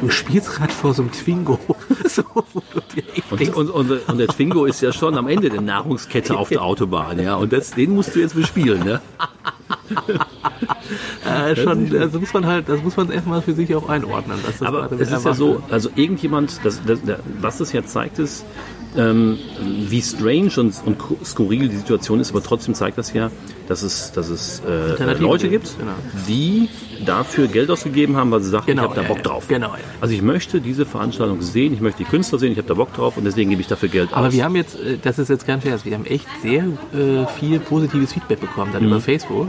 Du 0.00 0.08
spielst 0.10 0.50
gerade 0.54 0.72
vor 0.72 0.94
so 0.94 1.02
einem 1.02 1.12
Twingo. 1.12 1.58
so, 2.08 2.22
Und, 3.30 3.54
und, 3.56 3.70
und, 3.70 4.08
und 4.08 4.18
der 4.18 4.28
Twingo 4.28 4.64
ist 4.66 4.80
ja 4.80 4.92
schon 4.92 5.16
am 5.16 5.26
Ende 5.28 5.50
der 5.50 5.60
Nahrungskette 5.60 6.36
auf 6.36 6.48
der 6.48 6.62
Autobahn, 6.62 7.18
ja. 7.20 7.34
Und 7.36 7.52
das, 7.52 7.70
den 7.72 7.94
musst 7.94 8.14
du 8.14 8.20
jetzt 8.20 8.34
bespielen, 8.34 8.84
ne? 8.84 9.00
äh, 11.26 11.56
schon, 11.56 11.90
das 11.90 12.12
muss 12.12 12.32
man 12.32 12.46
halt, 12.46 12.68
das 12.68 12.82
muss 12.82 12.96
man 12.96 13.10
erstmal 13.10 13.42
für 13.42 13.52
sich 13.54 13.74
auch 13.74 13.88
einordnen. 13.88 14.38
Das 14.44 14.62
Aber 14.62 14.90
es 14.92 15.10
ist 15.10 15.24
ja 15.24 15.34
so, 15.34 15.62
also 15.70 15.90
irgendjemand, 15.94 16.60
das, 16.64 16.80
das, 16.86 17.02
der- 17.02 17.20
was 17.40 17.58
das 17.58 17.72
ja 17.72 17.84
zeigt, 17.84 18.18
ist, 18.18 18.44
ähm, 18.96 19.38
wie 19.60 20.02
strange 20.02 20.52
und, 20.56 20.74
und 20.84 20.96
skurril 21.24 21.68
die 21.68 21.76
Situation 21.76 22.20
ist, 22.20 22.30
aber 22.30 22.42
trotzdem 22.42 22.74
zeigt 22.74 22.98
das 22.98 23.12
ja, 23.12 23.30
dass 23.68 23.82
es, 23.82 24.12
dass 24.12 24.28
es 24.28 24.60
äh, 24.60 25.14
Leute 25.14 25.48
gibt, 25.48 25.78
genau. 25.78 25.92
die 26.28 26.68
dafür 27.04 27.48
Geld 27.48 27.70
ausgegeben 27.70 28.16
haben, 28.16 28.30
weil 28.30 28.40
sie 28.40 28.50
sagten, 28.50 28.70
Genau, 28.70 28.82
ich 28.84 28.88
habe 28.90 28.96
da 28.96 29.02
ja, 29.02 29.08
Bock 29.08 29.18
ja. 29.18 29.22
drauf. 29.22 29.48
Genau, 29.48 29.68
ja. 29.68 29.80
Also 30.00 30.14
ich 30.14 30.22
möchte 30.22 30.60
diese 30.60 30.86
Veranstaltung 30.86 31.42
sehen, 31.42 31.72
ich 31.72 31.80
möchte 31.80 31.98
die 32.04 32.08
Künstler 32.08 32.38
sehen, 32.38 32.52
ich 32.52 32.58
habe 32.58 32.68
da 32.68 32.74
Bock 32.74 32.92
drauf 32.94 33.16
und 33.16 33.24
deswegen 33.24 33.50
gebe 33.50 33.62
ich 33.62 33.68
dafür 33.68 33.88
Geld 33.88 34.10
Aber 34.12 34.28
aus. 34.28 34.32
wir 34.32 34.44
haben 34.44 34.56
jetzt, 34.56 34.76
äh, 34.76 34.98
das 35.02 35.18
ist 35.18 35.28
jetzt 35.28 35.46
kein 35.46 35.60
Scherz, 35.60 35.84
wir 35.84 35.94
haben 35.94 36.06
echt 36.06 36.26
sehr 36.42 36.64
äh, 36.64 37.26
viel 37.38 37.60
positives 37.60 38.12
Feedback 38.12 38.40
bekommen 38.40 38.72
dann 38.72 38.84
über 38.84 39.00
Facebook. 39.00 39.48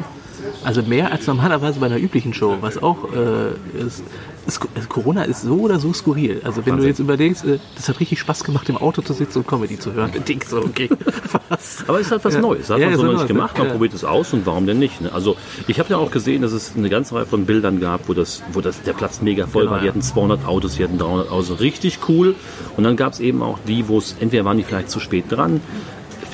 Also 0.66 0.82
mehr 0.82 1.12
als 1.12 1.28
normalerweise 1.28 1.80
bei 1.80 1.86
einer 1.86 1.98
üblichen 2.00 2.34
Show, 2.34 2.58
was 2.62 2.82
auch 2.82 3.14
äh, 3.14 3.50
ist, 3.86 4.04
ist. 4.48 4.60
Corona 4.90 5.24
ist 5.24 5.44
so 5.44 5.60
oder 5.60 5.80
so 5.80 5.94
skurril. 5.94 6.42
Also 6.44 6.66
wenn 6.66 6.78
du 6.78 6.86
jetzt 6.86 7.00
überlegst, 7.00 7.46
äh, 7.46 7.60
das 7.76 7.88
hat 7.88 8.00
richtig 8.00 8.20
Spaß 8.20 8.44
gemacht, 8.44 8.68
im 8.70 8.78
Auto 8.78 9.02
zu 9.04 9.14
sitzen 9.14 9.40
und 9.40 9.48
Comedy 9.48 9.78
zu 9.78 9.94
hören. 9.94 10.12
Denk 10.28 10.44
so, 10.46 10.58
okay. 10.58 10.90
Was? 11.50 11.84
Aber 11.88 12.00
es 12.00 12.08
ist 12.08 12.12
halt 12.12 12.26
was 12.26 12.34
Ja. 12.34 12.42
Neues. 12.42 12.68
Das 12.68 12.76
hat 12.76 12.80
Ja, 12.80 12.90
man 12.90 12.98
so 12.98 13.04
noch 13.04 13.14
nicht 13.14 13.28
gemacht. 13.28 13.58
Man 13.58 13.68
ja. 13.68 13.74
probiert 13.74 13.94
es 13.94 14.04
aus 14.04 14.34
und 14.34 14.46
warum 14.48 14.66
denn 14.66 14.80
nicht? 14.80 15.02
Ne? 15.02 15.14
Also 15.14 15.38
ich 15.68 15.80
habe 15.80 15.90
ja 15.92 15.98
auch 15.98 16.10
gesehen, 16.10 16.42
dass 16.42 16.52
es 16.52 16.74
eine 16.76 16.90
ganze 16.90 17.14
Reihe 17.16 17.26
von 17.28 17.46
Bildern 17.46 17.80
gab, 17.80 18.10
wo, 18.10 18.14
das, 18.14 18.42
wo 18.52 18.62
das, 18.62 18.82
der 18.82 18.94
Platz 18.94 19.22
mega 19.22 19.46
voll 19.46 19.64
Genau, 19.64 19.76
war. 19.76 19.82
Die 19.82 19.88
hatten 19.88 20.02
200 20.02 20.46
Autos, 20.46 20.76
die 20.76 20.84
hatten 20.84 20.98
300 20.98 21.30
Autos. 21.30 21.60
Richtig 21.60 22.00
cool. 22.10 22.36
Und 22.76 22.84
dann 22.84 22.96
gab 22.96 23.14
es 23.14 23.20
eben 23.20 23.42
auch 23.44 23.60
die, 23.68 23.88
wo 23.88 24.00
es 24.00 24.16
entweder 24.20 24.46
waren 24.46 24.58
die 24.58 24.64
vielleicht 24.64 24.90
zu 24.90 25.00
spät 25.00 25.26
dran, 25.30 25.62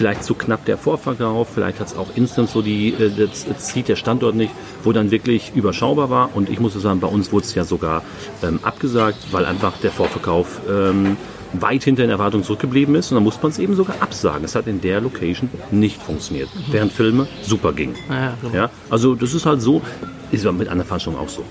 vielleicht 0.01 0.23
zu 0.23 0.33
knapp 0.33 0.65
der 0.65 0.79
Vorverkauf, 0.79 1.49
vielleicht 1.53 1.79
hat 1.79 1.87
es 1.87 1.95
auch 1.95 2.07
instant 2.15 2.49
so 2.49 2.63
die, 2.63 2.89
äh, 2.89 3.11
das, 3.15 3.45
zieht 3.67 3.87
der 3.87 3.95
Standort 3.95 4.33
nicht, 4.33 4.51
wo 4.83 4.91
dann 4.93 5.11
wirklich 5.11 5.51
überschaubar 5.53 6.09
war. 6.09 6.35
Und 6.35 6.49
ich 6.49 6.59
muss 6.59 6.73
sagen, 6.73 6.99
bei 6.99 7.07
uns 7.07 7.31
wurde 7.31 7.45
es 7.45 7.53
ja 7.53 7.63
sogar 7.63 8.01
ähm, 8.41 8.59
abgesagt, 8.63 9.31
weil 9.31 9.45
einfach 9.45 9.77
der 9.77 9.91
Vorverkauf 9.91 10.61
ähm, 10.67 11.17
weit 11.53 11.83
hinter 11.83 12.01
den 12.01 12.09
Erwartungen 12.09 12.43
zurückgeblieben 12.43 12.95
ist. 12.95 13.11
Und 13.11 13.17
dann 13.17 13.23
musste 13.23 13.43
man 13.43 13.51
es 13.51 13.59
eben 13.59 13.75
sogar 13.75 13.97
absagen. 13.99 14.43
Es 14.43 14.55
hat 14.55 14.65
in 14.65 14.81
der 14.81 15.01
Location 15.01 15.51
nicht 15.69 16.01
funktioniert, 16.01 16.49
während 16.71 16.91
Filme 16.91 17.27
super 17.43 17.71
gingen. 17.71 17.95
Ja, 18.09 18.33
genau. 18.41 18.55
Ja, 18.55 18.69
also 18.89 19.13
das 19.13 19.35
ist 19.35 19.45
halt 19.45 19.61
so, 19.61 19.83
ist 20.31 20.43
ja 20.43 20.51
mit 20.51 20.67
anderen 20.67 20.87
Veranstaltungen 20.87 21.23
auch 21.23 21.29
so. 21.29 21.43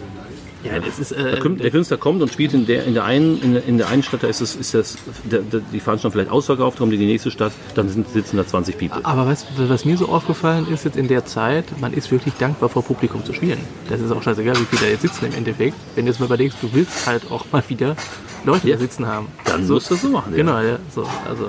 Ja, 0.63 0.73
ist, 0.77 1.11
Der 1.13 1.39
äh, 1.39 1.41
Kün- 1.41 1.57
Der 1.59 1.71
Künstler 1.71 1.97
kommt 1.97 2.21
und 2.21 2.31
spielt 2.33 2.53
in 2.53 2.67
der, 2.67 2.85
in 2.85 2.93
der 2.95 3.05
einen, 3.05 3.41
in 3.43 3.55
der, 3.55 3.65
in 3.65 3.79
der 3.79 3.89
einen 3.89 4.03
Stadt, 4.03 4.23
da 4.23 4.27
ist, 4.29 4.41
es, 4.43 4.55
ist 4.57 4.75
das, 4.75 4.99
der, 5.25 5.41
der, 5.41 5.61
die 5.73 5.81
Veranstaltung 5.81 6.13
vielleicht 6.13 6.31
ausverkauft, 6.31 6.77
kommt 6.79 6.93
in 6.93 7.01
die 7.01 7.07
nächste 7.07 7.31
Stadt, 7.31 7.53
dann 7.75 7.89
sind, 7.89 8.09
sitzen 8.11 8.37
da 8.37 8.47
20 8.47 8.77
People. 8.79 9.01
aber 9.05 9.27
was, 9.27 9.47
was 9.57 9.85
mir 9.87 9.97
so 9.97 10.09
aufgefallen 10.09 10.67
ist 10.71 10.85
jetzt 10.85 10.97
in 10.99 11.09
der 11.09 11.25
Zeit, 11.25 11.65
man 11.81 11.95
ist 11.95 12.11
wirklich 12.11 12.35
dankbar 12.35 12.69
vor 12.69 12.83
Publikum 12.85 13.25
zu 13.25 13.33
spielen. 13.33 13.59
Das 13.89 14.01
ist 14.01 14.11
auch 14.13 14.23
scheißegal, 14.23 14.55
wie 14.61 14.65
viele 14.67 14.83
da 14.83 14.89
jetzt 14.89 15.03
sitzen 15.03 15.25
im 15.27 15.35
Endeffekt. 15.35 15.77
Wenn 15.95 16.05
du 16.05 16.11
jetzt 16.13 16.19
mal 16.21 16.27
überlegst, 16.27 16.59
du 16.61 16.69
willst 16.75 17.07
halt 17.07 17.31
auch 17.31 17.47
mal 17.53 17.63
wieder 17.69 17.97
Leute 18.45 18.69
Ja. 18.69 18.75
da 18.77 18.81
sitzen 18.83 19.07
haben. 19.07 19.29
Dann 19.47 19.67
musst 19.67 19.91
du 19.91 19.95
das 19.95 20.03
so 20.03 20.09
machen. 20.11 20.33
Ja. 20.33 20.37
Genau, 20.39 20.61
ja. 20.61 20.79
So, 20.95 21.03
also, 21.29 21.49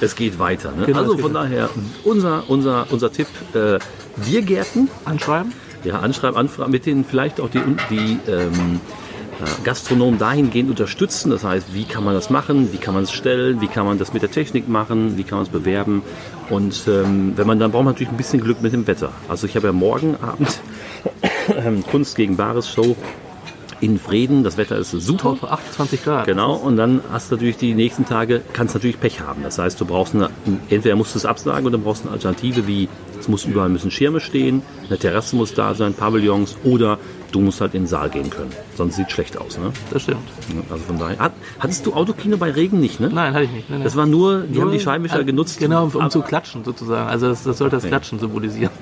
Es 0.00 0.14
geht 0.14 0.38
weiter. 0.38 0.72
Ne? 0.72 0.86
Genau, 0.86 0.98
also 0.98 1.14
es 1.14 1.20
von 1.20 1.32
daher, 1.32 1.70
unser, 2.04 2.44
unser, 2.48 2.86
unser 2.90 3.10
Tipp, 3.12 3.28
äh, 3.54 3.78
Biergärten, 4.26 4.88
anschreiben. 5.04 5.52
Ja, 5.84 6.00
anschreiben, 6.00 6.36
anfragen, 6.36 6.70
mit 6.70 6.86
denen 6.86 7.04
vielleicht 7.04 7.40
auch 7.40 7.48
die, 7.48 7.60
die 7.90 8.18
ähm, 8.28 8.80
äh, 9.40 9.64
Gastronomen 9.64 10.18
dahingehend 10.18 10.70
unterstützen. 10.70 11.30
Das 11.30 11.44
heißt, 11.44 11.74
wie 11.74 11.84
kann 11.84 12.04
man 12.04 12.14
das 12.14 12.30
machen, 12.30 12.72
wie 12.72 12.78
kann 12.78 12.94
man 12.94 13.04
es 13.04 13.12
stellen, 13.12 13.60
wie 13.60 13.68
kann 13.68 13.86
man 13.86 13.98
das 13.98 14.12
mit 14.12 14.22
der 14.22 14.30
Technik 14.30 14.68
machen, 14.68 15.16
wie 15.16 15.24
kann 15.24 15.38
man 15.38 15.46
es 15.46 15.52
bewerben. 15.52 16.02
Und 16.50 16.82
ähm, 16.88 17.32
wenn 17.36 17.46
man 17.46 17.58
dann 17.58 17.72
braucht 17.72 17.84
man 17.84 17.94
natürlich 17.94 18.12
ein 18.12 18.16
bisschen 18.16 18.40
Glück 18.40 18.62
mit 18.62 18.72
dem 18.72 18.86
Wetter. 18.86 19.12
Also 19.28 19.46
ich 19.46 19.56
habe 19.56 19.68
ja 19.68 19.72
morgen 19.72 20.16
Abend 20.22 20.60
ähm, 21.56 21.82
Kunst 21.84 22.16
gegen 22.16 22.36
Bares 22.36 22.68
Show 22.68 22.96
in 23.82 23.98
Frieden. 23.98 24.44
Das 24.44 24.56
Wetter 24.56 24.76
ist 24.78 24.92
super. 24.92 25.36
Top 25.40 25.44
28 25.50 26.04
Grad. 26.04 26.26
Genau, 26.26 26.54
und 26.54 26.76
dann 26.76 27.00
hast 27.12 27.30
du 27.30 27.34
natürlich 27.34 27.56
die 27.56 27.74
nächsten 27.74 28.06
Tage, 28.06 28.40
kannst 28.52 28.74
natürlich 28.74 28.98
Pech 29.00 29.20
haben. 29.20 29.42
Das 29.42 29.58
heißt, 29.58 29.80
du 29.80 29.84
brauchst 29.84 30.14
eine, 30.14 30.30
entweder 30.70 30.96
musst 30.96 31.14
du 31.14 31.18
es 31.18 31.26
absagen 31.26 31.66
oder 31.66 31.78
brauchst 31.78 32.04
eine 32.04 32.12
Alternative, 32.12 32.66
wie 32.66 32.88
es 33.20 33.28
muss 33.28 33.44
überall 33.44 33.68
müssen 33.68 33.90
Schirme 33.90 34.20
stehen, 34.20 34.62
eine 34.88 34.98
Terrasse 34.98 35.36
muss 35.36 35.54
da 35.54 35.74
sein, 35.74 35.94
Pavillons 35.94 36.56
oder 36.64 36.98
du 37.30 37.40
musst 37.40 37.60
halt 37.60 37.74
in 37.74 37.82
den 37.82 37.86
Saal 37.86 38.10
gehen 38.10 38.30
können. 38.30 38.50
Sonst 38.76 38.96
sieht 38.96 39.10
schlecht 39.10 39.38
aus. 39.38 39.58
Ne? 39.58 39.72
Das 39.90 40.02
stimmt. 40.02 40.18
Also 40.70 40.84
von 40.84 40.98
daher. 40.98 41.18
Hat, 41.18 41.32
hattest 41.60 41.86
du 41.86 41.94
Autokino 41.94 42.36
bei 42.36 42.50
Regen 42.50 42.78
nicht, 42.80 43.00
ne? 43.00 43.10
Nein, 43.12 43.32
hatte 43.32 43.44
ich 43.44 43.52
nicht. 43.52 43.70
Nein, 43.70 43.78
nein. 43.78 43.84
Das 43.84 43.96
war 43.96 44.06
nur, 44.06 44.40
die 44.42 44.60
haben 44.60 44.70
die 44.70 44.76
Nur- 44.76 44.80
Scheibenwischer 44.80 45.14
also, 45.16 45.26
genutzt. 45.26 45.58
Genau, 45.58 45.84
um, 45.84 45.94
um 45.94 46.10
zu 46.10 46.20
klatschen 46.22 46.64
sozusagen. 46.64 47.08
Also 47.08 47.28
das, 47.28 47.42
das 47.44 47.58
sollte 47.58 47.76
das. 47.76 47.86
Klatschen 47.86 48.18
symbolisieren. 48.18 48.72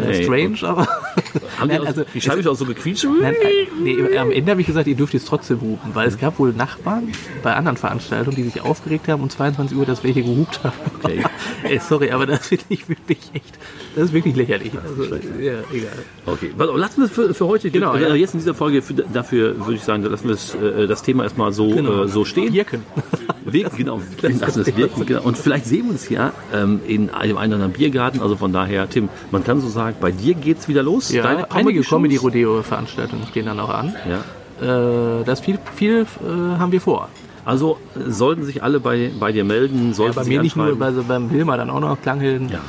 Äh, 0.00 0.06
Nee, 0.06 0.24
strange, 0.24 0.58
aber... 0.68 0.88
Haben 1.58 1.68
die, 1.68 1.74
Nein, 1.74 1.82
auch, 1.82 1.86
also, 1.86 2.04
die 2.12 2.20
Scheibenwischer 2.20 2.50
auch 2.50 2.56
so 2.56 2.64
gequietscht? 2.64 3.04
Nein, 3.20 3.34
äh, 3.34 3.66
nee, 3.82 4.16
am 4.18 4.30
Ende 4.30 4.50
habe 4.50 4.60
ich 4.60 4.66
gesagt, 4.66 4.86
ihr 4.86 4.94
dürft 4.96 5.14
jetzt 5.14 5.26
trotzdem 5.28 5.60
hupen, 5.60 5.94
weil 5.94 6.08
es 6.08 6.18
gab 6.18 6.38
wohl 6.38 6.52
Nachbarn 6.52 7.12
bei 7.42 7.54
anderen 7.54 7.76
Veranstaltungen, 7.76 8.36
die 8.36 8.42
sich 8.44 8.60
aufgeregt 8.60 9.08
haben 9.08 9.22
um 9.22 9.30
22 9.30 9.76
Uhr, 9.76 9.86
dass 9.86 10.02
welche 10.04 10.22
gehupt 10.22 10.60
haben. 10.64 10.74
Okay. 11.02 11.22
Ey, 11.64 11.78
sorry, 11.78 12.10
aber 12.10 12.26
das 12.26 12.46
finde 12.48 12.64
ich 12.68 12.88
wirklich 12.88 13.18
echt, 13.32 13.58
das 13.94 14.06
ist 14.06 14.12
wirklich 14.12 14.36
lächerlich. 14.36 14.72
Also, 14.82 15.14
ja, 15.40 15.60
egal. 15.72 15.92
Okay, 16.26 16.50
also 16.58 16.76
lassen 16.76 17.00
wir 17.00 17.06
es 17.06 17.12
für, 17.12 17.34
für 17.34 17.46
heute, 17.46 17.70
Genau, 17.70 17.94
äh, 17.94 18.02
ja. 18.02 18.14
jetzt 18.14 18.34
in 18.34 18.40
dieser 18.40 18.54
Folge, 18.54 18.82
für, 18.82 18.94
dafür 18.94 19.58
würde 19.58 19.74
ich 19.74 19.82
sagen, 19.82 20.02
lassen 20.04 20.28
wir 20.28 20.34
es, 20.34 20.54
äh, 20.54 20.86
das 20.86 21.02
Thema 21.02 21.24
erstmal 21.24 21.52
so, 21.52 21.70
Genau. 21.70 22.04
äh, 22.04 22.08
so 22.08 22.24
stehen. 22.24 22.52
Wirken. 22.52 22.82
Wirken, 23.44 23.76
genau. 23.76 24.00
Lassen 24.22 24.60
es 24.62 24.76
wirken, 24.76 25.04
genau. 25.06 25.22
Und 25.22 25.36
vielleicht 25.36 25.66
sehen 25.66 25.84
wir 25.84 25.92
uns 25.92 26.08
ja 26.08 26.32
ähm, 26.52 26.80
in 26.86 27.10
einem 27.10 27.36
anderen 27.36 27.72
Biergarten. 27.72 28.20
Also 28.20 28.36
von 28.36 28.52
daher, 28.52 28.88
Tim, 28.88 29.08
man 29.30 29.44
kann 29.44 29.60
so 29.60 29.68
sagen, 29.68 29.96
bei 30.00 30.10
dir 30.10 30.34
geht's 30.34 30.66
wieder 30.68 30.82
los. 30.82 31.12
Ja, 31.12 31.22
Deine 31.22 31.50
einige? 31.50 31.82
Comedy-Rodeo-Veranstaltungen 31.82 33.26
stehen 33.26 33.46
dann 33.46 33.60
auch 33.60 33.68
an. 33.70 33.94
Ja. 34.08 35.20
Äh, 35.20 35.24
das 35.24 35.40
viel, 35.40 35.58
viel 35.74 36.02
äh, 36.02 36.58
haben 36.58 36.72
wir 36.72 36.80
vor. 36.80 37.08
Also 37.44 37.78
äh, 37.94 38.10
sollten 38.10 38.44
sich 38.44 38.62
alle 38.62 38.80
bei, 38.80 39.10
bei 39.18 39.32
dir 39.32 39.44
melden, 39.44 39.88
Ja, 39.88 39.94
sollten 39.94 40.14
bei 40.16 40.24
sie 40.24 40.30
mir 40.30 40.42
nicht 40.42 40.56
nur, 40.56 40.76
bei, 40.78 40.90
beim 40.90 41.30
Wilma 41.30 41.56
dann 41.56 41.70
auch 41.70 41.80
noch 41.80 42.00
Klanghelden. 42.00 42.48
ja. 42.48 42.60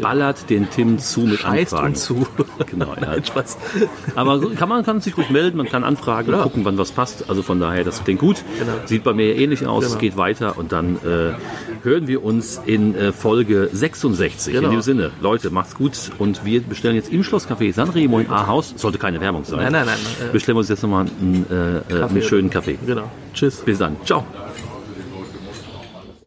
Ballert 0.00 0.50
den 0.50 0.68
Tim 0.70 0.98
zu 0.98 1.20
mit 1.20 1.40
Scheißt 1.40 1.72
Anfragen. 1.72 1.94
uns 1.94 2.04
zu. 2.04 2.26
Genau, 2.70 2.94
ja. 2.94 3.00
Nein, 3.06 3.24
Spaß. 3.24 3.56
Aber 4.14 4.50
kann 4.54 4.68
man 4.68 4.84
kann 4.84 5.00
sich 5.00 5.16
ruhig 5.16 5.30
melden, 5.30 5.56
man 5.56 5.68
kann 5.68 5.84
anfragen, 5.84 6.28
Klar. 6.28 6.42
gucken, 6.42 6.64
wann 6.64 6.76
was 6.78 6.90
passt. 6.92 7.28
Also 7.30 7.42
von 7.42 7.60
daher, 7.60 7.84
das 7.84 8.02
klingt 8.04 8.20
gut. 8.20 8.42
Genau. 8.58 8.72
Sieht 8.86 9.04
bei 9.04 9.12
mir 9.12 9.36
ähnlich 9.36 9.66
aus, 9.66 9.86
Genau. 9.86 9.98
geht 9.98 10.16
weiter 10.16 10.58
und 10.58 10.72
dann 10.72 10.96
äh, 10.96 11.34
hören 11.82 12.06
wir 12.06 12.24
uns 12.24 12.60
in 12.66 12.94
äh, 12.94 13.12
Folge 13.12 13.68
66. 13.72 14.52
Genau. 14.54 14.66
In 14.68 14.72
dem 14.76 14.80
Sinne, 14.82 15.10
Leute, 15.20 15.50
macht's 15.50 15.74
gut 15.74 15.92
und 16.18 16.44
wir 16.44 16.60
bestellen 16.62 16.96
jetzt 16.96 17.12
im 17.12 17.22
Schlosscafé 17.22 17.72
Sanremo 17.72 18.18
in 18.18 18.30
Ahaus. 18.30 18.74
Sollte 18.76 18.98
keine 18.98 19.20
Werbung 19.20 19.44
sein. 19.44 19.58
Nein, 19.60 19.72
nein, 19.72 19.86
nein, 19.86 20.28
äh, 20.28 20.32
bestellen 20.32 20.56
wir 20.56 20.60
uns 20.60 20.68
jetzt 20.68 20.82
nochmal 20.82 21.06
einen, 21.20 21.46
äh, 21.90 21.94
äh, 21.94 22.02
einen 22.02 22.22
schönen 22.22 22.50
Kaffee. 22.50 22.78
Genau. 22.84 23.10
Tschüss. 23.34 23.56
Bis 23.64 23.78
dann. 23.78 23.96
Ciao. 24.04 24.24